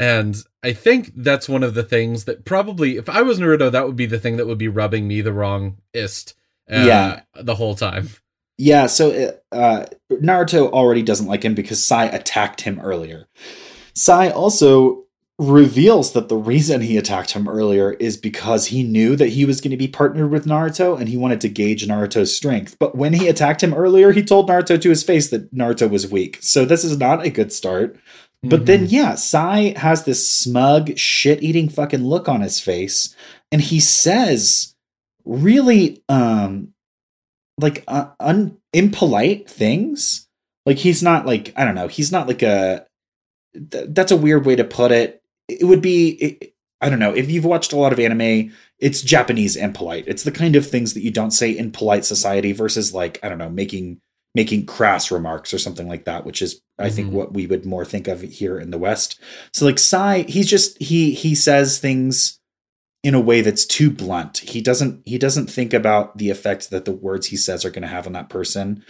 And 0.00 0.36
I 0.62 0.72
think 0.72 1.12
that's 1.14 1.48
one 1.48 1.62
of 1.62 1.74
the 1.74 1.82
things 1.82 2.24
that 2.24 2.46
probably, 2.46 2.96
if 2.96 3.08
I 3.08 3.20
was 3.20 3.38
Naruto, 3.38 3.70
that 3.70 3.86
would 3.86 3.96
be 3.96 4.06
the 4.06 4.18
thing 4.18 4.38
that 4.38 4.46
would 4.46 4.58
be 4.58 4.66
rubbing 4.66 5.06
me 5.06 5.20
the 5.20 5.32
wrongest. 5.32 6.34
Uh, 6.70 6.84
yeah, 6.86 7.20
the 7.34 7.54
whole 7.54 7.74
time. 7.74 8.08
Yeah, 8.56 8.86
so 8.86 9.36
uh, 9.50 9.86
Naruto 10.12 10.70
already 10.70 11.02
doesn't 11.02 11.26
like 11.26 11.44
him 11.44 11.54
because 11.54 11.84
Sai 11.84 12.04
attacked 12.04 12.60
him 12.60 12.80
earlier. 12.80 13.26
Sai 13.94 14.30
also 14.30 15.04
reveals 15.38 16.12
that 16.12 16.28
the 16.28 16.36
reason 16.36 16.80
he 16.80 16.96
attacked 16.96 17.32
him 17.32 17.48
earlier 17.48 17.94
is 17.94 18.16
because 18.16 18.66
he 18.66 18.84
knew 18.84 19.16
that 19.16 19.30
he 19.30 19.44
was 19.44 19.60
going 19.60 19.72
to 19.72 19.76
be 19.76 19.88
partnered 19.88 20.30
with 20.30 20.46
Naruto 20.46 20.98
and 20.98 21.08
he 21.08 21.16
wanted 21.16 21.40
to 21.40 21.48
gauge 21.48 21.86
Naruto's 21.86 22.36
strength. 22.36 22.76
But 22.78 22.94
when 22.94 23.14
he 23.14 23.26
attacked 23.26 23.62
him 23.62 23.74
earlier, 23.74 24.12
he 24.12 24.22
told 24.22 24.48
Naruto 24.48 24.80
to 24.80 24.88
his 24.88 25.02
face 25.02 25.30
that 25.30 25.52
Naruto 25.52 25.90
was 25.90 26.10
weak. 26.10 26.38
So 26.40 26.64
this 26.64 26.84
is 26.84 26.98
not 26.98 27.26
a 27.26 27.30
good 27.30 27.52
start. 27.52 27.94
Mm-hmm. 27.94 28.48
But 28.48 28.66
then, 28.66 28.84
mm-hmm. 28.84 28.94
yeah, 28.94 29.14
Sai 29.16 29.74
has 29.76 30.04
this 30.04 30.30
smug, 30.30 30.96
shit 30.96 31.42
eating 31.42 31.68
fucking 31.68 32.04
look 32.04 32.28
on 32.28 32.40
his 32.40 32.60
face. 32.60 33.16
And 33.50 33.60
he 33.60 33.80
says 33.80 34.76
really, 35.24 36.00
um, 36.08 36.73
like, 37.58 37.84
uh, 37.88 38.08
un- 38.20 38.58
impolite 38.72 39.48
things. 39.48 40.28
Like, 40.66 40.78
he's 40.78 41.02
not 41.02 41.26
like, 41.26 41.52
I 41.56 41.64
don't 41.64 41.74
know, 41.74 41.88
he's 41.88 42.12
not 42.12 42.26
like 42.26 42.42
a. 42.42 42.86
Th- 43.70 43.86
that's 43.88 44.10
a 44.10 44.16
weird 44.16 44.46
way 44.46 44.56
to 44.56 44.64
put 44.64 44.90
it 44.90 45.22
it 45.48 45.64
would 45.64 45.82
be 45.82 46.10
it, 46.10 46.54
I 46.80 46.90
don't 46.90 46.98
know 46.98 47.14
if 47.14 47.30
you've 47.30 47.44
watched 47.44 47.72
a 47.72 47.76
lot 47.76 47.92
of 47.92 48.00
anime. 48.00 48.52
It's 48.78 49.02
Japanese 49.02 49.56
impolite. 49.56 50.06
It's 50.06 50.24
the 50.24 50.32
kind 50.32 50.56
of 50.56 50.68
things 50.68 50.94
that 50.94 51.02
you 51.02 51.10
don't 51.10 51.30
say 51.30 51.50
in 51.50 51.72
polite 51.72 52.04
society 52.04 52.52
versus 52.52 52.92
like 52.92 53.18
I 53.22 53.28
don't 53.28 53.38
know 53.38 53.50
making 53.50 54.00
making 54.34 54.66
crass 54.66 55.10
remarks 55.10 55.54
or 55.54 55.58
something 55.58 55.88
like 55.88 56.04
that, 56.04 56.24
which 56.24 56.42
is 56.42 56.60
I 56.78 56.86
mm-hmm. 56.86 56.96
think 56.96 57.12
what 57.12 57.32
we 57.32 57.46
would 57.46 57.64
more 57.64 57.84
think 57.84 58.08
of 58.08 58.20
here 58.20 58.58
in 58.58 58.70
the 58.70 58.78
West. 58.78 59.20
So 59.52 59.64
like 59.64 59.78
Sai, 59.78 60.22
he's 60.22 60.48
just 60.48 60.80
he 60.82 61.14
he 61.14 61.34
says 61.34 61.78
things 61.78 62.40
in 63.04 63.14
a 63.14 63.20
way 63.20 63.42
that's 63.42 63.66
too 63.66 63.90
blunt. 63.90 64.38
He 64.38 64.60
doesn't 64.60 65.02
he 65.06 65.18
doesn't 65.18 65.50
think 65.50 65.72
about 65.72 66.16
the 66.18 66.30
effect 66.30 66.70
that 66.70 66.86
the 66.86 66.92
words 66.92 67.28
he 67.28 67.36
says 67.36 67.64
are 67.64 67.70
going 67.70 67.82
to 67.82 67.88
have 67.88 68.06
on 68.06 68.14
that 68.14 68.30
person 68.30 68.82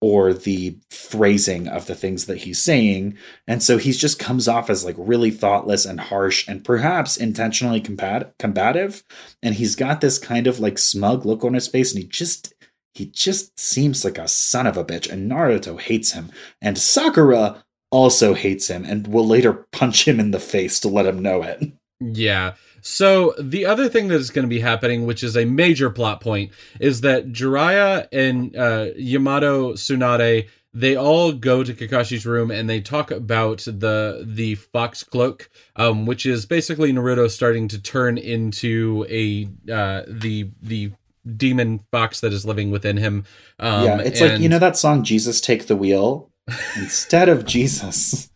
or 0.00 0.32
the 0.32 0.78
phrasing 0.90 1.66
of 1.66 1.86
the 1.86 1.94
things 1.96 2.26
that 2.26 2.38
he's 2.38 2.62
saying. 2.62 3.18
And 3.48 3.60
so 3.60 3.78
he 3.78 3.90
just 3.90 4.20
comes 4.20 4.46
off 4.46 4.70
as 4.70 4.84
like 4.84 4.94
really 4.96 5.32
thoughtless 5.32 5.84
and 5.84 5.98
harsh 5.98 6.46
and 6.46 6.64
perhaps 6.64 7.16
intentionally 7.16 7.80
combat- 7.80 8.32
combative. 8.38 9.02
And 9.42 9.56
he's 9.56 9.74
got 9.74 10.00
this 10.00 10.20
kind 10.20 10.46
of 10.46 10.60
like 10.60 10.78
smug 10.78 11.26
look 11.26 11.42
on 11.42 11.54
his 11.54 11.66
face 11.66 11.92
and 11.92 12.00
he 12.02 12.08
just 12.08 12.54
he 12.94 13.06
just 13.06 13.58
seems 13.58 14.04
like 14.04 14.18
a 14.18 14.28
son 14.28 14.68
of 14.68 14.76
a 14.76 14.84
bitch 14.84 15.10
and 15.10 15.30
Naruto 15.30 15.80
hates 15.80 16.12
him 16.12 16.30
and 16.62 16.78
Sakura 16.78 17.64
also 17.90 18.34
hates 18.34 18.68
him 18.68 18.84
and 18.84 19.08
will 19.08 19.26
later 19.26 19.66
punch 19.72 20.06
him 20.06 20.20
in 20.20 20.30
the 20.30 20.40
face 20.40 20.78
to 20.80 20.88
let 20.88 21.06
him 21.06 21.20
know 21.20 21.42
it. 21.42 21.72
Yeah. 22.00 22.54
So 22.80 23.34
the 23.40 23.66
other 23.66 23.88
thing 23.88 24.08
that 24.08 24.20
is 24.20 24.30
going 24.30 24.44
to 24.44 24.48
be 24.48 24.60
happening, 24.60 25.06
which 25.06 25.22
is 25.22 25.36
a 25.36 25.44
major 25.44 25.90
plot 25.90 26.20
point, 26.20 26.52
is 26.80 27.00
that 27.02 27.32
Jiraiya 27.32 28.08
and 28.12 28.56
uh, 28.56 28.86
Yamato 28.96 29.72
Tsunade 29.72 30.48
they 30.74 30.96
all 30.96 31.32
go 31.32 31.64
to 31.64 31.74
Kakashi's 31.74 32.26
room 32.26 32.50
and 32.50 32.68
they 32.68 32.80
talk 32.80 33.10
about 33.10 33.58
the 33.60 34.22
the 34.24 34.54
fox 34.56 35.02
cloak, 35.02 35.50
um, 35.76 36.06
which 36.06 36.26
is 36.26 36.46
basically 36.46 36.92
Naruto 36.92 37.30
starting 37.30 37.68
to 37.68 37.80
turn 37.80 38.18
into 38.18 39.06
a 39.08 39.48
uh, 39.72 40.02
the 40.06 40.50
the 40.62 40.92
demon 41.36 41.80
fox 41.90 42.20
that 42.20 42.32
is 42.32 42.44
living 42.44 42.70
within 42.70 42.96
him. 42.96 43.24
Um, 43.58 43.84
yeah, 43.84 43.98
it's 44.00 44.20
and... 44.20 44.32
like 44.32 44.40
you 44.40 44.48
know 44.48 44.58
that 44.58 44.76
song 44.76 45.02
"Jesus 45.02 45.40
Take 45.40 45.66
the 45.66 45.76
Wheel." 45.76 46.30
Instead 46.76 47.28
of 47.28 47.44
Jesus, 47.44 48.30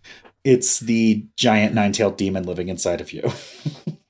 it's 0.44 0.80
the 0.80 1.26
giant 1.36 1.74
nine 1.74 1.92
tailed 1.92 2.16
demon 2.16 2.44
living 2.44 2.68
inside 2.68 3.00
of 3.00 3.12
you. 3.12 3.30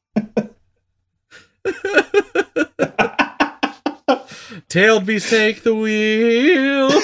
Tailed 4.69 5.07
beast 5.07 5.31
take 5.31 5.63
the 5.63 5.75
wheel. 5.75 6.91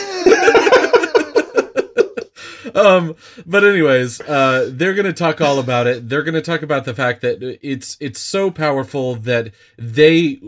um 2.74 3.14
but 3.46 3.64
anyways 3.64 4.20
uh 4.22 4.68
they're 4.72 4.94
gonna 4.94 5.12
talk 5.12 5.40
all 5.40 5.58
about 5.58 5.86
it 5.86 6.08
they're 6.08 6.22
gonna 6.22 6.42
talk 6.42 6.62
about 6.62 6.84
the 6.84 6.94
fact 6.94 7.22
that 7.22 7.42
it's 7.62 7.96
it's 7.98 8.20
so 8.20 8.50
powerful 8.50 9.14
that 9.14 9.52
they 9.78 10.38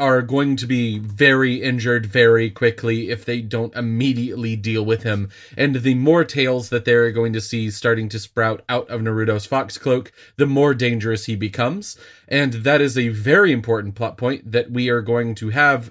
are 0.00 0.22
going 0.22 0.56
to 0.56 0.66
be 0.66 0.98
very 0.98 1.62
injured 1.62 2.06
very 2.06 2.50
quickly 2.50 3.10
if 3.10 3.24
they 3.24 3.40
don't 3.40 3.76
immediately 3.76 4.56
deal 4.56 4.84
with 4.84 5.02
him. 5.02 5.28
And 5.56 5.76
the 5.76 5.94
more 5.94 6.24
tails 6.24 6.70
that 6.70 6.84
they're 6.84 7.12
going 7.12 7.32
to 7.34 7.40
see 7.40 7.70
starting 7.70 8.08
to 8.08 8.18
sprout 8.18 8.64
out 8.68 8.88
of 8.88 9.02
Naruto's 9.02 9.46
fox 9.46 9.78
cloak, 9.78 10.10
the 10.36 10.46
more 10.46 10.74
dangerous 10.74 11.26
he 11.26 11.36
becomes. 11.36 11.98
And 12.26 12.54
that 12.54 12.80
is 12.80 12.96
a 12.96 13.08
very 13.08 13.52
important 13.52 13.94
plot 13.94 14.16
point 14.16 14.50
that 14.50 14.70
we 14.70 14.88
are 14.88 15.02
going 15.02 15.34
to 15.36 15.50
have 15.50 15.90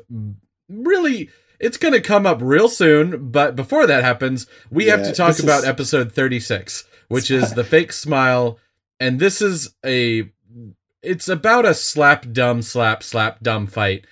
really 0.68 1.30
it's 1.60 1.78
going 1.78 1.94
to 1.94 2.02
come 2.02 2.26
up 2.26 2.40
real 2.42 2.70
soon, 2.70 3.32
but 3.32 3.56
before 3.56 3.86
that 3.86 4.04
happens, 4.04 4.48
we 4.72 4.88
yeah, 4.88 4.96
have 4.96 5.06
to 5.06 5.14
talk 5.14 5.40
about 5.40 5.60
is... 5.60 5.66
episode 5.66 6.12
36, 6.14 6.86
which 7.10 7.30
is 7.30 7.54
the 7.54 7.64
fake 7.66 7.92
smile. 7.92 8.58
And 9.00 9.20
this 9.20 9.42
is 9.42 9.76
a 9.86 10.32
it's 11.02 11.30
about 11.30 11.66
a 11.66 11.74
slap 11.74 12.32
dumb 12.32 12.62
slap 12.62 13.04
slap 13.04 13.42
dumb 13.42 13.68
fight 13.68 14.06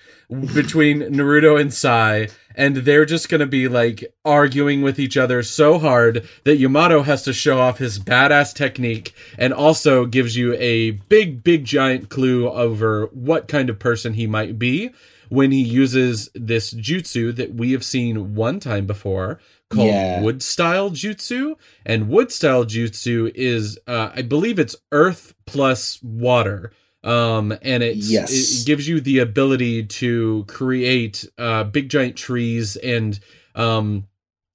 between 0.54 1.00
Naruto 1.00 1.60
and 1.60 1.72
Sai 1.72 2.28
and 2.54 2.78
they're 2.78 3.04
just 3.04 3.28
going 3.28 3.40
to 3.40 3.46
be 3.46 3.68
like 3.68 4.04
arguing 4.24 4.82
with 4.82 4.98
each 4.98 5.16
other 5.16 5.42
so 5.42 5.78
hard 5.78 6.26
that 6.44 6.56
Yamato 6.56 7.02
has 7.02 7.22
to 7.22 7.32
show 7.32 7.60
off 7.60 7.78
his 7.78 7.98
badass 7.98 8.54
technique 8.54 9.14
and 9.38 9.52
also 9.52 10.06
gives 10.06 10.36
you 10.36 10.54
a 10.54 10.92
big 10.92 11.44
big 11.44 11.64
giant 11.64 12.08
clue 12.08 12.48
over 12.48 13.06
what 13.12 13.48
kind 13.48 13.68
of 13.68 13.78
person 13.78 14.14
he 14.14 14.26
might 14.26 14.58
be 14.58 14.90
when 15.28 15.52
he 15.52 15.62
uses 15.62 16.30
this 16.34 16.72
jutsu 16.72 17.34
that 17.36 17.54
we 17.54 17.72
have 17.72 17.84
seen 17.84 18.34
one 18.34 18.58
time 18.58 18.86
before 18.86 19.38
called 19.70 19.88
yeah. 19.88 20.20
wood 20.20 20.42
style 20.42 20.90
jutsu 20.90 21.54
and 21.84 22.08
wood 22.08 22.32
style 22.32 22.64
jutsu 22.64 23.30
is 23.34 23.78
uh, 23.86 24.10
i 24.14 24.22
believe 24.22 24.58
it's 24.58 24.76
earth 24.92 25.34
plus 25.46 26.02
water 26.02 26.72
um 27.04 27.56
and 27.62 27.82
yes. 27.82 28.32
it 28.32 28.66
gives 28.66 28.88
you 28.88 29.00
the 29.00 29.18
ability 29.18 29.84
to 29.84 30.44
create 30.48 31.28
uh 31.38 31.64
big 31.64 31.88
giant 31.88 32.16
trees 32.16 32.76
and 32.76 33.20
um 33.54 34.06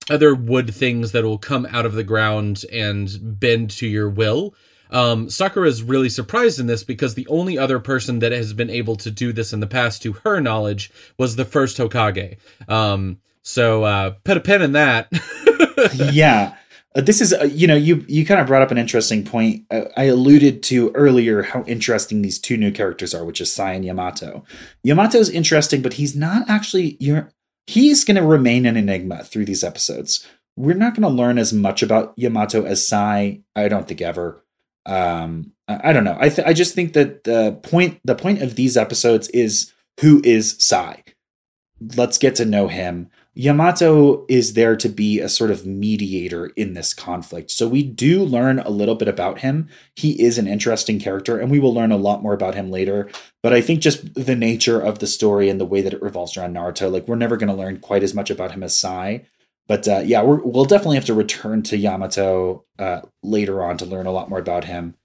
other 0.10 0.36
wood 0.36 0.74
things 0.74 1.14
that 1.14 1.24
will 1.24 1.38
come 1.38 1.66
out 1.72 1.86
of 1.86 1.94
the 1.94 2.04
ground 2.04 2.66
and 2.72 3.40
bend 3.40 3.70
to 3.70 3.88
your 3.88 4.10
will 4.10 4.54
um, 4.94 5.28
Sakura 5.28 5.68
is 5.68 5.82
really 5.82 6.08
surprised 6.08 6.60
in 6.60 6.68
this 6.68 6.84
because 6.84 7.16
the 7.16 7.28
only 7.28 7.58
other 7.58 7.80
person 7.80 8.20
that 8.20 8.32
has 8.32 8.54
been 8.54 8.70
able 8.70 8.96
to 8.98 9.10
do 9.10 9.34
this 9.34 9.52
in 9.52 9.60
the 9.60 9.66
past, 9.66 10.04
to 10.04 10.14
her 10.24 10.40
knowledge, 10.40 10.92
was 11.18 11.36
the 11.36 11.46
first 11.46 11.78
Hokage. 11.78 12.38
Um, 12.68 13.18
so 13.44 13.84
uh, 13.84 14.16
put 14.24 14.38
a 14.38 14.42
pin 14.42 14.62
in 14.62 14.72
that. 14.72 15.08
yeah. 16.12 16.56
Uh, 16.96 17.02
this 17.02 17.22
is, 17.22 17.34
uh, 17.34 17.44
you 17.44 17.68
know, 17.68 17.76
you 17.76 18.06
you 18.08 18.26
kind 18.26 18.40
of 18.40 18.48
brought 18.48 18.62
up 18.62 18.72
an 18.72 18.78
interesting 18.78 19.24
point. 19.24 19.66
Uh, 19.72 19.86
I 19.98 20.06
alluded 20.06 20.64
to 20.64 20.92
earlier 20.92 21.44
how 21.44 21.64
interesting 21.64 22.22
these 22.22 22.40
two 22.40 22.56
new 22.56 22.72
characters 22.72 23.14
are, 23.14 23.26
which 23.26 23.42
is 23.42 23.52
Sai 23.52 23.74
and 23.74 23.86
Yamato. 23.86 24.44
Yamato 24.84 25.18
is 25.18 25.30
interesting, 25.30 25.82
but 25.82 25.94
he's 25.94 26.16
not 26.16 26.50
actually. 26.50 26.98
You're, 27.00 27.32
he's 27.68 28.04
going 28.04 28.18
to 28.18 28.26
remain 28.26 28.66
an 28.66 28.78
enigma 28.78 29.24
through 29.24 29.46
these 29.46 29.64
episodes. 29.64 30.28
We're 30.56 30.76
not 30.76 30.94
going 30.94 31.02
to 31.02 31.10
learn 31.10 31.40
as 31.40 31.52
much 31.52 31.82
about 31.82 32.14
Yamato 32.16 32.64
as 32.64 32.88
Sai. 32.88 33.42
I 33.56 33.68
don't 33.68 33.88
think 33.88 34.02
ever. 34.02 34.46
Um, 34.86 35.54
I, 35.68 35.90
I 35.90 35.94
don't 35.94 36.04
know. 36.04 36.18
I 36.20 36.30
th- 36.30 36.48
I 36.48 36.54
just 36.54 36.76
think 36.76 36.94
that 36.94 37.24
the 37.24 37.60
point 37.64 38.00
the 38.06 38.16
point 38.16 38.42
of 38.44 38.56
these 38.56 38.78
episodes 38.78 39.30
is 39.30 39.74
who 40.00 40.22
is 40.24 40.56
Sai. 40.60 41.04
Let's 41.98 42.20
get 42.20 42.36
to 42.36 42.46
know 42.46 42.68
him. 42.68 43.10
Yamato 43.36 44.26
is 44.30 44.54
there 44.54 44.76
to 44.76 44.88
be 44.88 45.20
a 45.20 45.28
sort 45.28 45.50
of 45.50 45.66
mediator 45.66 46.48
in 46.56 46.74
this 46.74 46.94
conflict. 46.94 47.50
So 47.50 47.68
we 47.68 47.82
do 47.82 48.24
learn 48.24 48.60
a 48.60 48.70
little 48.70 48.94
bit 48.94 49.08
about 49.08 49.40
him. 49.40 49.70
He 49.96 50.22
is 50.22 50.38
an 50.38 50.48
interesting 50.48 51.00
character, 51.00 51.40
and 51.40 51.50
we 51.50 51.60
will 51.60 51.74
learn 51.74 51.92
a 51.92 51.98
lot 51.98 52.22
more 52.22 52.34
about 52.34 52.54
him 52.54 52.70
later. 52.70 53.10
But 53.42 53.54
I 53.54 53.62
think 53.62 53.80
just 53.80 54.14
the 54.14 54.36
nature 54.36 54.80
of 54.80 55.00
the 55.00 55.08
story 55.08 55.50
and 55.50 55.60
the 55.60 55.66
way 55.66 55.82
that 55.82 55.94
it 55.94 56.02
revolves 56.02 56.38
around 56.38 56.54
Naruto, 56.54 56.92
like 56.92 57.08
we're 57.08 57.16
never 57.16 57.38
going 57.38 57.50
to 57.50 57.56
learn 57.56 57.80
quite 57.80 58.04
as 58.04 58.14
much 58.14 58.30
about 58.30 58.52
him 58.52 58.62
as 58.62 58.78
Sai. 58.78 59.26
But 59.68 59.88
uh, 59.88 60.04
yeah, 60.06 60.22
we 60.22 60.38
will 60.38 60.66
definitely 60.66 60.98
have 60.98 61.06
to 61.06 61.14
return 61.14 61.64
to 61.64 61.78
Yamato 61.78 62.66
uh, 62.78 63.02
later 63.24 63.64
on 63.64 63.78
to 63.78 63.86
learn 63.86 64.06
a 64.06 64.12
lot 64.12 64.30
more 64.30 64.40
about 64.40 64.66
him. 64.66 64.96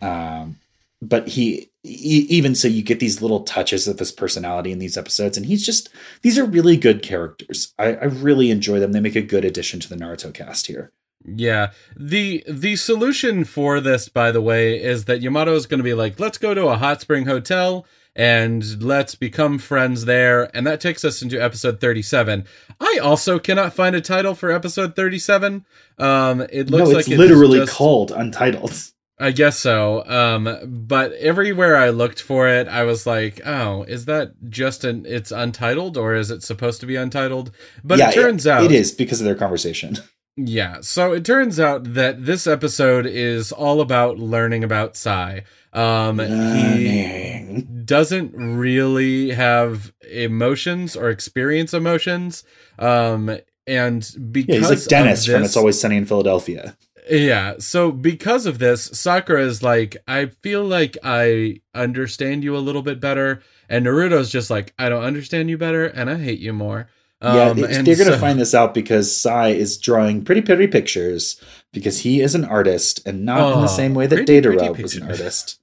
Um, 0.00 0.56
but 1.02 1.28
he 1.28 1.68
even 1.84 2.54
so 2.54 2.68
you 2.68 2.82
get 2.82 3.00
these 3.00 3.20
little 3.20 3.42
touches 3.42 3.88
of 3.88 3.98
his 3.98 4.12
personality 4.12 4.70
in 4.70 4.78
these 4.78 4.96
episodes 4.96 5.36
and 5.36 5.46
he's 5.46 5.66
just 5.66 5.88
these 6.22 6.38
are 6.38 6.44
really 6.44 6.76
good 6.76 7.02
characters 7.02 7.74
I, 7.78 7.94
I 7.94 8.04
really 8.04 8.50
enjoy 8.50 8.78
them 8.78 8.92
they 8.92 9.00
make 9.00 9.16
a 9.16 9.22
good 9.22 9.44
addition 9.44 9.80
to 9.80 9.88
the 9.88 9.96
naruto 9.96 10.32
cast 10.32 10.68
here 10.68 10.92
yeah. 11.24 11.70
The 11.96 12.44
the 12.48 12.76
solution 12.76 13.44
for 13.44 13.80
this 13.80 14.08
by 14.08 14.32
the 14.32 14.40
way 14.40 14.82
is 14.82 15.04
that 15.06 15.22
Yamato 15.22 15.54
is 15.54 15.66
going 15.66 15.78
to 15.78 15.84
be 15.84 15.94
like 15.94 16.18
let's 16.18 16.38
go 16.38 16.54
to 16.54 16.68
a 16.68 16.76
hot 16.76 17.00
spring 17.00 17.26
hotel 17.26 17.86
and 18.14 18.82
let's 18.82 19.14
become 19.14 19.58
friends 19.58 20.04
there 20.04 20.54
and 20.54 20.66
that 20.66 20.80
takes 20.80 21.04
us 21.04 21.22
into 21.22 21.42
episode 21.42 21.80
37. 21.80 22.44
I 22.80 22.98
also 23.02 23.38
cannot 23.38 23.72
find 23.72 23.96
a 23.96 24.00
title 24.00 24.34
for 24.34 24.50
episode 24.50 24.96
37. 24.96 25.64
Um 25.98 26.40
it 26.42 26.70
looks 26.70 26.90
no, 26.90 26.98
it's 26.98 27.08
like 27.08 27.18
literally 27.18 27.60
just, 27.60 27.72
called 27.72 28.10
Untitled. 28.10 28.92
I 29.22 29.30
guess 29.30 29.58
so. 29.58 30.04
Um, 30.06 30.58
but 30.66 31.12
everywhere 31.12 31.76
I 31.76 31.90
looked 31.90 32.20
for 32.20 32.48
it, 32.48 32.66
I 32.66 32.82
was 32.82 33.06
like, 33.06 33.40
"Oh, 33.46 33.84
is 33.84 34.06
that 34.06 34.32
just 34.50 34.84
an? 34.84 35.06
It's 35.06 35.30
untitled, 35.30 35.96
or 35.96 36.14
is 36.14 36.30
it 36.30 36.42
supposed 36.42 36.80
to 36.80 36.86
be 36.86 36.96
untitled?" 36.96 37.52
But 37.84 37.98
yeah, 37.98 38.10
it 38.10 38.14
turns 38.14 38.46
it, 38.46 38.50
out 38.50 38.64
it 38.64 38.72
is 38.72 38.90
because 38.90 39.20
of 39.20 39.24
their 39.24 39.36
conversation. 39.36 39.98
Yeah. 40.34 40.78
So 40.80 41.12
it 41.12 41.26
turns 41.26 41.60
out 41.60 41.92
that 41.92 42.24
this 42.24 42.46
episode 42.46 43.04
is 43.04 43.52
all 43.52 43.82
about 43.82 44.18
learning 44.18 44.64
about 44.64 44.96
Sai. 44.96 45.44
Um, 45.74 46.16
learning. 46.16 47.56
he 47.56 47.62
doesn't 47.84 48.32
really 48.34 49.32
have 49.32 49.92
emotions 50.10 50.96
or 50.96 51.10
experience 51.10 51.74
emotions. 51.74 52.44
Um, 52.78 53.38
and 53.66 54.00
because 54.32 54.54
yeah, 54.54 54.58
he's 54.60 54.70
like 54.70 54.84
Dennis 54.88 55.26
this, 55.26 55.34
from 55.34 55.44
It's 55.44 55.56
Always 55.56 55.78
Sunny 55.78 55.98
in 55.98 56.06
Philadelphia. 56.06 56.76
Yeah. 57.12 57.56
So 57.58 57.92
because 57.92 58.46
of 58.46 58.58
this, 58.58 58.84
Sakura 58.84 59.42
is 59.42 59.62
like, 59.62 59.98
I 60.08 60.26
feel 60.26 60.64
like 60.64 60.96
I 61.04 61.60
understand 61.74 62.42
you 62.42 62.56
a 62.56 62.58
little 62.58 62.80
bit 62.80 63.00
better. 63.00 63.42
And 63.68 63.84
Naruto's 63.84 64.30
just 64.30 64.48
like, 64.50 64.72
I 64.78 64.88
don't 64.88 65.04
understand 65.04 65.50
you 65.50 65.58
better 65.58 65.84
and 65.84 66.08
I 66.08 66.16
hate 66.16 66.40
you 66.40 66.52
more. 66.52 66.88
Yeah, 67.22 67.50
um, 67.50 67.56
they're 67.56 67.84
going 67.84 68.10
to 68.10 68.18
find 68.18 68.40
this 68.40 68.52
out 68.52 68.74
because 68.74 69.16
Sai 69.16 69.50
is 69.50 69.78
drawing 69.78 70.24
pretty 70.24 70.40
pretty 70.40 70.66
pictures 70.66 71.40
because 71.70 72.00
he 72.00 72.20
is 72.20 72.34
an 72.34 72.44
artist 72.44 73.00
and 73.06 73.24
not 73.24 73.40
oh, 73.40 73.54
in 73.54 73.60
the 73.60 73.68
same 73.68 73.94
way 73.94 74.08
that 74.08 74.26
Deidara 74.26 74.76
was 74.82 74.96
an 74.96 75.04
artist. 75.04 75.60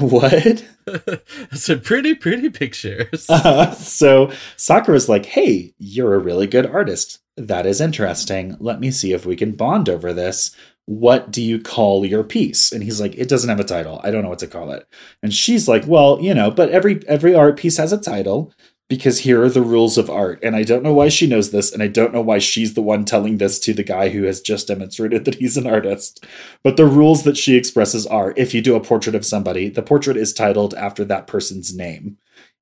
What? 0.00 0.64
Some 1.52 1.80
pretty 1.80 2.14
pretty 2.14 2.50
pictures. 2.50 3.26
Uh, 3.38 3.70
so 3.72 4.32
Sakura's 4.56 5.08
like, 5.08 5.26
"Hey, 5.26 5.74
you're 5.78 6.14
a 6.14 6.18
really 6.18 6.46
good 6.46 6.66
artist. 6.66 7.20
That 7.36 7.66
is 7.66 7.80
interesting. 7.80 8.56
Let 8.58 8.80
me 8.80 8.90
see 8.90 9.12
if 9.12 9.24
we 9.24 9.36
can 9.36 9.52
bond 9.52 9.88
over 9.88 10.12
this. 10.12 10.54
What 10.86 11.30
do 11.30 11.40
you 11.42 11.60
call 11.60 12.04
your 12.04 12.24
piece?" 12.24 12.72
And 12.72 12.82
he's 12.82 13.00
like, 13.00 13.14
"It 13.16 13.28
doesn't 13.28 13.48
have 13.48 13.60
a 13.60 13.64
title. 13.64 14.00
I 14.02 14.10
don't 14.10 14.22
know 14.22 14.28
what 14.28 14.40
to 14.40 14.46
call 14.48 14.72
it." 14.72 14.86
And 15.22 15.32
she's 15.32 15.68
like, 15.68 15.84
"Well, 15.86 16.18
you 16.20 16.34
know, 16.34 16.50
but 16.50 16.70
every 16.70 17.00
every 17.06 17.34
art 17.34 17.56
piece 17.58 17.76
has 17.76 17.92
a 17.92 17.98
title." 17.98 18.52
Because 18.88 19.20
here 19.20 19.42
are 19.42 19.50
the 19.50 19.62
rules 19.62 19.98
of 19.98 20.08
art. 20.08 20.38
And 20.42 20.56
I 20.56 20.62
don't 20.62 20.82
know 20.82 20.94
why 20.94 21.08
she 21.08 21.26
knows 21.26 21.50
this, 21.50 21.72
and 21.72 21.82
I 21.82 21.88
don't 21.88 22.14
know 22.14 22.22
why 22.22 22.38
she's 22.38 22.72
the 22.74 22.80
one 22.80 23.04
telling 23.04 23.36
this 23.36 23.58
to 23.60 23.74
the 23.74 23.82
guy 23.82 24.08
who 24.08 24.22
has 24.22 24.40
just 24.40 24.68
demonstrated 24.68 25.24
that 25.26 25.36
he's 25.36 25.56
an 25.56 25.66
artist. 25.66 26.24
But 26.62 26.76
the 26.76 26.86
rules 26.86 27.24
that 27.24 27.36
she 27.36 27.54
expresses 27.54 28.06
are 28.06 28.32
if 28.36 28.54
you 28.54 28.62
do 28.62 28.76
a 28.76 28.80
portrait 28.80 29.14
of 29.14 29.26
somebody, 29.26 29.68
the 29.68 29.82
portrait 29.82 30.16
is 30.16 30.32
titled 30.32 30.74
after 30.74 31.04
that 31.04 31.26
person's 31.26 31.74
name 31.74 32.16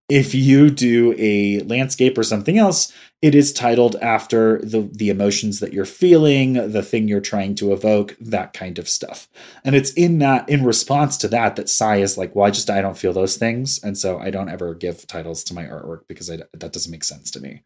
if 0.09 0.35
you 0.35 0.70
do 0.70 1.14
a 1.18 1.61
landscape 1.61 2.16
or 2.16 2.22
something 2.22 2.59
else, 2.59 2.93
it 3.23 3.35
is 3.35 3.53
titled 3.53 3.97
after 3.97 4.59
the 4.59 4.89
the 4.93 5.09
emotions 5.09 5.61
that 5.61 5.73
you're 5.73 5.85
feeling, 5.85 6.55
the 6.73 6.83
thing 6.83 7.09
you're 7.09 7.21
trying 7.21 7.55
to 7.57 7.73
evoke, 7.73 8.17
that 8.21 8.53
kind 8.53 8.79
of 8.79 8.89
stuff. 8.89 9.29
And 9.64 9.75
it's 9.75 9.93
in 9.93 10.19
that 10.19 10.49
in 10.49 10.64
response 10.64 11.17
to 11.19 11.29
that 11.29 11.57
that 11.57 11.69
Sai 11.69 11.97
is 11.97 12.19
like, 12.19 12.35
well, 12.35 12.47
I 12.47 12.51
just 12.51 12.71
I 12.71 12.83
don't 12.83 12.99
feel 12.99 13.12
those 13.12 13.37
things, 13.37 13.83
and 13.83 13.97
so 13.97 14.19
I 14.19 14.31
don't 14.31 14.49
ever 14.49 14.75
give 14.75 15.07
titles 15.07 15.43
to 15.45 15.55
my 15.55 15.64
artwork 15.64 16.03
because 16.09 16.31
I, 16.31 16.39
that 16.53 16.73
doesn't 16.73 16.93
make 16.93 17.05
sense 17.05 17.31
to 17.33 17.41
me. 17.41 17.62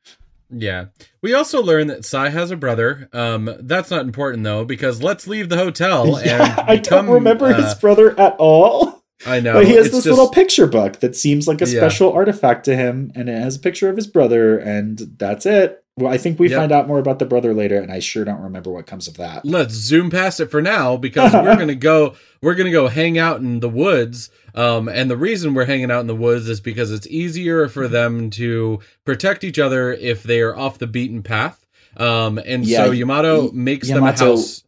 Yeah. 0.53 0.87
We 1.23 1.35
also 1.35 1.63
learn 1.63 1.87
that 1.89 2.05
Sai 2.05 2.29
has 2.31 2.51
a 2.51 2.57
brother. 2.57 3.09
Um, 3.13 3.55
that's 3.61 3.91
not 3.91 4.05
important 4.05 4.45
though, 4.45 4.65
because 4.65 5.03
let's 5.03 5.27
leave 5.27 5.49
the 5.49 5.57
hotel 5.57 6.17
and 6.17 6.27
yeah, 6.27 6.65
I 6.67 6.77
don't 6.77 7.09
remember 7.09 7.47
uh, 7.47 7.63
his 7.63 7.75
brother 7.75 8.19
at 8.19 8.37
all. 8.39 9.00
I 9.27 9.41
know. 9.41 9.55
But 9.55 9.67
he 9.67 9.75
has 9.75 9.87
this 9.87 10.05
just... 10.05 10.07
little 10.07 10.31
picture 10.31 10.67
book 10.67 11.01
that 11.01 11.15
seems 11.17 11.47
like 11.47 11.61
a 11.61 11.67
special 11.67 12.13
artifact 12.13 12.65
to 12.65 12.77
him, 12.77 13.13
and 13.15 13.29
it 13.29 13.41
has 13.41 13.57
a 13.57 13.61
picture 13.61 13.89
of 13.89 13.97
his 13.97 14.07
brother, 14.07 14.59
and 14.59 14.99
that's 15.19 15.45
it. 15.47 15.85
Well, 15.97 16.11
I 16.11 16.17
think 16.17 16.39
we 16.39 16.49
Yep. 16.49 16.59
find 16.59 16.73
out 16.73 16.89
more 16.89 16.99
about 16.99 17.19
the 17.19 17.27
brother 17.27 17.53
later, 17.53 17.79
and 17.79 17.93
I 17.93 17.99
sure 17.99 18.25
don't 18.25 18.41
remember 18.41 18.71
what 18.71 18.87
comes 18.87 19.07
of 19.09 19.19
that. 19.19 19.45
let's 19.45 19.75
zoom 19.75 20.09
past 20.09 20.41
it 20.41 20.51
for 20.51 20.63
now 20.63 20.97
because 20.97 21.33
we're 21.35 21.57
gonna 21.59 21.75
go 21.75 22.15
we're 22.41 22.55
gonna 22.55 22.71
go 22.71 22.89
hang 22.89 23.19
out 23.19 23.41
in 23.41 23.61
the 23.61 23.69
woods 23.69 24.31
um 24.55 24.89
and 24.89 25.11
the 25.11 25.17
reason 25.17 25.53
we're 25.53 25.67
hanging 25.67 25.91
out 25.91 26.01
in 26.01 26.07
the 26.07 26.17
woods 26.17 26.49
is 26.49 26.61
because 26.61 26.91
it's 26.91 27.07
easier 27.09 27.69
for 27.69 27.87
them 27.87 28.31
to 28.31 28.79
protect 29.05 29.45
each 29.45 29.59
other 29.59 29.93
if 29.93 30.23
they 30.23 30.41
are 30.41 30.57
off 30.57 30.79
the 30.79 30.87
beaten 30.87 31.23
path 31.23 31.67
um 31.99 32.39
and 32.47 32.65
Yeah, 32.65 32.85
so 32.87 32.93
yamato 32.93 33.43
y- 33.47 33.51
makes 33.53 33.89
them 33.89 34.03
a 34.03 34.13
house 34.17 34.63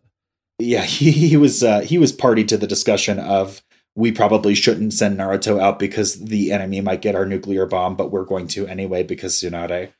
Yeah, 0.58 0.82
he, 0.84 1.12
he 1.12 1.36
was 1.38 1.62
uh, 1.64 1.80
he 1.80 1.96
was 1.96 2.12
party 2.12 2.44
to 2.44 2.58
the 2.58 2.66
discussion 2.66 3.18
of 3.18 3.62
we 3.94 4.12
probably 4.12 4.54
shouldn't 4.54 4.94
send 4.94 5.18
Naruto 5.18 5.60
out 5.60 5.78
because 5.78 6.18
the 6.18 6.52
enemy 6.52 6.80
might 6.80 7.02
get 7.02 7.14
our 7.14 7.26
nuclear 7.26 7.66
bomb, 7.66 7.96
but 7.96 8.10
we're 8.10 8.24
going 8.24 8.48
to 8.48 8.66
anyway 8.66 9.02
because 9.02 9.34
Tsunade. 9.34 9.92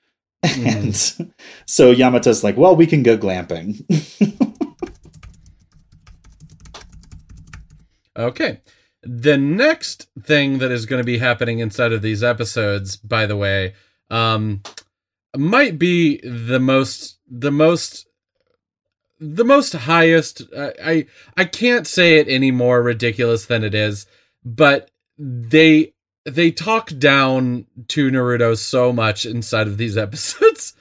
And 0.43 0.97
so 1.66 1.95
Yamato's 1.95 2.43
like, 2.43 2.57
well, 2.57 2.74
we 2.74 2.86
can 2.86 3.03
go 3.03 3.18
glamping. 3.18 3.84
Okay. 8.16 8.61
The 9.03 9.36
next 9.36 10.09
thing 10.20 10.59
that 10.59 10.70
is 10.70 10.86
going 10.86 11.01
to 11.01 11.07
be 11.07 11.18
happening 11.18 11.59
inside 11.59 11.93
of 11.93 12.03
these 12.03 12.22
episodes, 12.22 12.97
by 12.97 13.26
the 13.26 13.36
way, 13.36 13.74
um, 14.11 14.62
might 15.36 15.78
be 15.78 16.20
the 16.22 16.61
most, 16.61 17.18
the 17.28 17.51
most, 17.51 18.07
the 19.22 19.44
most 19.44 19.72
highest. 19.72 20.42
Uh, 20.54 20.72
I 20.82 21.06
I 21.36 21.44
can't 21.44 21.86
say 21.86 22.18
it 22.18 22.28
any 22.28 22.50
more 22.50 22.82
ridiculous 22.82 23.46
than 23.46 23.62
it 23.62 23.74
is, 23.74 24.06
but 24.44 24.90
they 25.16 25.94
they 26.24 26.50
talk 26.50 26.90
down 26.98 27.66
to 27.88 28.10
Naruto 28.10 28.56
so 28.58 28.92
much 28.92 29.24
inside 29.24 29.68
of 29.68 29.78
these 29.78 29.96
episodes 30.06 30.74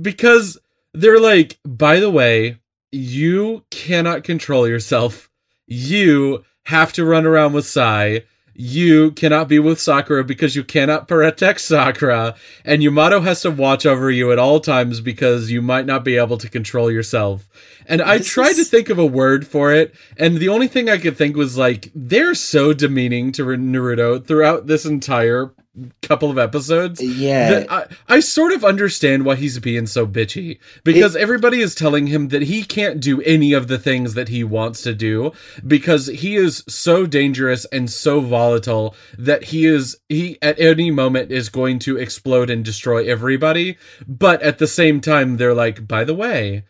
because 0.00 0.58
they're 0.92 1.20
like, 1.20 1.58
by 1.64 1.98
the 1.98 2.10
way, 2.10 2.58
you 2.92 3.64
cannot 3.70 4.24
control 4.24 4.68
yourself. 4.68 5.30
You 5.66 6.44
have 6.64 6.92
to 6.94 7.04
run 7.04 7.24
around 7.26 7.54
with 7.54 7.66
Sai. 7.66 8.24
You 8.60 9.12
cannot 9.12 9.46
be 9.46 9.60
with 9.60 9.80
Sakura 9.80 10.24
because 10.24 10.56
you 10.56 10.64
cannot 10.64 11.06
protect 11.06 11.60
Sakura. 11.60 12.34
And 12.64 12.82
Yamato 12.82 13.20
has 13.20 13.40
to 13.42 13.52
watch 13.52 13.86
over 13.86 14.10
you 14.10 14.32
at 14.32 14.38
all 14.40 14.58
times 14.58 15.00
because 15.00 15.48
you 15.48 15.62
might 15.62 15.86
not 15.86 16.04
be 16.04 16.16
able 16.16 16.38
to 16.38 16.50
control 16.50 16.90
yourself. 16.90 17.48
And 17.86 18.02
I 18.02 18.18
This 18.18 18.26
tried 18.26 18.54
to 18.54 18.64
think 18.64 18.88
of 18.88 18.98
a 18.98 19.06
word 19.06 19.46
for 19.46 19.72
it, 19.72 19.94
and 20.16 20.38
the 20.38 20.48
only 20.48 20.66
thing 20.66 20.90
I 20.90 20.98
could 20.98 21.16
think 21.16 21.36
was 21.36 21.56
like, 21.56 21.92
they're 21.94 22.34
so 22.34 22.72
demeaning 22.72 23.30
to 23.32 23.44
Naruto 23.44 24.26
throughout 24.26 24.66
this 24.66 24.84
entire 24.84 25.54
couple 26.02 26.30
of 26.30 26.38
episodes. 26.38 27.02
yeah, 27.02 27.64
I, 27.68 27.86
I 28.08 28.20
sort 28.20 28.52
of 28.52 28.64
understand 28.64 29.24
why 29.24 29.36
he's 29.36 29.58
being 29.58 29.86
so 29.86 30.06
bitchy 30.06 30.58
because 30.84 31.16
everybody 31.16 31.60
is 31.60 31.74
telling 31.74 32.06
him 32.08 32.28
that 32.28 32.42
he 32.42 32.62
can't 32.62 33.00
do 33.00 33.20
any 33.22 33.52
of 33.52 33.68
the 33.68 33.78
things 33.78 34.14
that 34.14 34.28
he 34.28 34.42
wants 34.44 34.82
to 34.82 34.94
do 34.94 35.32
because 35.66 36.06
he 36.08 36.36
is 36.36 36.64
so 36.68 37.06
dangerous 37.06 37.64
and 37.66 37.90
so 37.90 38.20
volatile 38.20 38.94
that 39.16 39.44
he 39.44 39.66
is 39.66 39.96
he 40.08 40.38
at 40.42 40.58
any 40.58 40.90
moment 40.90 41.30
is 41.30 41.48
going 41.48 41.78
to 41.80 41.96
explode 41.96 42.50
and 42.50 42.64
destroy 42.64 43.04
everybody 43.06 43.76
but 44.06 44.40
at 44.42 44.58
the 44.58 44.66
same 44.66 45.00
time 45.00 45.36
they're 45.36 45.54
like 45.54 45.86
by 45.86 46.04
the 46.04 46.14
way 46.14 46.64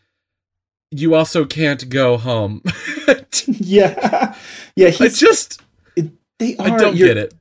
you 0.91 1.15
also 1.15 1.45
can't 1.45 1.89
go 1.89 2.17
home 2.17 2.63
yeah, 3.47 4.35
yeah. 4.77 4.89
i 4.89 4.91
He's, 4.91 5.21
just 5.21 5.61
they 6.39 6.57
are. 6.57 6.69
i 6.69 6.77
don't 6.77 6.97
get 6.97 7.17
it 7.17 7.35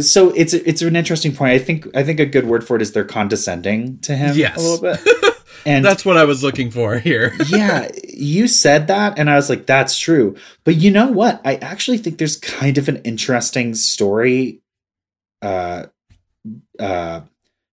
So 0.00 0.30
it's 0.30 0.52
it's 0.54 0.82
an 0.82 0.96
interesting 0.96 1.34
point. 1.34 1.52
I 1.52 1.58
think 1.58 1.86
I 1.96 2.02
think 2.02 2.20
a 2.20 2.26
good 2.26 2.46
word 2.46 2.66
for 2.66 2.76
it 2.76 2.82
is 2.82 2.92
they're 2.92 3.04
condescending 3.04 3.98
to 4.00 4.14
him 4.16 4.36
Yes. 4.36 4.56
a 4.56 4.60
little 4.60 4.80
bit. 4.82 5.00
And 5.66 5.84
that's 5.84 6.04
what 6.04 6.16
i 6.16 6.24
was 6.24 6.42
looking 6.42 6.70
for 6.70 6.98
here 7.00 7.34
yeah, 7.48 7.88
you 8.06 8.46
said 8.46 8.86
that, 8.86 9.18
and 9.18 9.28
I 9.28 9.34
was 9.34 9.50
like, 9.50 9.66
that's 9.66 9.98
true. 9.98 10.36
But 10.64 10.76
you 10.76 10.90
know 10.90 11.08
what? 11.08 11.40
I 11.44 11.56
actually 11.56 11.98
think 11.98 12.16
there's 12.18 12.36
kind 12.36 12.78
of 12.78 12.88
an 12.88 12.98
interesting 12.98 13.74
story 13.74 14.62
uh, 15.42 15.86
uh, 16.78 17.22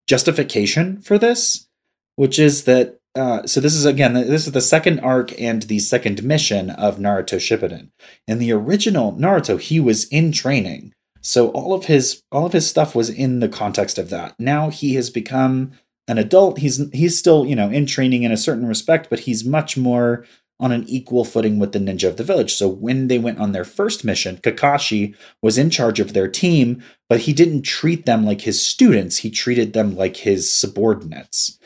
justification 0.07 1.01
for 1.03 1.19
this, 1.19 1.69
which 2.17 2.39
is 2.39 2.65
that. 2.65 2.99
Uh, 3.15 3.47
so 3.47 3.61
this 3.61 3.75
is 3.75 3.85
again, 3.85 4.15
this 4.15 4.47
is 4.47 4.53
the 4.53 4.61
second 4.61 4.99
arc 5.01 5.39
and 5.41 5.63
the 5.65 5.79
second 5.79 6.25
mission 6.25 6.71
of 6.71 6.97
Naruto 6.99 7.37
Shippuden. 7.39 7.91
In 8.27 8.39
the 8.39 8.51
original 8.51 9.13
Naruto, 9.13 9.61
he 9.61 9.79
was 9.79 10.07
in 10.09 10.33
training, 10.33 10.95
so 11.25 11.49
all 11.49 11.73
of 11.73 11.87
his 11.87 12.23
all 12.31 12.45
of 12.45 12.53
his 12.53 12.69
stuff 12.69 12.95
was 12.95 13.09
in 13.09 13.41
the 13.41 13.49
context 13.49 13.99
of 13.99 14.11
that. 14.11 14.39
Now 14.39 14.69
he 14.69 14.95
has 14.95 15.09
become 15.09 15.73
an 16.07 16.19
adult. 16.19 16.59
He's 16.59 16.91
he's 16.93 17.19
still 17.19 17.47
you 17.47 17.57
know 17.57 17.71
in 17.71 17.87
training 17.87 18.23
in 18.25 18.31
a 18.31 18.37
certain 18.37 18.67
respect 18.67 19.09
but 19.09 19.21
he's 19.21 19.45
much 19.45 19.77
more 19.77 20.27
on 20.61 20.71
an 20.71 20.85
equal 20.87 21.25
footing 21.25 21.59
with 21.59 21.73
the 21.73 21.79
ninja 21.79 22.07
of 22.07 22.19
the 22.19 22.25
village. 22.25 22.53
So 22.53 22.69
when 22.69 23.09
they 23.09 23.19
went 23.19 23.41
on 23.41 23.53
their 23.53 23.65
first 23.65 24.05
mission 24.05 24.37
kakashi 24.37 25.17
was 25.43 25.57
in 25.57 25.71
charge 25.71 25.99
of 25.99 26.13
their 26.13 26.29
team 26.29 26.83
but 27.09 27.21
he 27.21 27.33
didn't 27.33 27.63
treat 27.63 28.05
them 28.05 28.27
like 28.27 28.43
his 28.43 28.65
students. 28.65 29.19
He 29.19 29.31
treated 29.31 29.73
them 29.73 29.97
like 29.97 30.19
his 30.19 30.51
subordinates. 30.51 31.59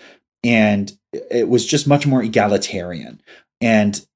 And 0.44 0.96
it 1.12 1.48
was 1.48 1.66
just 1.66 1.88
much 1.88 2.06
more 2.06 2.22
egalitarian. 2.22 3.20
And 3.61 4.06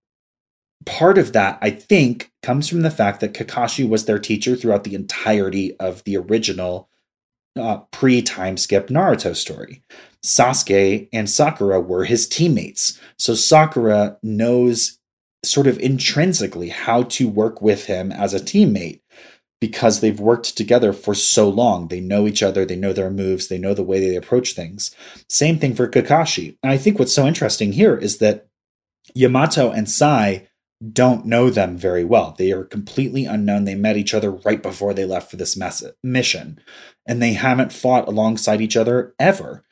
part 0.84 1.18
of 1.18 1.32
that 1.32 1.58
i 1.62 1.70
think 1.70 2.30
comes 2.42 2.68
from 2.68 2.82
the 2.82 2.90
fact 2.90 3.20
that 3.20 3.34
kakashi 3.34 3.88
was 3.88 4.04
their 4.04 4.18
teacher 4.18 4.56
throughout 4.56 4.84
the 4.84 4.94
entirety 4.94 5.76
of 5.78 6.02
the 6.04 6.16
original 6.16 6.88
uh, 7.56 7.78
pre 7.90 8.22
time 8.22 8.56
skip 8.56 8.88
Naruto 8.88 9.34
story. 9.36 9.82
Sasuke 10.24 11.08
and 11.12 11.28
Sakura 11.28 11.80
were 11.80 12.04
his 12.04 12.28
teammates. 12.28 13.00
So 13.18 13.34
Sakura 13.34 14.18
knows 14.22 14.98
sort 15.44 15.66
of 15.66 15.78
intrinsically 15.80 16.68
how 16.68 17.02
to 17.04 17.28
work 17.28 17.60
with 17.60 17.86
him 17.86 18.12
as 18.12 18.32
a 18.32 18.38
teammate 18.38 19.00
because 19.60 20.00
they've 20.00 20.20
worked 20.20 20.56
together 20.56 20.92
for 20.92 21.14
so 21.14 21.48
long. 21.48 21.88
They 21.88 22.00
know 22.00 22.26
each 22.26 22.42
other, 22.42 22.64
they 22.64 22.76
know 22.76 22.92
their 22.92 23.10
moves, 23.10 23.48
they 23.48 23.58
know 23.58 23.74
the 23.74 23.82
way 23.82 24.00
they 24.00 24.16
approach 24.16 24.54
things. 24.54 24.94
Same 25.28 25.58
thing 25.58 25.74
for 25.74 25.88
Kakashi. 25.88 26.56
And 26.62 26.72
I 26.72 26.76
think 26.76 26.98
what's 26.98 27.14
so 27.14 27.26
interesting 27.26 27.72
here 27.72 27.96
is 27.96 28.18
that 28.18 28.46
Yamato 29.14 29.70
and 29.70 29.90
Sai 29.90 30.48
don't 30.90 31.26
know 31.26 31.50
them 31.50 31.76
very 31.76 32.04
well. 32.04 32.34
They 32.36 32.50
are 32.50 32.64
completely 32.64 33.24
unknown. 33.24 33.64
They 33.64 33.74
met 33.74 33.96
each 33.96 34.14
other 34.14 34.30
right 34.30 34.62
before 34.62 34.94
they 34.94 35.04
left 35.04 35.30
for 35.30 35.36
this 35.36 35.56
mess- 35.56 35.84
mission, 36.02 36.60
and 37.06 37.22
they 37.22 37.34
haven't 37.34 37.72
fought 37.72 38.08
alongside 38.08 38.60
each 38.60 38.76
other 38.76 39.14
ever. 39.18 39.64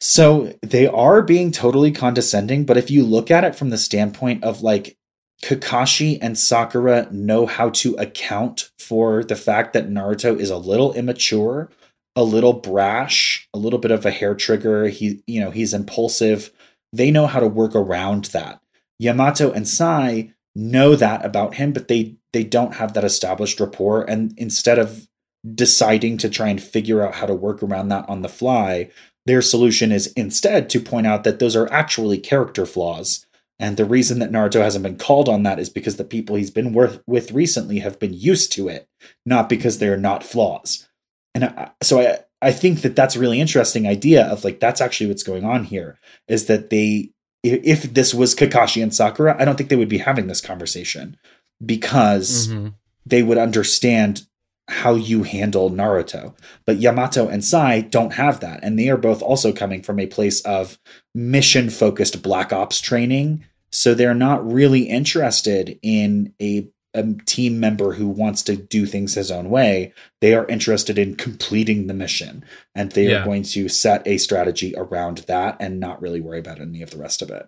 So 0.00 0.52
they 0.60 0.86
are 0.86 1.22
being 1.22 1.50
totally 1.50 1.90
condescending, 1.90 2.66
but 2.66 2.76
if 2.76 2.90
you 2.90 3.04
look 3.04 3.30
at 3.30 3.44
it 3.44 3.56
from 3.56 3.70
the 3.70 3.78
standpoint 3.78 4.44
of 4.44 4.60
like 4.60 4.98
Kakashi 5.42 6.18
and 6.20 6.38
Sakura 6.38 7.08
know 7.10 7.46
how 7.46 7.70
to 7.70 7.94
account 7.94 8.70
for 8.78 9.24
the 9.24 9.36
fact 9.36 9.72
that 9.72 9.88
Naruto 9.88 10.38
is 10.38 10.50
a 10.50 10.58
little 10.58 10.92
immature, 10.92 11.70
a 12.14 12.22
little 12.22 12.52
brash, 12.52 13.48
a 13.54 13.58
little 13.58 13.78
bit 13.78 13.90
of 13.90 14.04
a 14.04 14.10
hair 14.10 14.34
trigger, 14.34 14.88
he 14.88 15.22
you 15.26 15.40
know, 15.40 15.50
he's 15.50 15.72
impulsive. 15.72 16.52
They 16.92 17.10
know 17.10 17.26
how 17.26 17.40
to 17.40 17.48
work 17.48 17.74
around 17.74 18.26
that. 18.26 18.60
Yamato 18.98 19.52
and 19.52 19.66
Sai 19.66 20.33
know 20.54 20.94
that 20.96 21.24
about 21.24 21.54
him, 21.54 21.72
but 21.72 21.88
they 21.88 22.16
they 22.32 22.44
don't 22.44 22.74
have 22.74 22.94
that 22.94 23.04
established 23.04 23.60
rapport 23.60 24.02
and 24.02 24.34
instead 24.36 24.78
of 24.78 25.08
deciding 25.54 26.16
to 26.18 26.28
try 26.28 26.48
and 26.48 26.62
figure 26.62 27.06
out 27.06 27.14
how 27.14 27.26
to 27.26 27.34
work 27.34 27.62
around 27.62 27.88
that 27.88 28.08
on 28.08 28.22
the 28.22 28.28
fly, 28.28 28.90
their 29.26 29.42
solution 29.42 29.92
is 29.92 30.12
instead 30.16 30.70
to 30.70 30.80
point 30.80 31.06
out 31.06 31.24
that 31.24 31.38
those 31.38 31.56
are 31.56 31.70
actually 31.72 32.18
character 32.18 32.66
flaws. 32.66 33.26
And 33.58 33.76
the 33.76 33.84
reason 33.84 34.18
that 34.18 34.32
Naruto 34.32 34.60
hasn't 34.60 34.82
been 34.82 34.96
called 34.96 35.28
on 35.28 35.44
that 35.44 35.58
is 35.58 35.70
because 35.70 35.96
the 35.96 36.04
people 36.04 36.36
he's 36.36 36.50
been 36.50 36.72
worth, 36.72 37.02
with 37.06 37.30
recently 37.30 37.78
have 37.80 37.98
been 37.98 38.12
used 38.12 38.52
to 38.52 38.68
it, 38.68 38.88
not 39.24 39.48
because 39.48 39.78
they're 39.78 39.96
not 39.96 40.24
flaws. 40.24 40.88
And 41.34 41.44
I, 41.44 41.70
so 41.82 42.00
I, 42.00 42.18
I 42.42 42.52
think 42.52 42.82
that 42.82 42.96
that's 42.96 43.16
a 43.16 43.20
really 43.20 43.40
interesting 43.40 43.86
idea 43.86 44.26
of 44.26 44.44
like, 44.44 44.60
that's 44.60 44.80
actually 44.80 45.06
what's 45.06 45.22
going 45.22 45.44
on 45.44 45.64
here 45.64 46.00
is 46.26 46.46
that 46.46 46.70
they, 46.70 47.10
if 47.44 47.94
this 47.94 48.14
was 48.14 48.34
Kakashi 48.34 48.82
and 48.82 48.94
Sakura, 48.94 49.36
I 49.38 49.44
don't 49.44 49.56
think 49.56 49.68
they 49.70 49.76
would 49.76 49.88
be 49.88 49.98
having 49.98 50.26
this 50.26 50.40
conversation 50.40 51.16
because 51.64 52.48
Mhm. 52.48 52.74
they 53.06 53.22
would 53.22 53.38
understand 53.38 54.22
how 54.68 54.94
you 54.94 55.24
handle 55.24 55.70
Naruto. 55.70 56.34
But 56.64 56.80
Yamato 56.80 57.28
and 57.28 57.44
Sai 57.44 57.82
don't 57.82 58.14
have 58.14 58.40
that. 58.40 58.60
And 58.62 58.78
they 58.78 58.88
are 58.88 58.96
both 58.96 59.20
also 59.20 59.52
coming 59.52 59.82
from 59.82 60.00
a 60.00 60.06
place 60.06 60.40
of 60.40 60.78
mission 61.14 61.68
focused 61.68 62.22
Black 62.22 62.50
Ops 62.52 62.80
training. 62.80 63.44
So 63.70 63.92
they're 63.92 64.14
not 64.14 64.50
really 64.50 64.84
interested 64.84 65.78
in 65.82 66.32
a, 66.40 66.66
a 66.94 67.02
team 67.26 67.58
member 67.60 67.92
who 67.94 68.06
wants 68.08 68.42
to 68.44 68.56
do 68.56 68.86
things 68.86 69.14
his 69.14 69.30
own 69.30 69.50
way. 69.50 69.92
They 70.20 70.34
are 70.34 70.46
interested 70.46 70.98
in 70.98 71.16
completing 71.16 71.86
the 71.86 71.94
mission. 71.94 72.44
And 72.74 72.92
they 72.92 73.08
Yeah. 73.08 73.22
are 73.22 73.24
going 73.24 73.42
to 73.44 73.68
set 73.68 74.06
a 74.06 74.18
strategy 74.18 74.74
around 74.76 75.18
that 75.26 75.56
and 75.60 75.80
not 75.80 76.00
really 76.00 76.20
worry 76.20 76.38
about 76.38 76.60
any 76.60 76.82
of 76.82 76.90
the 76.90 76.98
rest 76.98 77.20
of 77.22 77.30
it. 77.30 77.46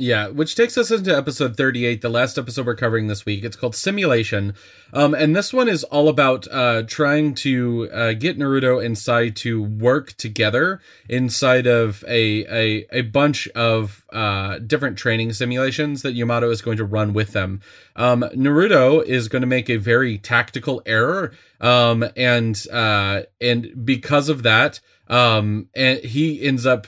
Yeah, 0.00 0.28
which 0.28 0.54
takes 0.54 0.78
us 0.78 0.90
into 0.90 1.14
episode 1.14 1.58
38, 1.58 2.00
the 2.00 2.08
last 2.08 2.38
episode 2.38 2.64
we're 2.64 2.74
covering 2.74 3.08
this 3.08 3.26
week. 3.26 3.44
It's 3.44 3.54
called 3.54 3.76
Simulation. 3.76 4.54
Um, 4.94 5.12
and 5.12 5.36
this 5.36 5.52
one 5.52 5.68
is 5.68 5.84
all 5.84 6.08
about 6.08 6.48
uh, 6.50 6.84
trying 6.84 7.34
to 7.34 7.90
uh, 7.92 8.12
get 8.14 8.38
Naruto 8.38 8.82
and 8.82 8.96
Sai 8.96 9.28
to 9.28 9.62
work 9.62 10.14
together 10.14 10.80
inside 11.10 11.66
of 11.66 12.02
a, 12.08 12.46
a, 12.46 12.86
a 12.90 13.02
bunch 13.02 13.46
of 13.48 14.02
uh, 14.10 14.60
different 14.60 14.96
training 14.96 15.34
simulations 15.34 16.00
that 16.00 16.14
Yamato 16.14 16.48
is 16.48 16.62
going 16.62 16.78
to 16.78 16.84
run 16.86 17.12
with 17.12 17.34
them. 17.34 17.60
Um, 17.94 18.22
Naruto 18.34 19.04
is 19.04 19.28
going 19.28 19.42
to 19.42 19.46
make 19.46 19.68
a 19.68 19.76
very 19.76 20.16
tactical 20.16 20.80
error. 20.86 21.32
Um, 21.60 22.06
and, 22.16 22.58
uh, 22.72 23.24
and 23.38 23.84
because 23.84 24.30
of 24.30 24.44
that, 24.44 24.80
um, 25.08 25.68
and 25.74 25.98
he 25.98 26.42
ends 26.42 26.64
up 26.64 26.86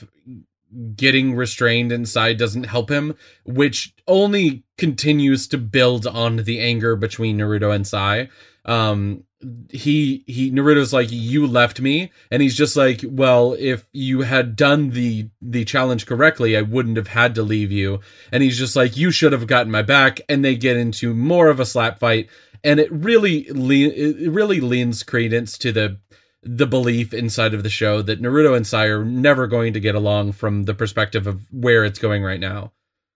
getting 0.95 1.35
restrained 1.35 1.91
inside 1.91 2.37
doesn't 2.37 2.65
help 2.65 2.89
him, 2.89 3.15
which 3.45 3.93
only 4.07 4.63
continues 4.77 5.47
to 5.47 5.57
build 5.57 6.07
on 6.07 6.37
the 6.37 6.59
anger 6.59 6.95
between 6.95 7.37
Naruto 7.37 7.73
and 7.73 7.87
Sai. 7.87 8.29
Um, 8.65 9.25
he 9.69 10.23
he 10.25 10.51
Naruto's 10.51 10.93
like 10.93 11.09
you 11.11 11.45
left 11.45 11.81
me 11.81 12.11
and 12.31 12.41
he's 12.41 12.55
just 12.55 12.75
like 12.77 13.03
well 13.03 13.55
if 13.59 13.85
you 13.91 14.21
had 14.21 14.55
done 14.55 14.91
the 14.91 15.29
the 15.41 15.65
challenge 15.65 16.05
correctly 16.05 16.55
I 16.55 16.61
wouldn't 16.61 16.97
have 16.97 17.09
had 17.09 17.35
to 17.35 17.43
leave 17.43 17.71
you 17.71 17.99
and 18.31 18.41
he's 18.41 18.57
just 18.57 18.75
like 18.75 18.95
you 18.95 19.11
should 19.11 19.33
have 19.33 19.47
gotten 19.47 19.71
my 19.71 19.81
back 19.81 20.21
and 20.29 20.43
they 20.43 20.55
get 20.55 20.77
into 20.77 21.13
more 21.13 21.49
of 21.49 21.59
a 21.59 21.65
slap 21.65 21.99
fight 21.99 22.29
and 22.63 22.79
it 22.79 22.91
really 22.91 23.47
le- 23.49 23.91
it 23.91 24.31
really 24.31 24.61
leans 24.61 25.03
credence 25.03 25.57
to 25.57 25.71
the 25.71 25.97
the 26.45 26.67
belief 26.67 27.13
inside 27.13 27.53
of 27.53 27.63
the 27.63 27.69
show 27.69 28.01
that 28.01 28.21
Naruto 28.21 28.55
and 28.55 28.67
Sai 28.67 28.85
are 28.85 29.03
never 29.03 29.47
going 29.47 29.73
to 29.73 29.79
get 29.79 29.95
along 29.95 30.33
from 30.33 30.63
the 30.63 30.73
perspective 30.73 31.27
of 31.27 31.41
where 31.51 31.85
it's 31.85 31.99
going 31.99 32.23
right 32.23 32.39
now. 32.39 32.71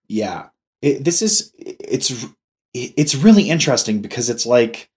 Yeah. 0.08 0.48
It, 0.82 1.04
this 1.04 1.22
is 1.22 1.54
it's 1.58 2.26
it's 2.74 3.16
really 3.16 3.50
interesting 3.50 4.02
because 4.02 4.30
it's 4.30 4.46
like 4.46 4.90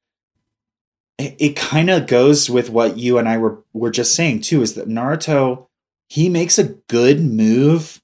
it, 1.18 1.34
it 1.38 1.56
kind 1.56 1.90
of 1.90 2.06
goes 2.06 2.50
with 2.50 2.70
what 2.70 2.98
you 2.98 3.18
and 3.18 3.28
I 3.28 3.38
were 3.38 3.64
were 3.72 3.90
just 3.90 4.14
saying 4.14 4.42
too 4.42 4.62
is 4.62 4.74
that 4.74 4.88
Naruto 4.88 5.66
he 6.08 6.28
makes 6.28 6.58
a 6.58 6.74
good 6.88 7.20
move 7.20 8.00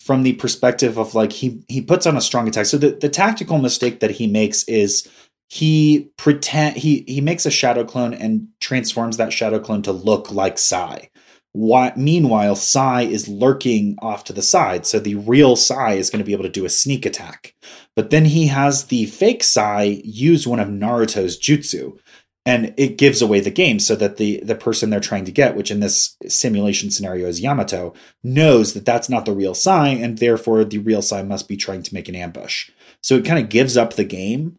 from 0.00 0.22
the 0.22 0.34
perspective 0.34 0.98
of 0.98 1.14
like 1.14 1.32
he 1.32 1.64
he 1.66 1.80
puts 1.80 2.06
on 2.06 2.16
a 2.16 2.20
strong 2.20 2.46
attack. 2.46 2.66
So 2.66 2.76
the, 2.76 2.90
the 2.90 3.08
tactical 3.08 3.58
mistake 3.58 4.00
that 4.00 4.12
he 4.12 4.26
makes 4.26 4.64
is 4.64 5.08
he 5.48 6.10
pretend 6.16 6.76
he 6.76 7.04
he 7.06 7.20
makes 7.20 7.46
a 7.46 7.50
shadow 7.50 7.84
clone 7.84 8.14
and 8.14 8.48
transforms 8.60 9.16
that 9.16 9.32
shadow 9.32 9.58
clone 9.58 9.82
to 9.82 9.92
look 9.92 10.30
like 10.32 10.58
Sai. 10.58 11.10
Meanwhile, 11.54 12.56
Sai 12.56 13.02
is 13.02 13.28
lurking 13.28 13.96
off 14.00 14.24
to 14.24 14.32
the 14.32 14.42
side, 14.42 14.86
so 14.86 14.98
the 14.98 15.14
real 15.14 15.54
Sai 15.54 15.92
is 15.92 16.10
going 16.10 16.18
to 16.18 16.24
be 16.24 16.32
able 16.32 16.42
to 16.42 16.48
do 16.48 16.64
a 16.64 16.70
sneak 16.70 17.06
attack. 17.06 17.54
But 17.94 18.10
then 18.10 18.24
he 18.24 18.48
has 18.48 18.86
the 18.86 19.06
fake 19.06 19.44
Sai 19.44 20.00
use 20.04 20.46
one 20.46 20.58
of 20.58 20.68
Naruto's 20.68 21.38
jutsu, 21.38 21.96
and 22.44 22.74
it 22.76 22.98
gives 22.98 23.22
away 23.22 23.38
the 23.38 23.50
game 23.50 23.78
so 23.78 23.94
that 23.94 24.16
the 24.16 24.40
the 24.40 24.56
person 24.56 24.90
they're 24.90 24.98
trying 24.98 25.24
to 25.26 25.32
get, 25.32 25.54
which 25.54 25.70
in 25.70 25.78
this 25.78 26.16
simulation 26.26 26.90
scenario 26.90 27.28
is 27.28 27.40
Yamato, 27.40 27.94
knows 28.24 28.74
that 28.74 28.84
that's 28.84 29.08
not 29.08 29.24
the 29.24 29.32
real 29.32 29.54
Sai, 29.54 29.88
and 29.90 30.18
therefore 30.18 30.64
the 30.64 30.78
real 30.78 31.02
Sai 31.02 31.22
must 31.22 31.46
be 31.46 31.56
trying 31.56 31.84
to 31.84 31.94
make 31.94 32.08
an 32.08 32.16
ambush. 32.16 32.70
So 33.02 33.14
it 33.14 33.24
kind 33.24 33.38
of 33.38 33.48
gives 33.48 33.76
up 33.76 33.92
the 33.94 34.04
game 34.04 34.58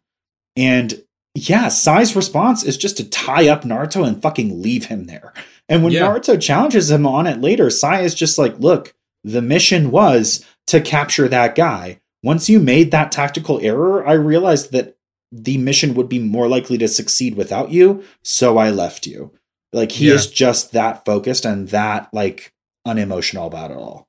and 0.56 1.02
yeah, 1.34 1.68
Sai's 1.68 2.16
response 2.16 2.64
is 2.64 2.78
just 2.78 2.98
to 2.98 3.10
tie 3.10 3.50
up 3.50 3.64
Naruto 3.64 4.08
and 4.08 4.22
fucking 4.22 4.62
leave 4.62 4.86
him 4.86 5.06
there. 5.06 5.34
And 5.68 5.84
when 5.84 5.92
yeah. 5.92 6.08
Naruto 6.08 6.42
challenges 6.42 6.90
him 6.90 7.06
on 7.06 7.28
it 7.28 7.42
later, 7.42 7.70
Sai 7.70 8.02
is 8.02 8.16
just 8.16 8.38
like, 8.38 8.58
look, 8.60 8.94
the 9.24 9.42
mission 9.42 9.92
was 9.92 10.46
to 10.68 10.80
capture 10.80 11.28
that 11.28 11.56
guy. 11.56 12.00
Once 12.24 12.50
you 12.50 12.60
made 12.60 12.92
that 12.92 13.12
tactical 13.12 13.60
error, 13.62 14.08
I 14.08 14.14
realized 14.14 14.72
that 14.72 14.96
the 15.32 15.58
mission 15.58 15.94
would 15.96 16.08
be 16.08 16.20
more 16.20 16.48
likely 16.48 16.78
to 16.78 16.88
succeed 16.88 17.36
without 17.36 17.72
you, 17.72 18.04
so 18.24 18.58
I 18.58 18.70
left 18.70 19.06
you. 19.06 19.32
Like 19.74 19.92
he 19.92 20.08
yeah. 20.08 20.14
is 20.14 20.28
just 20.28 20.72
that 20.72 21.04
focused 21.04 21.46
and 21.46 21.68
that 21.70 22.10
like 22.14 22.54
unemotional 22.86 23.48
about 23.48 23.72
it 23.72 23.78
all. 23.78 24.08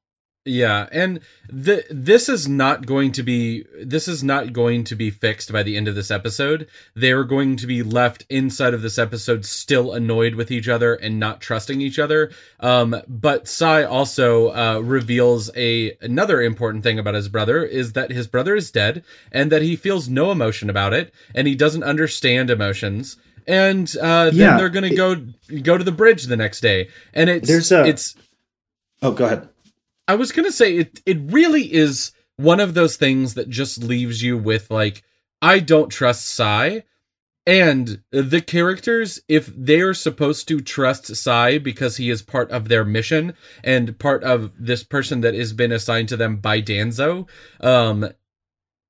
Yeah, 0.48 0.88
and 0.92 1.18
the 1.48 1.84
this 1.90 2.28
is 2.28 2.46
not 2.48 2.86
going 2.86 3.10
to 3.12 3.24
be 3.24 3.64
this 3.82 4.06
is 4.06 4.22
not 4.22 4.52
going 4.52 4.84
to 4.84 4.94
be 4.94 5.10
fixed 5.10 5.52
by 5.52 5.64
the 5.64 5.76
end 5.76 5.88
of 5.88 5.96
this 5.96 6.08
episode. 6.08 6.68
They 6.94 7.10
are 7.10 7.24
going 7.24 7.56
to 7.56 7.66
be 7.66 7.82
left 7.82 8.24
inside 8.30 8.72
of 8.72 8.80
this 8.80 8.96
episode 8.96 9.44
still 9.44 9.92
annoyed 9.92 10.36
with 10.36 10.52
each 10.52 10.68
other 10.68 10.94
and 10.94 11.18
not 11.18 11.40
trusting 11.40 11.80
each 11.80 11.98
other. 11.98 12.30
Um, 12.60 12.94
but 13.08 13.48
Sai 13.48 13.82
also 13.82 14.54
uh, 14.54 14.78
reveals 14.78 15.50
a 15.56 15.96
another 16.00 16.40
important 16.40 16.84
thing 16.84 17.00
about 17.00 17.14
his 17.14 17.28
brother 17.28 17.64
is 17.64 17.94
that 17.94 18.12
his 18.12 18.28
brother 18.28 18.54
is 18.54 18.70
dead 18.70 19.02
and 19.32 19.50
that 19.50 19.62
he 19.62 19.74
feels 19.74 20.08
no 20.08 20.30
emotion 20.30 20.70
about 20.70 20.94
it 20.94 21.12
and 21.34 21.48
he 21.48 21.56
doesn't 21.56 21.82
understand 21.82 22.50
emotions. 22.50 23.16
And 23.48 23.92
uh, 24.00 24.26
then 24.26 24.34
yeah, 24.36 24.56
they're 24.56 24.68
going 24.68 24.88
to 24.90 24.94
go 24.94 25.16
go 25.60 25.76
to 25.76 25.82
the 25.82 25.90
bridge 25.90 26.24
the 26.24 26.36
next 26.36 26.60
day, 26.60 26.88
and 27.12 27.28
it's 27.28 27.48
there's 27.48 27.72
a 27.72 27.84
it's. 27.84 28.14
Oh, 29.02 29.12
go 29.12 29.26
ahead. 29.26 29.48
I 30.08 30.14
was 30.14 30.32
gonna 30.32 30.52
say 30.52 30.76
it. 30.76 31.00
It 31.06 31.18
really 31.20 31.72
is 31.72 32.12
one 32.36 32.60
of 32.60 32.74
those 32.74 32.96
things 32.96 33.34
that 33.34 33.48
just 33.48 33.82
leaves 33.82 34.22
you 34.22 34.36
with 34.36 34.70
like, 34.70 35.02
I 35.42 35.58
don't 35.58 35.88
trust 35.88 36.26
Sai. 36.26 36.84
And 37.48 38.02
the 38.10 38.40
characters, 38.40 39.20
if 39.28 39.46
they 39.46 39.80
are 39.80 39.94
supposed 39.94 40.48
to 40.48 40.60
trust 40.60 41.14
Sai 41.14 41.58
because 41.58 41.96
he 41.96 42.10
is 42.10 42.20
part 42.20 42.50
of 42.50 42.68
their 42.68 42.84
mission 42.84 43.34
and 43.62 43.98
part 44.00 44.24
of 44.24 44.50
this 44.58 44.82
person 44.82 45.20
that 45.20 45.34
has 45.34 45.52
been 45.52 45.70
assigned 45.70 46.08
to 46.08 46.16
them 46.16 46.38
by 46.38 46.60
Danzo, 46.60 47.28
um, 47.60 48.10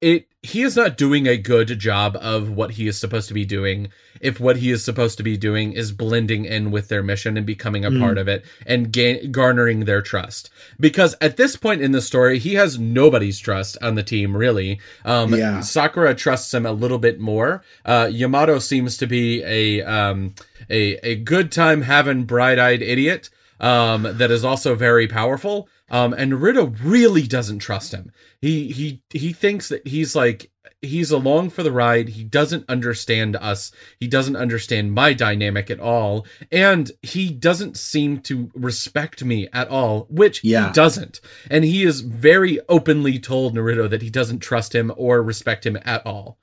it 0.06 0.28
he 0.42 0.62
is 0.62 0.76
not 0.76 0.96
doing 0.96 1.26
a 1.26 1.36
good 1.36 1.76
job 1.80 2.16
of 2.20 2.48
what 2.48 2.72
he 2.72 2.86
is 2.86 2.96
supposed 2.96 3.26
to 3.26 3.34
be 3.34 3.44
doing 3.44 3.88
if 4.20 4.38
what 4.38 4.58
he 4.58 4.70
is 4.70 4.84
supposed 4.84 5.16
to 5.16 5.24
be 5.24 5.36
doing 5.36 5.72
is 5.72 5.90
blending 5.90 6.44
in 6.44 6.70
with 6.70 6.86
their 6.88 7.02
mission 7.02 7.36
and 7.36 7.44
becoming 7.44 7.84
a 7.84 7.90
mm. 7.90 8.00
part 8.00 8.16
of 8.16 8.28
it 8.28 8.44
and 8.64 8.92
ga- 8.92 9.26
garnering 9.26 9.80
their 9.80 10.00
trust 10.00 10.48
because 10.78 11.16
at 11.20 11.36
this 11.36 11.56
point 11.56 11.82
in 11.82 11.90
the 11.90 12.00
story 12.00 12.38
he 12.38 12.54
has 12.54 12.78
nobody's 12.78 13.40
trust 13.40 13.76
on 13.82 13.96
the 13.96 14.02
team 14.02 14.36
really 14.36 14.78
um, 15.04 15.34
yeah. 15.34 15.60
sakura 15.60 16.14
trusts 16.14 16.54
him 16.54 16.64
a 16.64 16.72
little 16.72 16.98
bit 16.98 17.18
more 17.18 17.64
uh, 17.84 18.08
yamato 18.10 18.60
seems 18.60 18.96
to 18.96 19.06
be 19.06 19.42
a 19.42 19.82
um, 19.82 20.34
a, 20.70 20.94
a 21.04 21.16
good 21.16 21.50
time 21.50 21.82
having 21.82 22.24
bright-eyed 22.24 22.82
idiot 22.82 23.28
um, 23.58 24.02
that 24.02 24.30
is 24.30 24.44
also 24.44 24.76
very 24.76 25.08
powerful 25.08 25.68
um, 25.88 26.12
and 26.12 26.32
Naruto 26.32 26.76
really 26.82 27.26
doesn't 27.26 27.60
trust 27.60 27.92
him. 27.92 28.10
He 28.40 28.72
he 28.72 29.02
he 29.10 29.32
thinks 29.32 29.68
that 29.68 29.86
he's 29.86 30.16
like 30.16 30.50
he's 30.82 31.10
along 31.10 31.50
for 31.50 31.62
the 31.62 31.72
ride. 31.72 32.10
He 32.10 32.24
doesn't 32.24 32.68
understand 32.68 33.36
us. 33.36 33.70
He 34.00 34.08
doesn't 34.08 34.36
understand 34.36 34.92
my 34.92 35.12
dynamic 35.12 35.70
at 35.70 35.80
all, 35.80 36.26
and 36.50 36.90
he 37.02 37.30
doesn't 37.30 37.76
seem 37.76 38.20
to 38.22 38.50
respect 38.54 39.24
me 39.24 39.48
at 39.52 39.68
all, 39.68 40.06
which 40.10 40.42
yeah. 40.42 40.68
he 40.68 40.72
doesn't. 40.72 41.20
And 41.50 41.64
he 41.64 41.84
is 41.84 42.00
very 42.00 42.58
openly 42.68 43.18
told 43.18 43.54
Naruto 43.54 43.88
that 43.88 44.02
he 44.02 44.10
doesn't 44.10 44.40
trust 44.40 44.74
him 44.74 44.92
or 44.96 45.22
respect 45.22 45.66
him 45.66 45.78
at 45.84 46.04
all. 46.04 46.38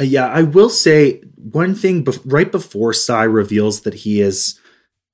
Uh, 0.00 0.04
yeah, 0.04 0.28
I 0.28 0.42
will 0.42 0.70
say 0.70 1.22
one 1.34 1.74
thing 1.74 2.04
be- 2.04 2.12
right 2.24 2.50
before 2.50 2.92
Sai 2.92 3.24
reveals 3.24 3.80
that 3.80 3.94
he 3.94 4.20
is 4.20 4.60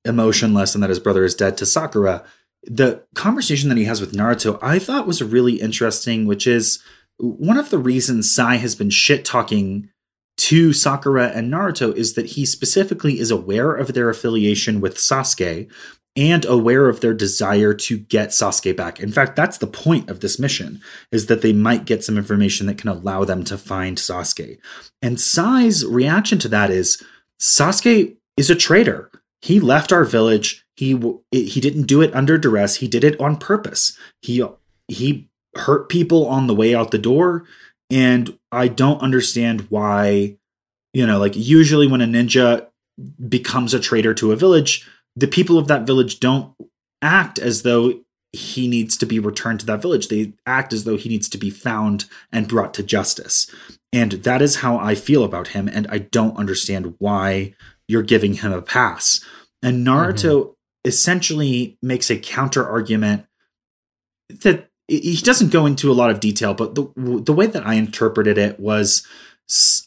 emotionless 0.05 0.75
and 0.75 0.85
that 0.85 0.91
his 0.91 1.01
brother 1.01 1.25
is 1.25 1.35
dead 1.35 1.57
to 1.57 1.65
Sakura 1.65 2.25
the 2.67 3.05
conversation 3.15 3.69
that 3.69 3.79
he 3.79 3.85
has 3.85 4.01
with 4.01 4.13
Naruto, 4.13 4.59
I 4.63 4.79
thought 4.79 5.07
was 5.07 5.23
really 5.23 5.61
interesting, 5.61 6.27
which 6.27 6.47
is 6.47 6.83
one 7.19 7.59
of 7.59 7.71
the 7.71 7.79
reasons 7.79 8.35
Sai 8.35 8.57
has 8.57 8.75
been 8.75 8.91
shit 8.91 9.25
talking 9.25 9.91
to 10.37 10.73
Sakura 10.73 11.29
and 11.29 11.53
Naruto 11.53 11.95
is 11.95 12.15
that 12.15 12.27
he 12.27 12.45
specifically 12.45 13.21
is 13.21 13.31
aware 13.31 13.73
of 13.73 13.95
their 13.95 14.09
affiliation 14.09 14.81
with 14.81 14.97
Sasuke 14.97 15.71
and 16.17 16.45
aware 16.45 16.89
of 16.89 17.01
their 17.01 17.15
desire 17.15 17.75
to 17.75 17.99
get 17.99 18.29
Sasuke 18.29 18.77
back. 18.77 19.01
In 19.01 19.11
fact, 19.11 19.37
that's 19.37 19.59
the 19.59 19.67
point 19.67 20.09
of 20.09 20.21
this 20.21 20.39
mission 20.39 20.81
is 21.11 21.27
that 21.27 21.43
they 21.43 21.53
might 21.53 21.87
get 21.87 22.05
some 22.05 22.17
information 22.17 22.67
that 22.67 22.79
can 22.79 22.89
allow 22.89 23.25
them 23.25 23.45
to 23.45 23.59
find 23.59 23.97
Sasuke. 23.97 24.59
And 25.03 25.21
Sai's 25.21 25.85
reaction 25.85 26.39
to 26.41 26.49
that 26.49 26.71
is 26.71 27.03
Sasuke 27.41 28.17
is 28.37 28.51
a 28.51 28.55
traitor. 28.55 29.11
He 29.41 29.61
left 29.61 29.93
our 29.93 30.05
village 30.05 30.64
he 30.77 30.99
he 31.31 31.61
didn't 31.61 31.85
do 31.85 32.03
it 32.03 32.15
under 32.15 32.39
duress. 32.39 32.77
He 32.77 32.89
did 32.89 33.05
it 33.05 33.19
on 33.21 33.37
purpose. 33.37 33.97
He 34.23 34.45
he 34.89 35.29
hurt 35.57 35.89
people 35.89 36.27
on 36.27 36.47
the 36.47 36.55
way 36.55 36.75
out 36.75 36.91
the 36.91 36.99
door, 36.99 37.45
and 37.91 38.37
I 38.51 38.69
don't 38.69 39.01
understand 39.01 39.67
why. 39.71 40.37
You 40.93 41.07
know, 41.07 41.19
like 41.19 41.35
usually 41.35 41.89
when 41.89 42.01
a 42.01 42.07
ninja 42.07 42.69
becomes 43.29 43.75
a 43.75 43.81
traitor 43.81 44.15
to 44.15 44.31
a 44.31 44.37
village, 44.37 44.89
the 45.17 45.27
people 45.27 45.59
of 45.59 45.67
that 45.69 45.87
village 45.87 46.21
don't 46.21 46.55
act 47.03 47.39
as 47.39 47.63
though 47.63 48.01
he 48.33 48.67
needs 48.67 48.97
to 48.97 49.07
be 49.07 49.19
returned 49.19 49.61
to 49.61 49.67
that 49.67 49.83
village. 49.83 50.09
They 50.09 50.33
act 50.47 50.73
as 50.73 50.85
though 50.85 50.97
he 50.97 51.09
needs 51.09 51.29
to 51.31 51.39
be 51.39 51.51
found 51.51 52.07
and 52.33 52.49
brought 52.49 52.75
to 52.75 52.83
justice. 52.83 53.49
And 53.93 54.13
that 54.13 54.43
is 54.43 54.57
how 54.57 54.77
I 54.79 54.97
feel 54.97 55.23
about 55.23 55.49
him. 55.49 55.69
And 55.69 55.87
I 55.89 55.99
don't 55.99 56.37
understand 56.37 56.97
why 56.99 57.55
you're 57.87 58.03
giving 58.03 58.35
him 58.35 58.53
a 58.53 58.63
pass. 58.63 59.25
And 59.63 59.87
mm-hmm. 59.87 59.89
Naruto 59.89 60.54
essentially 60.85 61.79
makes 61.83 62.11
a 62.11 62.19
counter 62.19 62.67
argument 62.67 63.27
that 64.43 64.69
he 64.89 65.17
doesn't 65.17 65.53
go 65.53 65.65
into 65.65 65.91
a 65.91 65.95
lot 65.95 66.11
of 66.11 66.21
detail, 66.21 66.53
but 66.55 66.75
the 66.75 66.93
the 66.97 67.33
way 67.33 67.47
that 67.47 67.67
I 67.67 67.75
interpreted 67.75 68.37
it 68.37 68.61
was 68.61 69.07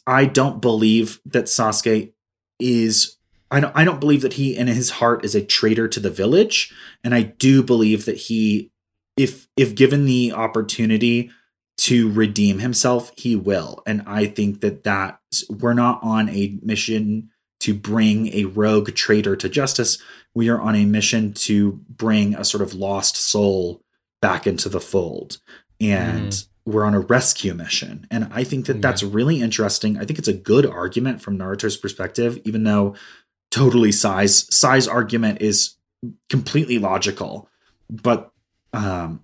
I 0.06 0.24
don't 0.24 0.60
believe 0.60 1.20
that 1.24 1.44
Sasuke 1.44 2.12
is 2.58 3.16
I 3.50 3.60
don't 3.60 3.76
I 3.76 3.84
don't 3.84 4.00
believe 4.00 4.22
that 4.22 4.34
he 4.34 4.56
in 4.56 4.66
his 4.66 4.90
heart 4.90 5.24
is 5.24 5.34
a 5.34 5.44
traitor 5.44 5.88
to 5.88 6.00
the 6.00 6.10
village, 6.10 6.72
and 7.04 7.14
I 7.14 7.22
do 7.22 7.62
believe 7.62 8.04
that 8.06 8.16
he 8.16 8.70
if 9.16 9.48
if 9.56 9.74
given 9.74 10.04
the 10.04 10.32
opportunity 10.32 11.30
to 11.78 12.10
redeem 12.10 12.58
himself, 12.58 13.12
he 13.16 13.36
will. 13.36 13.82
And 13.86 14.02
I 14.06 14.26
think 14.26 14.60
that 14.62 14.82
that 14.82 15.20
we're 15.48 15.74
not 15.74 16.00
on 16.02 16.28
a 16.28 16.58
mission 16.62 17.30
to 17.60 17.74
bring 17.74 18.32
a 18.34 18.44
rogue 18.44 18.94
traitor 18.94 19.36
to 19.36 19.48
justice. 19.48 19.98
We 20.34 20.48
are 20.48 20.60
on 20.60 20.74
a 20.74 20.84
mission 20.84 21.32
to 21.34 21.72
bring 21.88 22.34
a 22.34 22.44
sort 22.44 22.62
of 22.62 22.74
lost 22.74 23.16
soul 23.16 23.82
back 24.20 24.46
into 24.46 24.68
the 24.68 24.80
fold. 24.80 25.38
And 25.80 26.32
mm. 26.32 26.48
we're 26.64 26.84
on 26.84 26.94
a 26.94 27.00
rescue 27.00 27.54
mission. 27.54 28.06
And 28.10 28.28
I 28.32 28.44
think 28.44 28.66
that 28.66 28.76
yeah. 28.76 28.82
that's 28.82 29.02
really 29.02 29.40
interesting. 29.40 29.98
I 29.98 30.04
think 30.04 30.18
it's 30.18 30.28
a 30.28 30.32
good 30.32 30.66
argument 30.66 31.20
from 31.20 31.38
Naruto's 31.38 31.76
perspective, 31.76 32.40
even 32.44 32.64
though 32.64 32.94
totally 33.50 33.92
Sai's 33.92 34.46
Sai's 34.54 34.86
argument 34.86 35.40
is 35.40 35.76
completely 36.28 36.78
logical. 36.78 37.48
But 37.90 38.30
um 38.72 39.20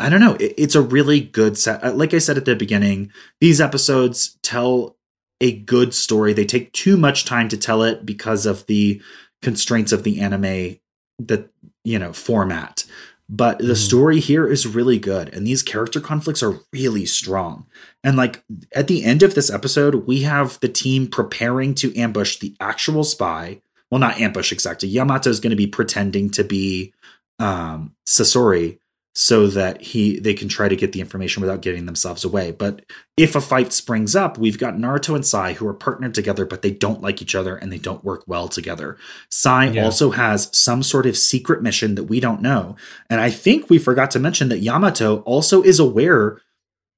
I 0.00 0.08
don't 0.08 0.20
know. 0.20 0.34
It, 0.34 0.54
it's 0.58 0.74
a 0.74 0.82
really 0.82 1.20
good 1.20 1.56
set. 1.56 1.82
Uh, 1.82 1.92
like 1.92 2.12
I 2.14 2.18
said 2.18 2.36
at 2.36 2.44
the 2.44 2.56
beginning, 2.56 3.12
these 3.40 3.60
episodes 3.60 4.36
tell 4.42 4.96
a 5.40 5.52
good 5.52 5.94
story. 5.94 6.32
They 6.32 6.44
take 6.44 6.72
too 6.72 6.96
much 6.96 7.24
time 7.24 7.48
to 7.48 7.56
tell 7.56 7.82
it 7.82 8.06
because 8.06 8.46
of 8.46 8.66
the 8.66 9.00
constraints 9.42 9.92
of 9.92 10.02
the 10.02 10.20
anime, 10.20 10.78
the 11.18 11.48
you 11.84 11.98
know 11.98 12.12
format. 12.12 12.84
But 13.28 13.58
the 13.58 13.72
mm. 13.72 13.76
story 13.76 14.20
here 14.20 14.46
is 14.46 14.66
really 14.66 14.98
good, 14.98 15.32
and 15.32 15.46
these 15.46 15.62
character 15.62 16.00
conflicts 16.00 16.42
are 16.42 16.60
really 16.72 17.06
strong. 17.06 17.66
And 18.02 18.16
like 18.16 18.44
at 18.74 18.86
the 18.86 19.02
end 19.02 19.22
of 19.22 19.34
this 19.34 19.50
episode, 19.50 20.06
we 20.06 20.22
have 20.22 20.60
the 20.60 20.68
team 20.68 21.06
preparing 21.06 21.74
to 21.76 21.96
ambush 21.96 22.38
the 22.38 22.54
actual 22.60 23.02
spy. 23.02 23.62
Well, 23.90 23.98
not 23.98 24.20
ambush 24.20 24.52
exactly. 24.52 24.88
Yamato 24.88 25.30
is 25.30 25.40
going 25.40 25.50
to 25.50 25.56
be 25.56 25.66
pretending 25.66 26.30
to 26.30 26.44
be 26.44 26.92
um, 27.38 27.94
Sasori 28.06 28.78
so 29.14 29.46
that 29.46 29.80
he 29.80 30.18
they 30.18 30.34
can 30.34 30.48
try 30.48 30.68
to 30.68 30.74
get 30.74 30.92
the 30.92 31.00
information 31.00 31.40
without 31.40 31.62
getting 31.62 31.86
themselves 31.86 32.24
away. 32.24 32.50
But 32.50 32.84
if 33.16 33.36
a 33.36 33.40
fight 33.40 33.72
springs 33.72 34.16
up, 34.16 34.38
we've 34.38 34.58
got 34.58 34.74
Naruto 34.74 35.14
and 35.14 35.24
Sai 35.24 35.52
who 35.52 35.68
are 35.68 35.74
partnered 35.74 36.14
together, 36.14 36.44
but 36.44 36.62
they 36.62 36.72
don't 36.72 37.00
like 37.00 37.22
each 37.22 37.34
other 37.34 37.56
and 37.56 37.72
they 37.72 37.78
don't 37.78 38.04
work 38.04 38.24
well 38.26 38.48
together. 38.48 38.98
Sai 39.30 39.66
yeah. 39.66 39.84
also 39.84 40.10
has 40.10 40.50
some 40.52 40.82
sort 40.82 41.06
of 41.06 41.16
secret 41.16 41.62
mission 41.62 41.94
that 41.94 42.04
we 42.04 42.18
don't 42.18 42.42
know. 42.42 42.76
And 43.08 43.20
I 43.20 43.30
think 43.30 43.70
we 43.70 43.78
forgot 43.78 44.10
to 44.12 44.18
mention 44.18 44.48
that 44.48 44.58
Yamato 44.58 45.20
also 45.20 45.62
is 45.62 45.78
aware 45.78 46.40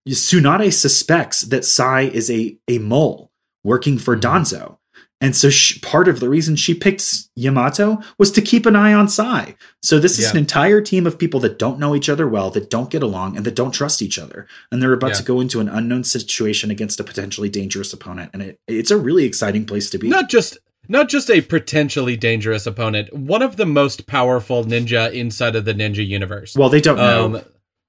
Tsunade 0.08 0.72
suspects 0.72 1.42
that 1.42 1.64
Sai 1.64 2.02
is 2.02 2.30
a, 2.30 2.56
a 2.68 2.78
mole 2.78 3.32
working 3.64 3.98
for 3.98 4.16
mm-hmm. 4.16 4.36
Danzo. 4.36 4.78
And 5.20 5.34
so 5.34 5.48
she, 5.48 5.80
part 5.80 6.08
of 6.08 6.20
the 6.20 6.28
reason 6.28 6.56
she 6.56 6.74
picked 6.74 7.02
Yamato 7.36 7.98
was 8.18 8.30
to 8.32 8.42
keep 8.42 8.66
an 8.66 8.76
eye 8.76 8.92
on 8.92 9.08
Sai. 9.08 9.56
So 9.82 9.98
this 9.98 10.18
is 10.18 10.26
yeah. 10.26 10.30
an 10.32 10.36
entire 10.36 10.82
team 10.82 11.06
of 11.06 11.18
people 11.18 11.40
that 11.40 11.58
don't 11.58 11.78
know 11.78 11.94
each 11.94 12.10
other 12.10 12.28
well, 12.28 12.50
that 12.50 12.68
don't 12.68 12.90
get 12.90 13.02
along, 13.02 13.36
and 13.36 13.46
that 13.46 13.54
don't 13.54 13.72
trust 13.72 14.02
each 14.02 14.18
other. 14.18 14.46
And 14.70 14.82
they're 14.82 14.92
about 14.92 15.10
yeah. 15.10 15.16
to 15.16 15.22
go 15.22 15.40
into 15.40 15.60
an 15.60 15.68
unknown 15.68 16.04
situation 16.04 16.70
against 16.70 17.00
a 17.00 17.04
potentially 17.04 17.48
dangerous 17.48 17.92
opponent. 17.94 18.30
And 18.34 18.42
it, 18.42 18.60
it's 18.68 18.90
a 18.90 18.98
really 18.98 19.24
exciting 19.24 19.64
place 19.64 19.88
to 19.90 19.98
be. 19.98 20.08
Not 20.08 20.28
just 20.28 20.58
not 20.88 21.08
just 21.08 21.30
a 21.30 21.40
potentially 21.40 22.16
dangerous 22.16 22.66
opponent, 22.66 23.12
one 23.12 23.42
of 23.42 23.56
the 23.56 23.66
most 23.66 24.06
powerful 24.06 24.64
ninja 24.64 25.12
inside 25.12 25.56
of 25.56 25.64
the 25.64 25.74
ninja 25.74 26.06
universe. 26.06 26.54
Well, 26.54 26.68
they 26.68 26.80
don't 26.80 26.96
know 26.96 27.36
um, 27.36 27.42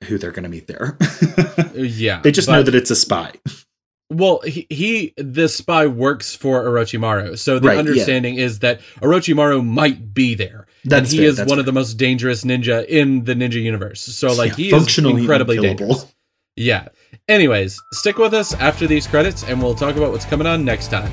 who 0.06 0.18
they're 0.18 0.32
going 0.32 0.44
to 0.44 0.50
meet 0.50 0.68
there. 0.68 0.98
yeah. 1.76 2.22
They 2.22 2.32
just 2.32 2.48
know 2.48 2.64
that 2.64 2.74
it's 2.74 2.90
a 2.90 2.96
spy. 2.96 3.34
Well, 4.10 4.40
he, 4.42 4.66
he 4.70 5.14
the 5.18 5.50
spy 5.50 5.86
works 5.86 6.34
for 6.34 6.64
Orochimaru, 6.64 7.38
so 7.38 7.60
the 7.60 7.68
right, 7.68 7.78
understanding 7.78 8.36
yeah. 8.36 8.46
is 8.46 8.60
that 8.60 8.80
Orochimaru 9.02 9.66
might 9.66 10.14
be 10.14 10.34
there, 10.34 10.66
that's 10.86 11.12
and 11.12 11.20
he 11.20 11.26
fair, 11.26 11.28
is 11.28 11.40
one 11.40 11.50
fair. 11.50 11.60
of 11.60 11.66
the 11.66 11.74
most 11.74 11.96
dangerous 11.96 12.46
ninja 12.46 12.86
in 12.86 13.26
the 13.26 13.34
ninja 13.34 13.62
universe. 13.62 14.00
So, 14.00 14.34
like, 14.34 14.52
yeah, 14.52 14.56
he 14.56 14.74
is 14.74 14.98
incredibly 14.98 15.60
dangerous. 15.60 16.06
Yeah. 16.56 16.88
Anyways, 17.28 17.82
stick 17.94 18.18
with 18.18 18.34
us 18.34 18.54
after 18.54 18.88
these 18.88 19.06
credits, 19.08 19.44
and 19.44 19.62
we'll 19.62 19.76
talk 19.76 19.96
about 19.98 20.12
what's 20.12 20.26
coming 20.26 20.48
on 20.48 20.64
next 20.64 20.88
time. 20.90 21.12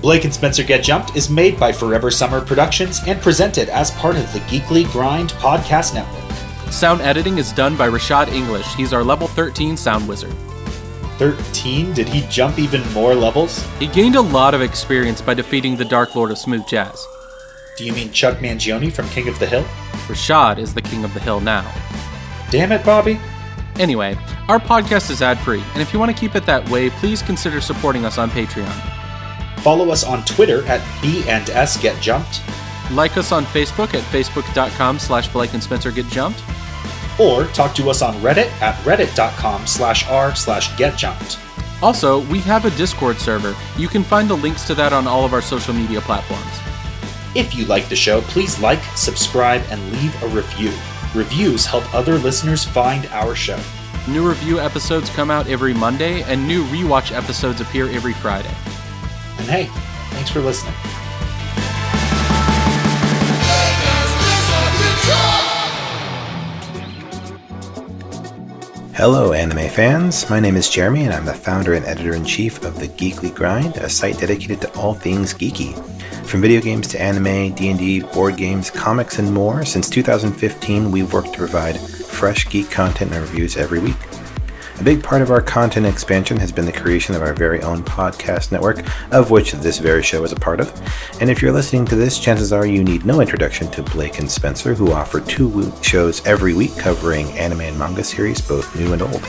Blake 0.00 0.24
and 0.24 0.32
Spencer 0.32 0.62
Get 0.62 0.82
Jumped 0.82 1.16
is 1.16 1.28
made 1.28 1.58
by 1.58 1.72
Forever 1.72 2.10
Summer 2.10 2.40
Productions 2.40 3.00
and 3.06 3.20
presented 3.20 3.68
as 3.68 3.90
part 3.92 4.16
of 4.16 4.32
the 4.32 4.38
Geekly 4.40 4.90
Grind 4.90 5.30
podcast 5.32 5.92
network. 5.92 6.27
Sound 6.70 7.00
editing 7.00 7.38
is 7.38 7.52
done 7.52 7.76
by 7.76 7.88
Rashad 7.88 8.28
English. 8.28 8.74
He's 8.74 8.92
our 8.92 9.02
level 9.02 9.26
13 9.26 9.76
sound 9.76 10.06
wizard. 10.06 10.32
13? 11.18 11.92
Did 11.94 12.08
he 12.08 12.20
jump 12.28 12.58
even 12.58 12.88
more 12.92 13.14
levels? 13.14 13.64
He 13.78 13.88
gained 13.88 14.14
a 14.14 14.20
lot 14.20 14.54
of 14.54 14.62
experience 14.62 15.20
by 15.20 15.34
defeating 15.34 15.76
the 15.76 15.84
Dark 15.84 16.14
Lord 16.14 16.30
of 16.30 16.38
Smooth 16.38 16.66
Jazz. 16.68 17.04
Do 17.76 17.84
you 17.84 17.92
mean 17.92 18.12
Chuck 18.12 18.38
Mangione 18.38 18.92
from 18.92 19.08
King 19.08 19.28
of 19.28 19.38
the 19.38 19.46
Hill? 19.46 19.64
Rashad 20.06 20.58
is 20.58 20.74
the 20.74 20.82
King 20.82 21.04
of 21.04 21.12
the 21.14 21.20
Hill 21.20 21.40
now. 21.40 21.68
Damn 22.50 22.70
it, 22.70 22.84
Bobby. 22.84 23.18
Anyway, 23.78 24.16
our 24.48 24.58
podcast 24.58 25.10
is 25.10 25.22
ad 25.22 25.38
free, 25.38 25.62
and 25.72 25.82
if 25.82 25.92
you 25.92 25.98
want 25.98 26.10
to 26.10 26.16
keep 26.16 26.34
it 26.34 26.44
that 26.46 26.68
way, 26.68 26.90
please 26.90 27.22
consider 27.22 27.60
supporting 27.60 28.04
us 28.04 28.18
on 28.18 28.30
Patreon. 28.30 28.72
Follow 29.60 29.90
us 29.90 30.04
on 30.04 30.24
Twitter 30.24 30.64
at 30.66 30.84
B 31.02 31.24
and 31.28 31.50
S 31.50 31.80
Get 31.80 32.00
Jumped. 32.00 32.42
Like 32.90 33.16
us 33.16 33.32
on 33.32 33.44
Facebook 33.44 33.94
at 33.94 34.02
facebook.com 34.04 34.98
slash 34.98 35.28
Blake 35.28 35.54
and 35.54 35.62
Spencer 35.62 35.90
Get 35.90 36.06
Jumped 36.06 36.42
or 37.18 37.46
talk 37.46 37.74
to 37.74 37.90
us 37.90 38.02
on 38.02 38.14
Reddit 38.16 38.50
at 38.62 38.76
reddit.com 38.84 39.66
slash 39.66 40.08
r 40.08 40.34
slash 40.34 40.70
getjumped. 40.70 41.38
Also, 41.82 42.20
we 42.26 42.40
have 42.40 42.64
a 42.64 42.70
Discord 42.70 43.18
server. 43.18 43.54
You 43.76 43.88
can 43.88 44.02
find 44.02 44.28
the 44.28 44.36
links 44.36 44.66
to 44.66 44.74
that 44.74 44.92
on 44.92 45.06
all 45.06 45.24
of 45.24 45.32
our 45.32 45.42
social 45.42 45.74
media 45.74 46.00
platforms. 46.00 46.44
If 47.36 47.54
you 47.54 47.66
like 47.66 47.88
the 47.88 47.96
show, 47.96 48.20
please 48.22 48.58
like, 48.58 48.82
subscribe, 48.96 49.62
and 49.70 49.92
leave 49.92 50.22
a 50.22 50.28
review. 50.28 50.72
Reviews 51.14 51.66
help 51.66 51.94
other 51.94 52.18
listeners 52.18 52.64
find 52.64 53.06
our 53.06 53.34
show. 53.34 53.60
New 54.08 54.28
review 54.28 54.58
episodes 54.58 55.10
come 55.10 55.30
out 55.30 55.46
every 55.46 55.74
Monday, 55.74 56.22
and 56.22 56.46
new 56.48 56.64
rewatch 56.64 57.14
episodes 57.14 57.60
appear 57.60 57.88
every 57.90 58.14
Friday. 58.14 58.54
And 59.38 59.48
hey, 59.48 59.66
thanks 60.10 60.30
for 60.30 60.40
listening. 60.40 60.74
Hello, 68.98 69.32
anime 69.32 69.68
fans. 69.68 70.28
My 70.28 70.40
name 70.40 70.56
is 70.56 70.68
Jeremy, 70.68 71.04
and 71.04 71.14
I'm 71.14 71.24
the 71.24 71.32
founder 71.32 71.74
and 71.74 71.86
editor 71.86 72.16
in 72.16 72.24
chief 72.24 72.64
of 72.64 72.80
the 72.80 72.88
Geekly 72.88 73.32
Grind, 73.32 73.76
a 73.76 73.88
site 73.88 74.18
dedicated 74.18 74.60
to 74.60 74.74
all 74.76 74.92
things 74.92 75.32
geeky. 75.32 75.72
From 76.26 76.40
video 76.40 76.60
games 76.60 76.88
to 76.88 77.00
anime, 77.00 77.54
D&D, 77.54 78.00
board 78.00 78.36
games, 78.36 78.72
comics, 78.72 79.20
and 79.20 79.32
more, 79.32 79.64
since 79.64 79.88
2015, 79.88 80.90
we've 80.90 81.12
worked 81.12 81.32
to 81.34 81.38
provide 81.38 81.78
fresh 81.78 82.48
geek 82.50 82.72
content 82.72 83.12
and 83.12 83.22
reviews 83.22 83.56
every 83.56 83.78
week. 83.78 83.94
A 84.78 84.84
big 84.84 85.02
part 85.02 85.22
of 85.22 85.32
our 85.32 85.40
content 85.40 85.86
expansion 85.86 86.36
has 86.36 86.52
been 86.52 86.64
the 86.64 86.70
creation 86.72 87.16
of 87.16 87.22
our 87.22 87.34
very 87.34 87.60
own 87.62 87.82
podcast 87.82 88.52
network, 88.52 88.86
of 89.12 89.32
which 89.32 89.50
this 89.50 89.78
very 89.78 90.04
show 90.04 90.22
is 90.22 90.30
a 90.30 90.36
part 90.36 90.60
of. 90.60 90.72
And 91.20 91.28
if 91.28 91.42
you're 91.42 91.50
listening 91.50 91.84
to 91.86 91.96
this, 91.96 92.20
chances 92.20 92.52
are 92.52 92.64
you 92.64 92.84
need 92.84 93.04
no 93.04 93.20
introduction 93.20 93.68
to 93.72 93.82
Blake 93.82 94.20
and 94.20 94.30
Spencer, 94.30 94.74
who 94.74 94.92
offer 94.92 95.20
two 95.20 95.72
shows 95.82 96.24
every 96.24 96.54
week 96.54 96.76
covering 96.78 97.26
anime 97.36 97.62
and 97.62 97.76
manga 97.76 98.04
series, 98.04 98.40
both 98.40 98.74
new 98.76 98.92
and 98.92 99.02
old. 99.02 99.24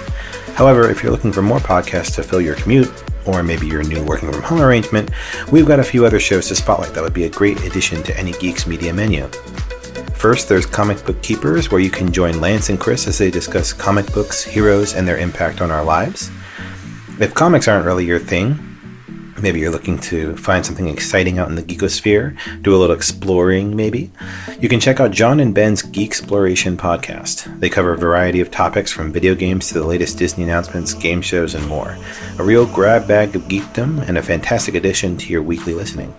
However, 0.53 0.87
if 0.91 1.01
you're 1.01 1.11
looking 1.11 1.31
for 1.31 1.41
more 1.41 1.59
podcasts 1.59 2.13
to 2.15 2.23
fill 2.23 2.41
your 2.41 2.55
commute, 2.55 2.91
or 3.25 3.41
maybe 3.41 3.65
your 3.65 3.81
new 3.81 4.03
working 4.03 4.31
from 4.31 4.43
home 4.43 4.61
arrangement, 4.61 5.09
we've 5.51 5.67
got 5.67 5.79
a 5.79 5.83
few 5.83 6.05
other 6.05 6.19
shows 6.19 6.47
to 6.49 6.55
spotlight 6.55 6.93
that 6.93 7.03
would 7.03 7.13
be 7.13 7.23
a 7.23 7.29
great 7.29 7.59
addition 7.63 8.03
to 8.03 8.15
any 8.19 8.33
Geeks 8.33 8.67
Media 8.67 8.93
menu. 8.93 9.27
First, 10.19 10.49
there's 10.49 10.65
Comic 10.65 11.05
Book 11.05 11.21
Keepers, 11.21 11.71
where 11.71 11.79
you 11.79 11.89
can 11.89 12.11
join 12.11 12.41
Lance 12.41 12.67
and 12.67 12.77
Chris 12.77 13.07
as 13.07 13.17
they 13.17 13.31
discuss 13.31 13.71
comic 13.71 14.11
books, 14.11 14.43
heroes, 14.43 14.93
and 14.93 15.07
their 15.07 15.17
impact 15.17 15.61
on 15.61 15.71
our 15.71 15.81
lives. 15.81 16.29
If 17.21 17.33
comics 17.33 17.69
aren't 17.69 17.85
really 17.85 18.05
your 18.05 18.19
thing, 18.19 18.68
maybe 19.41 19.59
you're 19.59 19.71
looking 19.71 19.97
to 19.99 20.35
find 20.37 20.65
something 20.65 20.87
exciting 20.87 21.39
out 21.39 21.49
in 21.49 21.55
the 21.55 21.63
geekosphere, 21.63 22.37
do 22.61 22.75
a 22.75 22.77
little 22.77 22.95
exploring 22.95 23.75
maybe, 23.75 24.11
you 24.59 24.69
can 24.69 24.79
check 24.79 24.99
out 24.99 25.11
John 25.11 25.39
and 25.39 25.53
Ben's 25.53 25.81
Geek 25.81 26.09
Exploration 26.09 26.75
podcast. 26.77 27.59
They 27.59 27.69
cover 27.69 27.93
a 27.93 27.97
variety 27.97 28.39
of 28.39 28.51
topics 28.51 28.91
from 28.91 29.11
video 29.11 29.35
games 29.35 29.67
to 29.67 29.75
the 29.75 29.85
latest 29.85 30.17
Disney 30.17 30.43
announcements, 30.43 30.93
game 30.93 31.21
shows, 31.21 31.55
and 31.55 31.65
more. 31.67 31.97
A 32.37 32.43
real 32.43 32.65
grab 32.65 33.07
bag 33.07 33.35
of 33.35 33.43
geekdom 33.43 34.07
and 34.07 34.17
a 34.17 34.21
fantastic 34.21 34.75
addition 34.75 35.17
to 35.17 35.31
your 35.31 35.41
weekly 35.41 35.73
listening. 35.73 36.13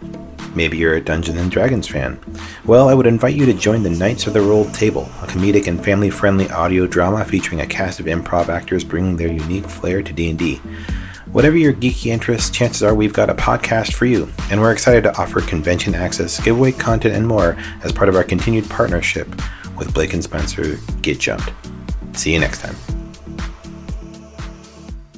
Maybe 0.54 0.78
you're 0.78 0.96
a 0.96 1.00
Dungeons 1.00 1.38
and 1.38 1.50
Dragons 1.50 1.86
fan. 1.86 2.18
Well, 2.64 2.88
I 2.88 2.94
would 2.94 3.06
invite 3.06 3.36
you 3.36 3.46
to 3.46 3.54
join 3.54 3.82
the 3.82 3.90
Knights 3.90 4.26
of 4.26 4.32
the 4.32 4.40
Rolled 4.40 4.74
Table, 4.74 5.02
a 5.22 5.26
comedic 5.26 5.68
and 5.68 5.82
family-friendly 5.84 6.50
audio 6.50 6.86
drama 6.86 7.24
featuring 7.24 7.60
a 7.60 7.66
cast 7.66 8.00
of 8.00 8.06
improv 8.06 8.48
actors 8.48 8.82
bringing 8.82 9.16
their 9.16 9.32
unique 9.32 9.66
flair 9.66 10.02
to 10.02 10.12
D&D. 10.12 10.60
Whatever 11.32 11.56
your 11.56 11.72
geeky 11.72 12.06
interests, 12.06 12.50
chances 12.50 12.82
are 12.82 12.92
we've 12.92 13.12
got 13.12 13.30
a 13.30 13.34
podcast 13.34 13.92
for 13.92 14.04
you, 14.04 14.28
and 14.50 14.60
we're 14.60 14.72
excited 14.72 15.04
to 15.04 15.16
offer 15.16 15.40
convention 15.40 15.94
access, 15.94 16.42
giveaway 16.42 16.72
content, 16.72 17.14
and 17.14 17.24
more 17.24 17.56
as 17.84 17.92
part 17.92 18.08
of 18.08 18.16
our 18.16 18.24
continued 18.24 18.68
partnership 18.68 19.28
with 19.78 19.94
Blake 19.94 20.12
and 20.12 20.24
Spencer 20.24 20.76
Get 21.02 21.20
Jumped. 21.20 21.52
See 22.14 22.32
you 22.32 22.40
next 22.40 22.62
time. 22.62 22.74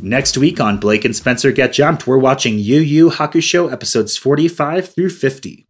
Next 0.03 0.37
week 0.37 0.61
on 0.61 0.77
Blake 0.79 1.07
and 1.07 1.17
Spencer 1.17 1.51
Get 1.51 1.73
Jumped, 1.73 2.07
we're 2.07 2.19
watching 2.19 2.59
Yu 2.59 2.81
Yu 2.81 3.09
Hakusho 3.09 3.73
episodes 3.73 4.19
45 4.19 4.95
through 4.95 5.09
50. 5.09 5.67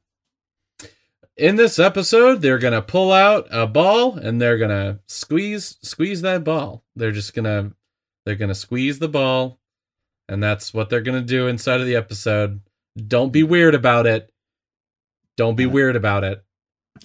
In 1.37 1.55
this 1.55 1.79
episode, 1.79 2.43
they're 2.43 2.59
gonna 2.59 2.83
pull 2.83 3.13
out 3.13 3.47
a 3.53 3.69
ball 3.69 4.17
and 4.17 4.43
they're 4.43 4.59
gonna 4.59 4.99
squeeze 5.07 5.79
squeeze 5.83 6.21
that 6.23 6.43
ball. 6.43 6.83
They're 6.97 7.13
just 7.13 7.33
gonna 7.33 7.75
they're 8.27 8.35
gonna 8.35 8.57
squeeze 8.57 8.99
the 8.99 9.09
ball 9.09 9.61
and 10.33 10.43
that's 10.43 10.73
what 10.73 10.89
they're 10.89 11.03
going 11.03 11.21
to 11.21 11.27
do 11.27 11.47
inside 11.47 11.81
of 11.81 11.87
the 11.87 11.95
episode. 11.95 12.63
Don't 12.97 13.33
be 13.33 13.43
weird 13.43 13.75
about 13.75 14.07
it. 14.07 14.33
Don't 15.37 15.57
be 15.57 15.67
weird 15.67 15.95
about 15.95 16.25
it. 16.25 16.43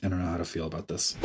I 0.01 0.07
don't 0.07 0.19
know 0.19 0.31
how 0.31 0.37
to 0.37 0.45
feel 0.45 0.65
about 0.65 0.87
this. 0.87 1.17